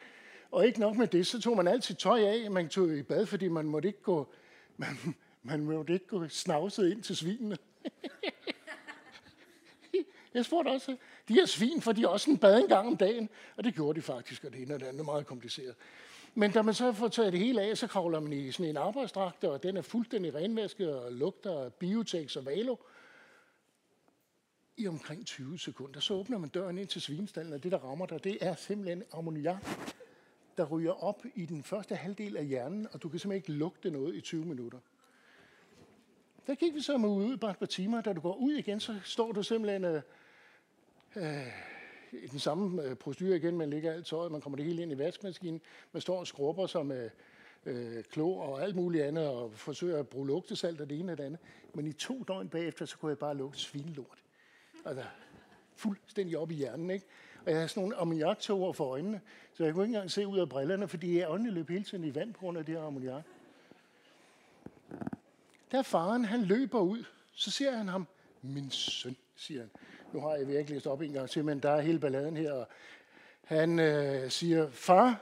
Og 0.52 0.67
ikke 0.67 0.80
nok 0.80 0.95
med 0.95 1.08
det, 1.08 1.28
så 1.28 1.41
tog 1.41 1.58
man 1.58 1.67
altid 1.67 1.95
tøj 1.95 2.19
af, 2.19 2.52
man 2.52 2.69
tog 2.69 2.89
i 2.89 3.04
bad, 3.04 3.26
fordi 3.26 3.48
man 3.48 3.65
måtte 3.65 3.88
ikke 3.88 4.02
gå, 4.02 4.34
man, 4.78 5.15
man 5.43 5.60
måtte 5.60 5.93
ikke 5.93 6.08
gå 6.08 6.28
snavset 6.28 6.91
ind 6.91 7.04
til 7.04 7.15
svinene. 7.15 7.58
jeg 10.34 10.45
spurgte 10.45 10.69
også, 10.69 10.98
de 11.28 11.34
her 11.34 11.45
svin, 11.45 11.82
for 11.82 11.91
de 11.91 12.04
er 12.04 12.08
også 12.08 12.32
en 12.32 12.38
bad 12.38 12.60
en 12.60 12.67
gang 12.67 12.88
om 12.88 12.98
dagen, 12.98 13.30
og 13.58 13.63
det 13.63 13.76
gjorde 13.76 13.98
de 13.98 14.02
faktisk, 14.02 14.43
og 14.43 14.54
det 14.54 14.62
ene 14.62 14.74
og 14.74 14.80
det 14.80 14.86
andet 14.86 15.00
er 15.00 15.06
meget 15.06 15.26
kompliceret. 15.26 15.76
Men 16.36 16.52
da 16.52 16.62
man 16.62 16.74
så 16.74 16.93
får 16.93 17.08
taget 17.08 17.34
det 17.34 17.39
hele 17.39 17.62
af, 17.62 17.78
så 17.78 17.88
kravler 17.88 18.19
man 18.19 18.34
i 18.34 18.52
sådan 18.52 18.69
en 18.69 18.78
arbejdsdragt, 18.78 19.43
og 19.43 19.63
den 19.63 19.78
er 19.78 19.82
fuldstændig 19.82 20.36
renvasket 20.36 20.95
og 20.95 21.12
lugter 21.12 21.60
af 21.60 21.74
biotex 21.74 22.36
og 22.36 22.45
valo 22.45 22.76
i 24.80 24.88
omkring 24.88 25.26
20 25.26 25.60
sekunder. 25.60 26.00
Så 26.00 26.13
åbner 26.13 26.38
man 26.38 26.50
døren 26.50 26.78
ind 26.78 26.88
til 26.88 27.02
svinestallen, 27.02 27.54
og 27.54 27.63
det, 27.63 27.72
der 27.72 27.78
rammer 27.78 28.06
dig, 28.06 28.24
det 28.24 28.38
er 28.42 28.56
simpelthen 28.56 29.04
ammoniak, 29.13 29.65
der 30.58 30.65
ryger 30.65 31.04
op 31.04 31.24
i 31.36 31.46
den 31.46 31.63
første 31.63 31.96
halvdel 31.96 32.38
af 32.38 32.46
hjernen, 32.46 32.88
og 32.92 33.04
du 33.04 33.10
kan 33.10 33.20
simpelthen 33.20 33.38
ikke 33.38 33.60
lugte 33.60 33.92
noget 33.92 34.15
i 34.15 34.22
20 34.22 34.46
minutter. 34.46 34.80
Der 36.48 36.56
gik 36.56 36.76
vi 36.76 36.82
så 36.82 36.98
med 36.98 37.10
ud 37.10 37.38
bare 37.38 37.52
et 37.52 37.58
par 37.58 37.65
timer. 37.65 38.02
Da 38.02 38.13
du 38.13 38.22
går 38.22 38.36
ud 38.36 38.54
igen, 38.54 38.80
så 38.80 39.00
står 39.04 39.32
du 39.32 39.44
simpelthen 39.44 39.86
øh, 39.86 40.02
øh, 41.15 41.48
i 42.12 42.28
den 42.28 42.39
samme 42.39 42.84
øh, 42.84 43.22
igen. 43.22 43.58
Man 43.58 43.70
ligger 43.70 43.94
alt 43.94 44.06
tøjet, 44.06 44.32
man 44.32 44.42
kommer 44.42 44.58
det 44.58 44.65
hele 44.65 44.82
ind 44.82 44.92
i 44.92 44.98
vaskemaskinen. 44.98 45.62
Man 45.92 46.02
står 46.02 46.20
og 46.20 46.28
skrubber 46.28 46.68
sig 46.68 46.86
med 46.86 47.10
øh, 47.65 48.04
klor 48.04 48.44
og 48.44 48.63
alt 48.63 48.76
muligt 48.76 49.04
andet, 49.04 49.28
og 49.28 49.54
forsøger 49.54 50.00
at 50.00 50.08
bruge 50.08 50.28
lugtesalt 50.28 50.82
og 50.82 50.89
det 50.89 51.00
ene 51.00 51.12
og 51.12 51.18
det 51.18 51.24
andet. 51.24 51.39
Men 51.74 51.88
i 51.88 51.94
to 51.94 52.24
døgn 52.28 52.50
bagefter, 52.50 52.86
så 52.86 52.98
kunne 52.98 53.10
jeg 53.10 53.18
bare 53.18 53.38
lugte 53.38 53.60
svinlort. 53.60 54.24
Altså, 54.89 55.06
fuldstændig 55.75 56.38
op 56.38 56.52
i 56.52 56.56
hjernen, 56.56 56.89
ikke? 56.89 57.06
Og 57.45 57.52
jeg 57.52 57.56
havde 57.56 57.67
sådan 57.67 57.82
nogle 57.82 57.95
ammoniaktåger 57.95 58.73
for 58.73 58.86
øjnene, 58.86 59.21
så 59.54 59.63
jeg 59.63 59.73
kunne 59.73 59.84
ikke 59.84 59.95
engang 59.95 60.12
se 60.12 60.28
ud 60.28 60.39
af 60.39 60.49
brillerne, 60.49 60.88
fordi 60.88 61.19
jeg 61.19 61.30
øjnene 61.30 61.52
løb 61.52 61.69
hele 61.69 61.84
tiden 61.84 62.04
i 62.04 62.15
vand 62.15 62.34
på 62.34 62.39
grund 62.39 62.58
af 62.58 62.65
det 62.65 62.75
her 62.75 62.84
ammoniak. 62.84 63.23
Der 65.71 65.82
faren, 65.82 66.25
han 66.25 66.41
løber 66.41 66.80
ud, 66.80 67.04
så 67.32 67.52
ser 67.52 67.71
han 67.71 67.88
ham, 67.88 68.08
min 68.41 68.71
søn, 68.71 69.15
siger 69.36 69.62
han. 69.62 69.69
Nu 70.13 70.19
har 70.21 70.36
jeg 70.36 70.47
virkelig 70.47 70.69
læst 70.69 70.88
op 70.88 71.02
en 71.02 71.13
gang 71.13 71.30
til, 71.30 71.45
men 71.45 71.60
der 71.60 71.71
er 71.71 71.82
hele 71.82 71.99
balladen 71.99 72.38
her. 72.38 72.52
Og 72.52 72.67
han 73.43 73.80
øh, 73.80 74.30
siger, 74.30 74.69
far, 74.69 75.21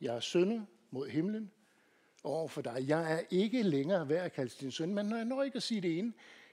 jeg 0.00 0.16
er 0.16 0.20
sønnet 0.20 0.66
mod 0.90 1.08
himlen 1.08 1.50
over 2.24 2.48
for 2.48 2.62
dig. 2.62 2.84
Jeg 2.88 3.12
er 3.12 3.20
ikke 3.30 3.62
længere 3.62 4.08
værd 4.08 4.24
at 4.24 4.32
kalde 4.32 4.54
din 4.60 4.70
søn, 4.70 4.94
men 4.94 5.06
når 5.06 5.16
jeg 5.16 5.24
når 5.24 5.42
ikke 5.42 5.56
at 5.56 5.62
sige 5.62 5.80
det 5.80 5.98
ene, 5.98 6.12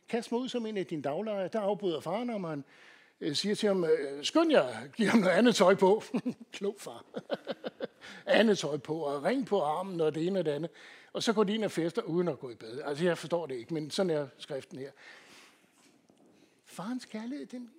kast 0.09 0.31
mig 0.31 0.41
ud 0.41 0.49
som 0.49 0.65
en 0.65 0.77
af 0.77 0.85
dine 0.85 1.01
daglejere. 1.01 1.47
Der 1.47 1.59
afbryder 1.59 1.99
faren, 1.99 2.29
om 2.29 2.41
man 2.41 2.63
øh, 3.21 3.35
siger 3.35 3.55
til 3.55 3.67
ham, 3.67 3.83
øh, 3.83 4.23
skynd 4.25 4.51
jer, 4.51 4.87
giv 4.87 5.07
ham 5.07 5.19
noget 5.19 5.33
andet 5.33 5.55
tøj 5.55 5.75
på. 5.75 6.03
Klog 6.51 6.75
far. 6.77 7.05
andet 8.25 8.57
tøj 8.57 8.77
på, 8.77 8.99
og 8.99 9.23
ring 9.23 9.45
på 9.45 9.61
armen, 9.61 10.01
og 10.01 10.15
det 10.15 10.27
ene 10.27 10.39
og 10.39 10.45
det 10.45 10.51
andet. 10.51 10.71
Og 11.13 11.23
så 11.23 11.33
går 11.33 11.43
de 11.43 11.53
ind 11.53 11.65
og 11.65 11.71
fester, 11.71 12.01
uden 12.01 12.27
at 12.27 12.39
gå 12.39 12.49
i 12.49 12.55
bad. 12.55 12.81
Altså, 12.81 13.05
jeg 13.05 13.17
forstår 13.17 13.45
det 13.45 13.55
ikke, 13.55 13.73
men 13.73 13.91
sådan 13.91 14.09
er 14.09 14.27
skriften 14.37 14.79
her. 14.79 14.91
Farens 16.65 17.05
kærlighed, 17.05 17.45
den 17.45 17.71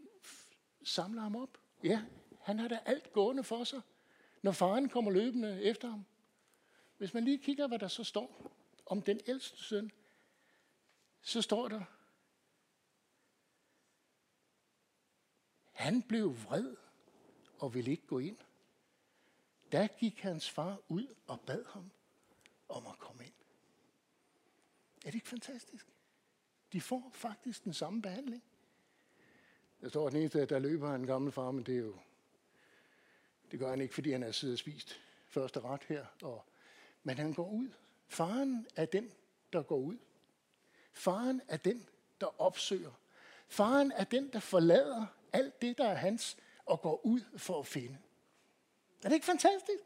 samler 0.84 1.22
ham 1.22 1.36
op. 1.36 1.58
Ja, 1.84 2.00
han 2.42 2.58
har 2.58 2.68
da 2.68 2.78
alt 2.86 3.12
gående 3.12 3.44
for 3.44 3.64
sig, 3.64 3.80
når 4.42 4.52
faren 4.52 4.88
kommer 4.88 5.10
løbende 5.10 5.62
efter 5.62 5.88
ham. 5.88 6.04
Hvis 6.98 7.14
man 7.14 7.24
lige 7.24 7.38
kigger, 7.38 7.68
hvad 7.68 7.78
der 7.78 7.88
så 7.88 8.04
står 8.04 8.52
om 8.86 9.02
den 9.02 9.20
ældste 9.26 9.64
søn, 9.64 9.90
så 11.22 11.42
står 11.42 11.68
der, 11.68 11.80
Han 15.80 16.02
blev 16.02 16.36
vred 16.44 16.76
og 17.58 17.74
ville 17.74 17.90
ikke 17.90 18.06
gå 18.06 18.18
ind. 18.18 18.36
Da 19.72 19.88
gik 19.98 20.20
hans 20.20 20.50
far 20.50 20.78
ud 20.88 21.14
og 21.26 21.40
bad 21.40 21.64
ham 21.68 21.90
om 22.68 22.86
at 22.86 22.98
komme 22.98 23.24
ind. 23.24 23.32
Er 24.96 25.06
det 25.06 25.14
ikke 25.14 25.28
fantastisk? 25.28 25.86
De 26.72 26.80
får 26.80 27.10
faktisk 27.14 27.64
den 27.64 27.72
samme 27.72 28.02
behandling. 28.02 28.42
Der 29.80 29.88
står 29.88 30.08
den 30.08 30.18
eneste, 30.18 30.46
der 30.46 30.58
løber 30.58 30.94
en 30.94 31.06
gammel 31.06 31.32
far, 31.32 31.50
men 31.50 31.64
det 31.64 31.74
er 31.74 31.78
jo, 31.80 31.96
det 33.50 33.58
gør 33.58 33.70
han 33.70 33.80
ikke, 33.80 33.94
fordi 33.94 34.12
han 34.12 34.22
er 34.22 34.32
siddet 34.32 34.54
og 34.54 34.58
spist 34.58 35.00
første 35.26 35.60
ret 35.60 35.82
her. 35.82 36.06
Og, 36.22 36.44
men 37.02 37.18
han 37.18 37.34
går 37.34 37.50
ud. 37.50 37.68
Faren 38.06 38.66
er 38.76 38.86
den, 38.86 39.12
der 39.52 39.62
går 39.62 39.78
ud. 39.78 39.98
Faren 40.92 41.40
er 41.48 41.56
den, 41.56 41.88
der 42.20 42.40
opsøger. 42.40 42.92
Faren 43.48 43.92
er 43.92 44.04
den, 44.04 44.32
der 44.32 44.40
forlader 44.40 45.06
alt 45.32 45.62
det, 45.62 45.78
der 45.78 45.88
er 45.88 45.94
hans, 45.94 46.36
og 46.66 46.80
går 46.80 47.06
ud 47.06 47.20
for 47.36 47.60
at 47.60 47.66
finde. 47.66 47.98
Er 49.02 49.08
det 49.08 49.14
ikke 49.14 49.26
fantastisk? 49.26 49.82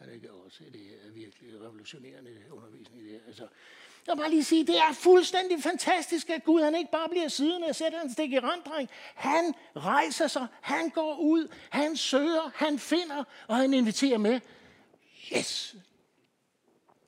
Er 0.00 0.06
det 0.06 0.14
ikke 0.14 0.32
også 0.32 0.64
det 0.72 0.86
er 0.86 1.08
øh, 1.08 1.14
virkelig 1.14 1.60
revolutionerende 1.60 2.30
undervisning? 2.50 3.04
Det 3.04 3.20
altså, 3.26 3.48
jeg 4.06 4.16
vil 4.16 4.20
bare 4.20 4.30
lige 4.30 4.44
sige, 4.44 4.66
det 4.66 4.78
er 4.78 4.92
fuldstændig 4.92 5.62
fantastisk, 5.62 6.30
at 6.30 6.44
Gud 6.44 6.62
han 6.62 6.74
ikke 6.74 6.90
bare 6.90 7.08
bliver 7.08 7.28
siddende 7.28 7.66
og 7.66 7.74
sætter 7.74 8.00
en 8.00 8.12
stik 8.12 8.32
i 8.32 8.38
randdreng. 8.38 8.88
Han 9.14 9.54
rejser 9.76 10.26
sig, 10.26 10.46
han 10.60 10.90
går 10.90 11.16
ud, 11.16 11.48
han 11.70 11.96
søger, 11.96 12.50
han 12.54 12.78
finder, 12.78 13.24
og 13.48 13.56
han 13.56 13.74
inviterer 13.74 14.18
med. 14.18 14.40
Yes! 15.36 15.76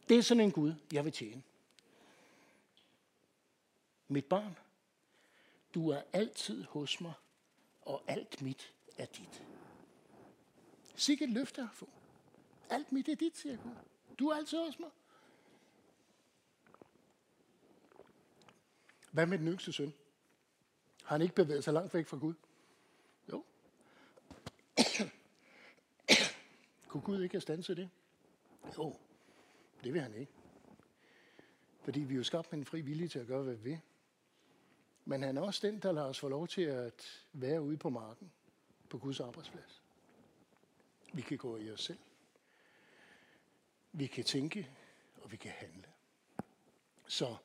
Det 0.09 0.17
er 0.17 0.23
sådan 0.23 0.41
en 0.41 0.53
Gud, 0.53 0.75
jeg 0.93 1.05
vil 1.05 1.13
tjene. 1.13 1.43
Mit 4.09 4.25
barn, 4.25 4.57
du 5.75 5.89
er 5.89 6.03
altid 6.13 6.65
hos 6.65 7.01
mig, 7.01 7.13
og 7.83 8.03
alt 8.07 8.43
mit 8.43 8.75
er 8.99 9.07
dit. 9.07 9.45
Sig 10.97 11.23
et 11.23 11.31
løfte 11.31 11.63
at 11.63 11.69
få. 11.73 11.89
Alt 12.71 12.93
mit 12.93 13.09
er 13.09 13.15
dit, 13.15 13.37
siger 13.37 13.57
Gud. 13.57 13.75
Du 14.19 14.29
er 14.29 14.37
altid 14.37 14.59
hos 14.59 14.79
mig. 14.79 14.91
Hvad 19.11 19.27
med 19.27 19.39
den 19.39 19.49
yngste 19.49 19.73
søn? 19.73 19.95
Har 21.03 21.15
han 21.15 21.23
ikke 21.23 21.35
bevæget 21.35 21.65
sig 21.65 21.75
langt 21.75 21.95
væk 21.95 22.07
fra 22.07 22.17
Gud? 22.17 22.35
Jo. 23.33 23.45
Kunne 26.89 27.03
Gud 27.03 27.23
ikke 27.23 27.35
have 27.35 27.41
stanset 27.41 27.77
det? 27.77 27.91
Jo, 28.79 28.97
det 29.85 29.93
vil 29.93 30.01
han 30.01 30.15
ikke. 30.15 30.33
Fordi 31.81 32.01
vi 32.01 32.15
er 32.15 32.19
jo 32.19 32.25
skabt 32.25 32.53
med 32.53 32.59
en 32.59 32.65
fri 32.65 32.81
vilje 32.81 33.09
til 33.09 33.19
at 33.19 33.27
gøre, 33.27 33.43
hvad 33.43 33.55
vi 33.55 33.63
vil. 33.63 33.81
Men 35.05 35.23
han 35.23 35.37
er 35.37 35.43
også 35.43 35.67
den, 35.67 35.79
der 35.79 35.93
lader 35.93 36.07
os 36.07 36.19
få 36.19 36.29
lov 36.29 36.49
til 36.49 36.63
at 36.63 37.25
være 37.33 37.63
ude 37.63 37.77
på 37.77 37.91
marken, 37.91 38.33
på 38.89 38.99
Guds 38.99 39.21
arbejdsplads. 39.21 39.83
Vi 41.13 41.23
kan 41.23 41.39
gå 41.39 41.57
i 41.57 41.71
os 41.71 41.85
selv. 41.85 41.99
Vi 43.93 44.07
kan 44.07 44.25
tænke, 44.25 44.71
og 45.23 45.33
vi 45.33 45.37
kan 45.37 45.51
handle. 45.51 45.89
Så 47.07 47.37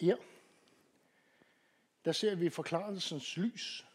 her, 0.00 0.16
der 2.04 2.12
ser 2.12 2.34
vi 2.34 2.50
forklarelsens 2.50 3.36
lys, 3.36 3.86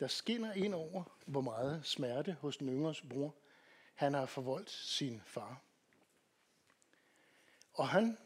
der 0.00 0.06
skinner 0.06 0.52
ind 0.52 0.74
over, 0.74 1.04
hvor 1.26 1.40
meget 1.40 1.86
smerte 1.86 2.32
hos 2.32 2.56
den 2.56 2.68
yngres 2.68 3.00
bror, 3.00 3.34
han 3.94 4.14
har 4.14 4.26
forvoldt 4.26 4.70
sin 4.70 5.22
far. 5.24 5.62
Og 7.72 7.88
han, 7.88 8.18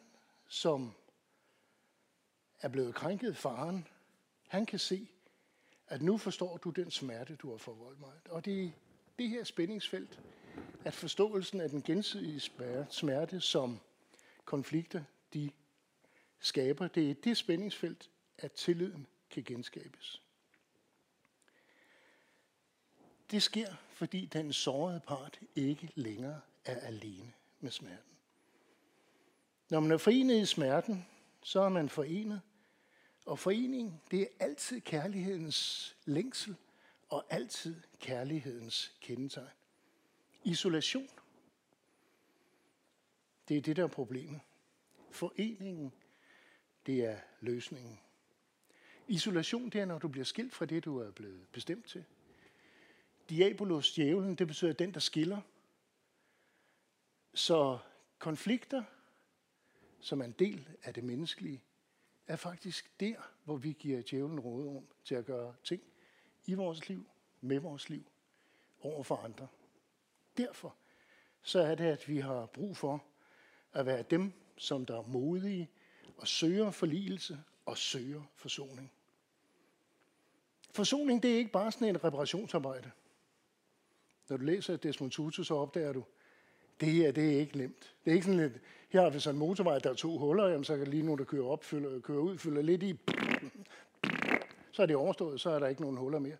som 0.48 0.94
er 2.60 2.68
blevet 2.68 2.94
krænket 2.94 3.36
faren, 3.36 3.88
han 4.48 4.66
kan 4.66 4.78
se, 4.78 5.08
at 5.88 6.02
nu 6.02 6.18
forstår 6.18 6.56
du 6.56 6.70
den 6.70 6.90
smerte, 6.90 7.36
du 7.36 7.50
har 7.50 7.56
forvoldt 7.56 8.00
mig. 8.00 8.12
Og 8.28 8.44
det 8.44 8.64
er 8.64 8.70
det 9.18 9.28
her 9.28 9.44
spændingsfelt, 9.44 10.20
at 10.84 10.94
forståelsen 10.94 11.60
af 11.60 11.70
den 11.70 11.82
gensidige 11.82 12.40
smerte, 12.90 13.40
som 13.40 13.80
konflikter 14.44 15.04
de 15.34 15.50
skaber, 16.40 16.88
det 16.88 17.10
er 17.10 17.14
det 17.14 17.36
spændingsfelt, 17.36 18.10
at 18.38 18.52
tilliden 18.52 19.06
kan 19.30 19.44
genskabes. 19.44 20.22
Det 23.30 23.42
sker, 23.42 23.74
fordi 23.90 24.26
den 24.26 24.52
sårede 24.52 25.00
part 25.00 25.40
ikke 25.54 25.90
længere 25.94 26.40
er 26.64 26.80
alene 26.80 27.32
med 27.60 27.70
smerten. 27.70 28.15
Når 29.70 29.80
man 29.80 29.92
er 29.92 29.96
forenet 29.96 30.42
i 30.42 30.46
smerten, 30.46 31.06
så 31.42 31.60
er 31.60 31.68
man 31.68 31.88
forenet. 31.88 32.40
Og 33.26 33.38
forening, 33.38 34.02
det 34.10 34.22
er 34.22 34.26
altid 34.40 34.80
kærlighedens 34.80 35.96
længsel 36.04 36.56
og 37.08 37.24
altid 37.30 37.76
kærlighedens 38.00 38.96
kendetegn. 39.00 39.48
Isolation, 40.44 41.08
det 43.48 43.56
er 43.56 43.60
det, 43.60 43.76
der 43.76 43.84
er 43.84 43.88
problemet. 43.88 44.40
Foreningen, 45.10 45.92
det 46.86 47.04
er 47.04 47.18
løsningen. 47.40 48.00
Isolation, 49.08 49.70
det 49.70 49.80
er, 49.80 49.84
når 49.84 49.98
du 49.98 50.08
bliver 50.08 50.24
skilt 50.24 50.54
fra 50.54 50.66
det, 50.66 50.84
du 50.84 50.98
er 50.98 51.10
blevet 51.10 51.46
bestemt 51.52 51.86
til. 51.86 52.04
Diabolos, 53.30 53.92
djævlen, 53.92 54.34
det 54.34 54.46
betyder 54.46 54.72
den, 54.72 54.94
der 54.94 55.00
skiller. 55.00 55.40
Så 57.34 57.78
konflikter, 58.18 58.84
som 60.00 60.20
er 60.20 60.24
en 60.24 60.34
del 60.38 60.68
af 60.82 60.94
det 60.94 61.04
menneskelige, 61.04 61.62
er 62.26 62.36
faktisk 62.36 63.00
der, 63.00 63.16
hvor 63.44 63.56
vi 63.56 63.72
giver 63.72 64.02
djævlen 64.10 64.40
råderum 64.40 64.86
til 65.04 65.14
at 65.14 65.24
gøre 65.24 65.54
ting 65.64 65.82
i 66.46 66.54
vores 66.54 66.88
liv, 66.88 67.06
med 67.40 67.58
vores 67.58 67.88
liv, 67.88 68.04
over 68.80 69.02
for 69.02 69.16
andre. 69.16 69.48
Derfor 70.36 70.76
så 71.42 71.60
er 71.60 71.74
det, 71.74 71.84
at 71.84 72.08
vi 72.08 72.18
har 72.18 72.46
brug 72.46 72.76
for 72.76 73.04
at 73.72 73.86
være 73.86 74.02
dem, 74.02 74.32
som 74.56 74.86
der 74.86 74.98
er 74.98 75.06
modige 75.06 75.70
og 76.16 76.28
søger 76.28 76.70
forligelse 76.70 77.42
og 77.66 77.78
søger 77.78 78.22
forsoning. 78.34 78.92
Forsoning, 80.70 81.22
det 81.22 81.32
er 81.32 81.38
ikke 81.38 81.52
bare 81.52 81.72
sådan 81.72 81.88
en 81.88 82.04
reparationsarbejde. 82.04 82.90
Når 84.28 84.36
du 84.36 84.44
læser 84.44 84.76
Desmond 84.76 85.10
Tutu, 85.10 85.42
så 85.42 85.54
opdager 85.54 85.92
du, 85.92 86.04
det 86.80 86.88
her, 86.88 87.12
det 87.12 87.34
er 87.34 87.40
ikke 87.40 87.58
nemt. 87.58 87.94
Det 88.04 88.10
er 88.10 88.14
ikke 88.14 88.26
sådan 88.26 88.40
lidt, 88.40 88.52
her 88.88 89.02
har 89.02 89.10
vi 89.10 89.20
sådan 89.20 89.34
en 89.34 89.38
motorvej, 89.38 89.78
der 89.78 89.90
er 89.90 89.94
to 89.94 90.18
huller, 90.18 90.46
jamen, 90.46 90.64
så 90.64 90.76
kan 90.76 90.86
lige 90.86 91.02
nu, 91.02 91.14
der 91.14 91.24
kører 91.24 91.46
op, 91.46 91.64
fylder, 91.64 92.00
kører 92.00 92.18
ud, 92.18 92.38
fylder 92.38 92.62
lidt 92.62 92.82
i, 92.82 92.98
så 94.72 94.82
er 94.82 94.86
det 94.86 94.96
overstået, 94.96 95.40
så 95.40 95.50
er 95.50 95.58
der 95.58 95.66
ikke 95.66 95.80
nogen 95.80 95.96
huller 95.96 96.18
mere. 96.18 96.36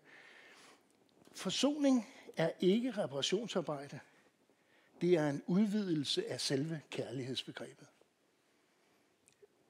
Forsoning 1.35 2.07
er 2.37 2.51
ikke 2.59 2.91
reparationsarbejde. 2.91 3.99
Det 5.01 5.13
er 5.17 5.29
en 5.29 5.43
udvidelse 5.47 6.27
af 6.31 6.41
selve 6.41 6.81
kærlighedsbegrebet. 6.89 7.87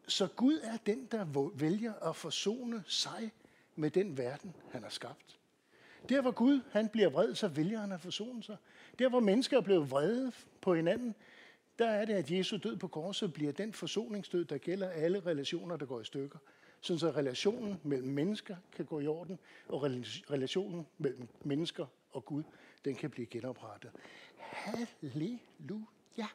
Så 0.08 0.28
Gud 0.28 0.60
er 0.64 0.78
den, 0.86 1.06
der 1.06 1.50
vælger 1.56 1.94
at 1.94 2.16
forsone 2.16 2.84
sig 2.88 3.32
med 3.76 3.92
den 3.92 4.18
verden, 4.18 4.56
han 4.72 4.84
har 4.84 4.90
skabt. 4.90 5.37
Der 6.10 6.22
hvor 6.22 6.32
Gud 6.32 6.62
han 6.72 6.90
bliver 6.90 7.10
vred, 7.10 7.36
så 7.36 7.48
vælger 7.48 7.80
han 7.80 7.92
at 7.92 8.02
forsone 8.02 8.44
sig. 8.44 8.58
Der 9.00 9.10
hvor 9.10 9.20
mennesker 9.20 9.58
er 9.58 9.62
blevet 9.62 9.92
vrede 9.92 10.32
på 10.62 10.76
hinanden, 10.76 11.16
der 11.80 11.90
er 11.90 12.06
det, 12.06 12.14
at 12.14 12.32
Jesu 12.32 12.58
død 12.58 12.78
på 12.78 12.88
korset 12.88 13.34
bliver 13.34 13.52
den 13.52 13.74
forsoningsdød, 13.74 14.46
der 14.46 14.58
gælder 14.58 14.90
alle 14.90 15.20
relationer, 15.20 15.78
der 15.78 15.86
går 15.86 16.02
i 16.02 16.06
stykker. 16.06 16.40
Sådan 16.82 17.00
så 17.00 17.12
relationen 17.12 17.80
mellem 17.84 18.10
mennesker 18.10 18.56
kan 18.72 18.86
gå 18.86 19.00
i 19.00 19.08
orden, 19.08 19.40
og 19.68 19.84
relationen 20.32 20.88
mellem 20.98 21.28
mennesker 21.44 21.86
og 22.12 22.26
Gud, 22.26 22.44
den 22.86 22.96
kan 22.96 23.10
blive 23.10 23.26
genoprettet. 23.26 23.92
Halleluja, 24.38 26.28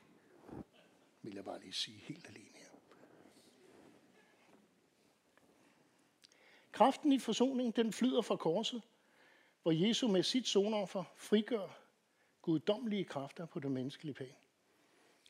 vil 1.22 1.34
jeg 1.34 1.44
bare 1.44 1.60
lige 1.60 1.72
sige 1.72 1.98
helt 1.98 2.26
alene 2.28 2.48
her. 2.54 2.66
Kraften 6.72 7.12
i 7.12 7.18
forsoningen, 7.18 7.72
den 7.76 7.92
flyder 7.92 8.22
fra 8.22 8.36
korset, 8.36 8.82
hvor 9.62 9.72
Jesu 9.72 10.08
med 10.08 10.22
sit 10.22 10.48
sonoffer 10.48 11.04
frigør 11.16 11.78
guddommelige 12.42 13.04
kræfter 13.04 13.46
på 13.46 13.60
det 13.60 13.70
menneskelige 13.70 14.14
plan. 14.14 14.34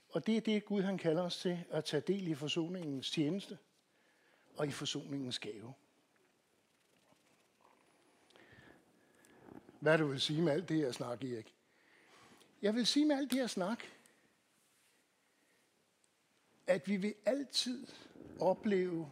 Og 0.09 0.27
det 0.27 0.37
er 0.37 0.41
det, 0.41 0.65
Gud 0.65 0.83
han 0.83 0.99
kalder 0.99 1.23
os 1.23 1.37
til 1.37 1.65
at 1.71 1.85
tage 1.85 2.01
del 2.01 2.29
i 2.29 2.35
forsoningens 2.35 3.11
tjeneste 3.11 3.59
og 4.57 4.67
i 4.67 4.71
forsoningens 4.71 5.39
gave. 5.39 5.75
Hvad 9.81 9.99
du 9.99 10.07
vil 10.07 10.21
sige 10.21 10.43
med 10.43 10.53
alt 10.53 10.69
det 10.69 10.77
her 10.77 10.93
snak, 10.93 11.25
Erik? 11.25 11.55
Jeg 12.63 12.75
vil 12.75 12.87
sige 12.87 13.07
med 13.07 13.17
alt 13.17 13.31
det 13.31 13.39
her 13.39 13.47
snak, 13.47 13.85
at 16.67 16.89
vi 16.89 16.97
vil 16.97 17.15
altid 17.25 17.87
opleve 18.41 19.11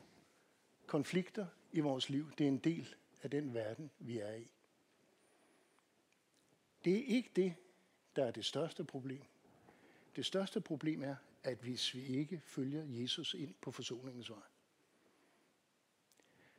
konflikter 0.87 1.47
i 1.73 1.81
vores 1.81 2.09
liv. 2.09 2.33
Det 2.39 2.45
er 2.45 2.49
en 2.49 2.59
del 2.59 2.95
af 3.23 3.31
den 3.31 3.55
verden, 3.55 3.91
vi 3.99 4.19
er 4.19 4.35
i. 4.35 4.49
Det 6.85 6.99
er 6.99 7.05
ikke 7.05 7.31
det, 7.37 7.55
der 8.17 8.25
er 8.25 8.31
det 8.31 8.45
største 8.45 8.85
problem. 8.85 9.23
Det 10.17 10.27
største 10.27 10.61
problem 10.61 11.03
er, 11.03 11.17
at 11.43 11.59
hvis 11.59 11.95
vi 11.95 12.07
ikke 12.07 12.43
følger 12.45 12.85
Jesus 12.87 13.35
ind 13.35 13.55
på 13.61 13.71
forsoningens 13.73 14.31
vej. 14.31 14.43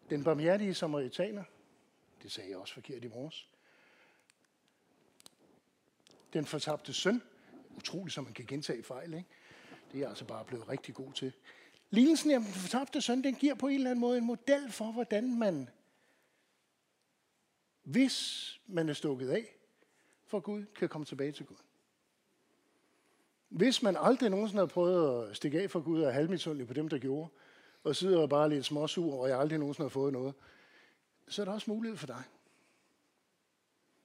Den 0.09 0.23
barmhjertige 0.23 0.73
samaritaner, 0.73 1.43
det 2.23 2.31
sagde 2.31 2.49
jeg 2.49 2.57
også 2.57 2.73
forkert 2.73 3.03
i 3.03 3.07
morges, 3.07 3.49
den 6.33 6.45
fortabte 6.45 6.93
søn, 6.93 7.21
utroligt 7.77 8.13
som 8.13 8.23
man 8.23 8.33
kan 8.33 8.45
gentage 8.45 8.83
fejl, 8.83 9.13
ikke? 9.13 9.29
det 9.91 9.97
er 9.97 9.99
jeg 9.99 10.09
altså 10.09 10.25
bare 10.25 10.45
blevet 10.45 10.69
rigtig 10.69 10.95
god 10.95 11.13
til. 11.13 11.33
Lignelsen 11.89 12.31
af 12.31 12.39
den 12.39 12.53
fortabte 12.53 13.01
søn, 13.01 13.23
den 13.23 13.35
giver 13.35 13.55
på 13.55 13.67
en 13.67 13.75
eller 13.75 13.89
anden 13.89 14.01
måde 14.01 14.17
en 14.17 14.25
model 14.25 14.71
for, 14.71 14.91
hvordan 14.91 15.39
man, 15.39 15.69
hvis 17.83 18.59
man 18.67 18.89
er 18.89 18.93
stukket 18.93 19.29
af 19.29 19.55
for 20.31 20.39
Gud, 20.39 20.65
kan 20.75 20.89
komme 20.89 21.05
tilbage 21.05 21.31
til 21.31 21.45
Gud. 21.45 21.55
Hvis 23.49 23.83
man 23.83 23.97
aldrig 23.99 24.29
nogensinde 24.29 24.61
har 24.61 24.67
prøvet 24.67 25.29
at 25.29 25.35
stikke 25.35 25.61
af 25.61 25.71
for 25.71 25.79
Gud 25.79 26.01
og 26.01 26.07
er 26.07 26.11
halvmitsundelig 26.11 26.67
på 26.67 26.73
dem, 26.73 26.89
der 26.89 26.97
gjorde, 26.97 27.29
og 27.83 27.95
sidder 27.95 28.19
og 28.19 28.29
bare 28.29 28.49
lidt 28.49 28.65
småsur, 28.65 29.21
og 29.21 29.29
jeg 29.29 29.39
aldrig 29.39 29.59
nogensinde 29.59 29.85
har 29.85 29.89
fået 29.89 30.13
noget, 30.13 30.33
så 31.27 31.41
er 31.41 31.45
der 31.45 31.53
også 31.53 31.71
mulighed 31.71 31.97
for 31.97 32.07
dig. 32.07 32.23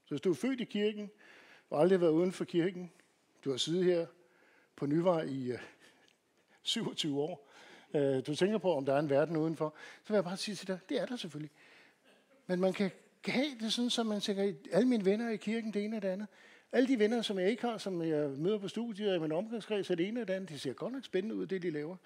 Så 0.04 0.08
hvis 0.08 0.20
du 0.20 0.30
er 0.30 0.34
født 0.34 0.60
i 0.60 0.64
kirken, 0.64 1.10
og 1.70 1.80
aldrig 1.80 2.00
været 2.00 2.10
uden 2.10 2.32
for 2.32 2.44
kirken, 2.44 2.92
du 3.44 3.50
har 3.50 3.56
siddet 3.56 3.84
her 3.84 4.06
på 4.76 4.86
Nyvej 4.86 5.22
i 5.22 5.52
øh, 5.52 5.58
27 6.62 7.20
år, 7.20 7.48
øh, 7.94 8.26
du 8.26 8.34
tænker 8.34 8.58
på, 8.58 8.74
om 8.74 8.84
der 8.84 8.94
er 8.94 8.98
en 8.98 9.10
verden 9.10 9.36
udenfor, 9.36 9.74
så 10.04 10.08
vil 10.08 10.16
jeg 10.16 10.24
bare 10.24 10.36
sige 10.36 10.54
til 10.54 10.68
dig, 10.68 10.78
det 10.88 11.00
er 11.00 11.06
der 11.06 11.16
selvfølgelig. 11.16 11.52
Men 12.46 12.60
man 12.60 12.72
kan 12.72 12.90
have 13.32 13.58
det 13.60 13.72
sådan, 13.72 13.90
som 13.90 14.06
man 14.06 14.20
tænker, 14.20 14.52
alle 14.72 14.88
mine 14.88 15.04
venner 15.04 15.30
i 15.30 15.36
kirken, 15.36 15.74
det 15.74 15.84
ene 15.84 15.96
og 15.96 16.02
det 16.02 16.08
andet. 16.08 16.28
Alle 16.72 16.88
de 16.88 16.98
venner, 16.98 17.22
som 17.22 17.38
jeg 17.38 17.50
ikke 17.50 17.62
har, 17.62 17.78
som 17.78 18.02
jeg 18.02 18.30
møder 18.30 18.58
på 18.58 18.68
studiet 18.68 19.10
og 19.10 19.16
i 19.16 19.18
min 19.18 19.32
omgangskreds, 19.32 19.90
er 19.90 19.94
det 19.94 20.08
ene 20.08 20.20
og 20.20 20.28
det 20.28 20.34
andet. 20.34 20.48
Det 20.48 20.60
ser 20.60 20.72
godt 20.72 20.92
nok 20.92 21.04
spændende 21.04 21.34
ud, 21.34 21.46
det 21.46 21.62
de 21.62 21.70
laver. 21.70 21.96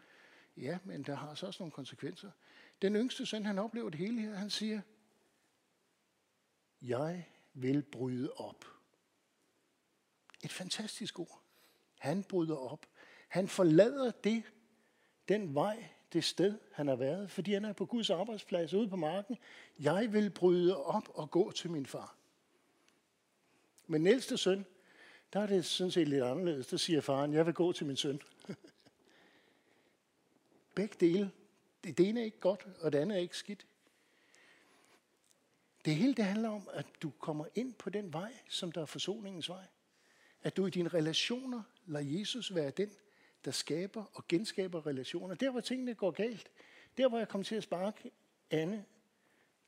Ja, 0.56 0.78
men 0.84 1.02
der 1.02 1.14
har 1.14 1.34
så 1.34 1.46
også 1.46 1.62
nogle 1.62 1.72
konsekvenser. 1.72 2.30
Den 2.82 2.96
yngste 2.96 3.26
søn, 3.26 3.46
han 3.46 3.58
oplever 3.58 3.90
det 3.90 3.98
hele 3.98 4.20
her. 4.20 4.34
Han 4.34 4.50
siger, 4.50 4.80
jeg 6.82 7.28
vil 7.54 7.82
bryde 7.82 8.32
op. 8.32 8.64
Et 10.44 10.52
fantastisk 10.52 11.18
ord. 11.18 11.42
Han 11.98 12.22
bryder 12.22 12.56
op. 12.56 12.86
Han 13.28 13.48
forlader 13.48 14.10
det, 14.10 14.42
den 15.28 15.54
vej, 15.54 15.88
det 16.12 16.24
sted, 16.24 16.58
han 16.72 16.88
har 16.88 16.96
været, 16.96 17.30
fordi 17.30 17.52
han 17.52 17.64
er 17.64 17.72
på 17.72 17.86
Guds 17.86 18.10
arbejdsplads 18.10 18.74
ude 18.74 18.88
på 18.88 18.96
marken. 18.96 19.38
Jeg 19.78 20.12
vil 20.12 20.30
bryde 20.30 20.84
op 20.84 21.08
og 21.14 21.30
gå 21.30 21.50
til 21.50 21.70
min 21.70 21.86
far. 21.86 22.16
Men 23.86 24.06
ældste 24.06 24.36
søn, 24.36 24.66
der 25.32 25.40
er 25.40 25.46
det 25.46 25.64
sådan 25.64 25.90
set 25.90 26.08
lidt 26.08 26.24
anderledes. 26.24 26.66
Der 26.66 26.76
siger 26.76 27.00
faren, 27.00 27.32
jeg 27.32 27.46
vil 27.46 27.54
gå 27.54 27.72
til 27.72 27.86
min 27.86 27.96
søn. 27.96 28.20
Begge 30.74 30.96
dele. 31.00 31.30
Det 31.84 32.00
ene 32.00 32.20
er 32.20 32.24
ikke 32.24 32.40
godt, 32.40 32.66
og 32.80 32.92
det 32.92 32.98
andet 32.98 33.16
er 33.16 33.22
ikke 33.22 33.36
skidt. 33.36 33.66
Det 35.84 35.94
hele 35.94 36.14
det 36.14 36.24
handler 36.24 36.48
om, 36.48 36.68
at 36.72 36.86
du 37.02 37.10
kommer 37.10 37.46
ind 37.54 37.74
på 37.74 37.90
den 37.90 38.12
vej, 38.12 38.32
som 38.48 38.72
der 38.72 38.80
er 38.80 38.86
forsoningens 38.86 39.48
vej. 39.48 39.64
At 40.42 40.56
du 40.56 40.66
i 40.66 40.70
dine 40.70 40.88
relationer 40.88 41.62
lader 41.86 42.18
Jesus 42.18 42.54
være 42.54 42.70
den, 42.70 42.90
der 43.44 43.50
skaber 43.50 44.04
og 44.14 44.28
genskaber 44.28 44.86
relationer. 44.86 45.34
Der, 45.34 45.50
hvor 45.50 45.60
tingene 45.60 45.94
går 45.94 46.10
galt, 46.10 46.50
der, 46.96 47.08
hvor 47.08 47.18
jeg 47.18 47.28
kom 47.28 47.44
til 47.44 47.54
at 47.54 47.62
sparke 47.62 48.10
Anne 48.50 48.84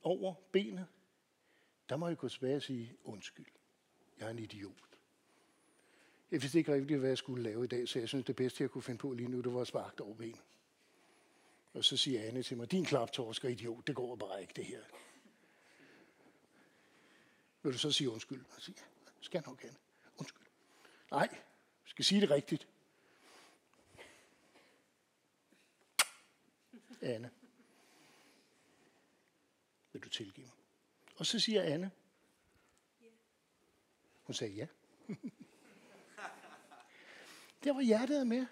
over 0.02 0.34
benet, 0.52 0.86
der 1.88 1.96
må 1.96 2.08
jeg 2.08 2.16
gå 2.16 2.28
tilbage 2.28 2.56
og 2.56 2.62
sige, 2.62 2.96
undskyld, 3.04 3.46
jeg 4.18 4.26
er 4.26 4.30
en 4.30 4.38
idiot. 4.38 4.98
Jeg 6.30 6.42
vidste 6.42 6.58
ikke 6.58 6.74
rigtigt, 6.74 6.98
hvad 6.98 7.08
jeg 7.08 7.18
skulle 7.18 7.42
lave 7.42 7.64
i 7.64 7.66
dag, 7.66 7.88
så 7.88 7.98
jeg 7.98 8.08
synes, 8.08 8.24
det 8.24 8.36
bedste, 8.36 8.62
jeg 8.62 8.70
kunne 8.70 8.82
finde 8.82 8.98
på 8.98 9.12
lige 9.12 9.28
nu, 9.28 9.40
det 9.40 9.54
var 9.54 9.60
at 9.60 9.66
sparke 9.66 10.02
over 10.02 10.14
benet. 10.14 10.42
Og 11.74 11.84
så 11.84 11.96
siger 11.96 12.22
Anne 12.22 12.42
til 12.42 12.56
mig, 12.56 12.70
din 12.70 12.84
klaptorsker 12.84 13.48
idiot, 13.48 13.86
det 13.86 13.94
går 13.94 14.16
bare 14.16 14.40
ikke 14.40 14.52
det 14.56 14.64
her. 14.64 14.82
Vil 17.62 17.72
du 17.72 17.78
så 17.78 17.92
sige 17.92 18.10
undskyld? 18.10 18.44
Og 18.56 18.62
siger, 18.62 18.78
skal 19.20 19.38
jeg 19.38 19.44
nok, 19.46 19.64
Anne. 19.64 19.76
Undskyld. 20.18 20.46
Nej, 21.10 21.28
jeg 21.30 21.40
skal 21.86 22.04
sige 22.04 22.20
det 22.20 22.30
rigtigt. 22.30 22.68
Anne. 27.02 27.30
Vil 29.92 30.02
du 30.02 30.08
tilgive 30.08 30.46
mig? 30.46 30.56
Og 31.16 31.26
så 31.26 31.40
siger 31.40 31.62
Anne. 31.62 31.90
Hun 34.22 34.34
sagde 34.34 34.54
ja. 34.54 34.66
Der 37.64 37.72
var 37.72 37.80
hjertet 37.80 38.26
med. 38.26 38.46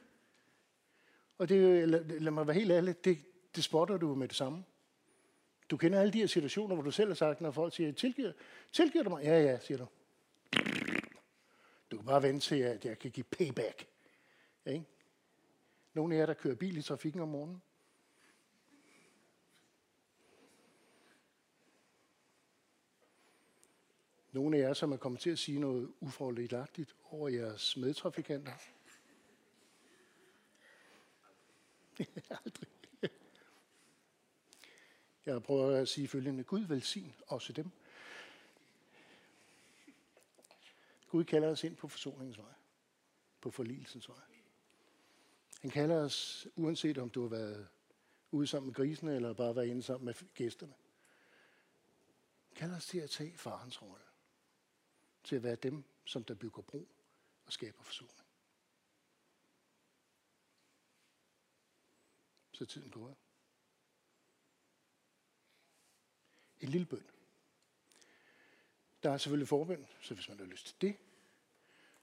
Og 1.39 1.49
det, 1.49 1.89
lad, 1.89 2.05
lad 2.05 2.33
mig 2.33 2.47
være 2.47 2.55
helt 2.55 2.71
ærlig, 2.71 3.05
det, 3.05 3.19
det 3.55 3.65
spotter 3.65 3.97
du 3.97 4.15
med 4.15 4.29
det 4.29 4.37
samme. 4.37 4.65
Du 5.71 5.77
kender 5.77 6.01
alle 6.01 6.13
de 6.13 6.19
her 6.19 6.27
situationer, 6.27 6.75
hvor 6.75 6.85
du 6.85 6.91
selv 6.91 7.09
har 7.09 7.15
sagt, 7.15 7.41
når 7.41 7.51
folk 7.51 7.75
siger, 7.75 7.93
tilgiver, 7.93 8.33
tilgiver 8.73 9.05
du 9.05 9.11
mig? 9.11 9.25
Ja, 9.25 9.43
ja, 9.43 9.59
siger 9.59 9.79
du. 9.79 9.87
Du 11.91 11.97
kan 11.97 12.07
bare 12.07 12.23
vente 12.23 12.47
til, 12.47 12.55
at 12.55 12.85
jeg 12.85 12.99
kan 12.99 13.11
give 13.11 13.25
payback. 13.25 13.87
Ja, 14.67 14.71
ikke? 14.71 14.85
Nogle 15.95 16.15
af 16.15 16.19
jer, 16.19 16.27
der 16.27 16.35
kører 16.35 16.55
bil 16.55 16.77
i 16.77 16.83
trafikken 16.83 17.21
om 17.21 17.29
morgenen. 17.29 17.63
Nogle 24.33 24.57
af 24.57 24.61
jer, 24.61 24.73
som 24.73 24.93
er 24.93 24.97
kommet 24.97 25.21
til 25.21 25.31
at 25.31 25.39
sige 25.39 25.59
noget 25.59 25.93
uforligagtigt 26.01 26.97
over 27.11 27.29
jeres 27.29 27.77
medtrafikanter. 27.77 28.53
Aldrig. 32.45 32.69
Jeg 35.27 35.43
prøver 35.43 35.77
at 35.77 35.89
sige 35.89 36.09
følgende. 36.09 36.45
Gud 36.45 36.61
velsign 36.61 37.15
også 37.27 37.53
dem. 37.53 37.71
Gud 41.09 41.25
kalder 41.25 41.49
os 41.49 41.65
ind 41.65 41.77
på 41.77 41.89
forsoningens 41.89 42.39
vej. 42.39 42.55
På 43.41 43.51
forligelsens 43.51 44.09
vej. 44.09 44.25
Han 45.61 45.71
kalder 45.71 46.05
os, 46.05 46.47
uanset 46.57 46.99
om 46.99 47.11
du 47.11 47.23
har 47.23 47.29
været 47.29 47.69
ude 48.31 48.47
sammen 48.47 48.67
med 48.67 48.75
grisene, 48.75 49.17
eller 49.17 49.33
bare 49.33 49.57
været 49.57 49.67
inde 49.67 49.83
sammen 49.83 50.05
med 50.05 50.15
gæsterne. 50.35 50.75
Han 52.49 52.57
kalder 52.57 52.77
os 52.77 52.87
til 52.87 52.99
at 52.99 53.11
tage 53.11 53.37
farens 53.37 53.83
rolle. 53.83 54.10
Til 55.25 55.37
at 55.37 55.43
være 55.43 55.57
dem, 55.57 55.85
som 56.05 56.25
der 56.25 56.35
bygger 56.35 56.63
bro 56.63 56.89
og 57.47 57.53
skaber 57.53 57.83
forsoning. 57.83 58.21
Så 62.53 62.67
tiden 62.67 62.91
går. 62.91 63.17
En 66.61 66.69
lille 66.69 66.87
bøn. 66.87 67.11
Der 69.03 69.11
er 69.11 69.19
selvfølgelig 69.19 69.49
forbøn, 69.49 69.87
så 70.01 70.15
hvis 70.15 70.29
man 70.29 70.39
har 70.39 70.45
lyst 70.47 70.67
til 70.67 70.81
det, 70.81 70.97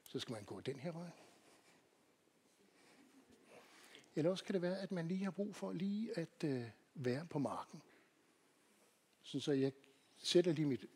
så 0.02 0.20
skal 0.20 0.32
man 0.32 0.44
gå 0.44 0.60
den 0.60 0.78
her 0.78 0.92
vej. 0.92 1.10
Eller 4.14 4.30
også 4.30 4.44
kan 4.44 4.52
det 4.52 4.62
være, 4.62 4.78
at 4.78 4.92
man 4.92 5.08
lige 5.08 5.24
har 5.24 5.30
brug 5.30 5.56
for 5.56 5.72
lige 5.72 6.18
at 6.18 6.44
øh, 6.44 6.70
være 6.94 7.26
på 7.26 7.38
marken. 7.38 7.82
Så, 9.22 9.40
så 9.40 9.52
jeg 9.52 9.72
sætter 10.18 10.52
lige 10.52 10.66
mit 10.66 10.86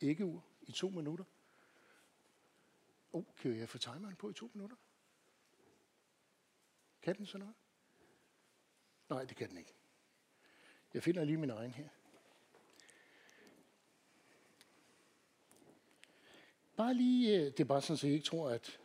æggeur 0.00 0.49
i 0.62 0.72
to 0.72 0.88
minutter. 0.88 1.24
Oh, 3.12 3.24
kan 3.36 3.58
jeg 3.58 3.68
få 3.68 3.78
timeren 3.78 4.16
på 4.16 4.30
i 4.30 4.34
to 4.34 4.50
minutter? 4.54 4.76
Kan 7.02 7.16
den 7.16 7.26
så 7.26 7.38
noget? 7.38 7.54
Nej, 9.08 9.24
det 9.24 9.36
kan 9.36 9.48
den 9.48 9.58
ikke. 9.58 9.74
Jeg 10.94 11.02
finder 11.02 11.24
lige 11.24 11.36
min 11.36 11.50
egen 11.50 11.74
her. 11.74 11.88
Bare 16.76 16.94
lige, 16.94 17.38
øh, 17.38 17.44
det 17.44 17.60
er 17.60 17.64
bare 17.64 17.82
sådan, 17.82 17.94
at 17.94 18.04
jeg 18.04 18.12
ikke 18.12 18.26
tror, 18.26 18.50
at 18.50 18.80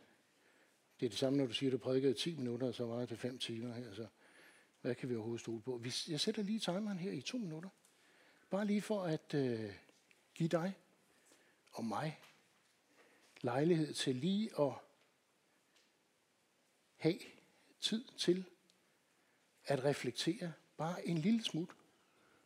det 1.00 1.06
er 1.06 1.10
det 1.10 1.18
samme, 1.18 1.38
når 1.38 1.46
du 1.46 1.52
siger, 1.52 1.70
at 1.70 1.72
du 1.72 1.78
prædikede 1.78 2.14
10 2.14 2.36
minutter, 2.36 2.66
og 2.66 2.74
så 2.74 2.86
var 2.86 3.06
det 3.06 3.18
5 3.18 3.38
timer 3.38 3.74
her. 3.74 3.82
Så 3.82 3.88
altså, 3.88 4.06
hvad 4.80 4.94
kan 4.94 5.08
vi 5.08 5.14
overhovedet 5.14 5.40
stole 5.40 5.62
på? 5.62 5.82
Jeg 6.08 6.20
sætter 6.20 6.42
lige 6.42 6.58
timeren 6.58 6.98
her 6.98 7.12
i 7.12 7.20
to 7.20 7.38
minutter. 7.38 7.70
Bare 8.50 8.66
lige 8.66 8.82
for 8.82 9.02
at 9.02 9.34
øh, 9.34 9.72
give 10.34 10.48
dig 10.48 10.74
og 11.76 11.84
mig 11.84 12.20
lejlighed 13.40 13.94
til 13.94 14.16
lige 14.16 14.60
at 14.60 14.72
have 16.96 17.18
tid 17.80 18.04
til 18.18 18.44
at 19.64 19.84
reflektere 19.84 20.52
bare 20.76 21.06
en 21.06 21.18
lille 21.18 21.44
smut 21.44 21.70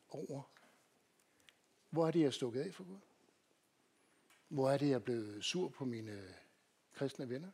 over, 0.09 0.43
hvor 1.91 2.07
er 2.07 2.11
det, 2.11 2.20
jeg 2.20 2.26
er 2.26 2.31
stukket 2.31 2.61
af 2.61 2.74
for 2.74 2.85
Gud? 2.85 2.99
Hvor 4.49 4.70
er 4.70 4.78
det, 4.78 4.89
jeg 4.89 4.95
er 4.95 4.99
blevet 4.99 5.45
sur 5.45 5.68
på 5.68 5.85
mine 5.85 6.35
kristne 6.93 7.28
venner? 7.28 7.51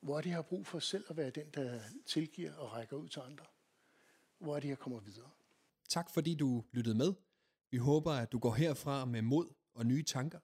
Hvor 0.00 0.16
er 0.16 0.20
det, 0.20 0.28
jeg 0.28 0.36
har 0.36 0.42
brug 0.42 0.66
for 0.66 0.78
selv 0.78 1.04
at 1.08 1.16
være 1.16 1.30
den, 1.30 1.50
der 1.50 1.80
tilgiver 2.06 2.54
og 2.54 2.72
rækker 2.72 2.96
ud 2.96 3.08
til 3.08 3.20
andre? 3.20 3.44
Hvor 4.38 4.56
er 4.56 4.60
det, 4.60 4.68
jeg 4.68 4.78
kommer 4.78 5.00
videre? 5.00 5.30
Tak 5.88 6.10
fordi 6.10 6.34
du 6.34 6.64
lyttede 6.72 6.94
med. 6.94 7.14
Vi 7.70 7.76
håber, 7.76 8.12
at 8.12 8.32
du 8.32 8.38
går 8.38 8.54
herfra 8.54 9.04
med 9.04 9.22
mod 9.22 9.54
og 9.74 9.86
nye 9.86 10.02
tanker. 10.02 10.40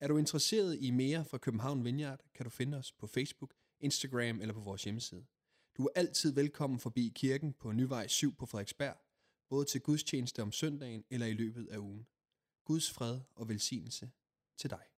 Er 0.00 0.08
du 0.08 0.16
interesseret 0.16 0.78
i 0.80 0.90
mere 0.90 1.24
fra 1.24 1.38
København 1.38 1.84
Vineyard, 1.84 2.20
kan 2.34 2.44
du 2.44 2.50
finde 2.50 2.78
os 2.78 2.92
på 2.92 3.06
Facebook, 3.06 3.54
Instagram 3.80 4.40
eller 4.40 4.54
på 4.54 4.60
vores 4.60 4.84
hjemmeside. 4.84 5.26
Du 5.76 5.84
er 5.84 5.90
altid 5.94 6.34
velkommen 6.34 6.78
forbi 6.78 7.12
kirken 7.14 7.52
på 7.52 7.72
Nyvej 7.72 8.06
7 8.06 8.34
på 8.34 8.46
Frederiksberg, 8.46 8.96
både 9.48 9.64
til 9.64 9.80
gudstjeneste 9.80 10.42
om 10.42 10.52
søndagen 10.52 11.04
eller 11.10 11.26
i 11.26 11.32
løbet 11.32 11.66
af 11.68 11.78
ugen. 11.78 12.06
Guds 12.64 12.90
fred 12.90 13.20
og 13.34 13.48
velsignelse 13.48 14.10
til 14.58 14.70
dig. 14.70 14.88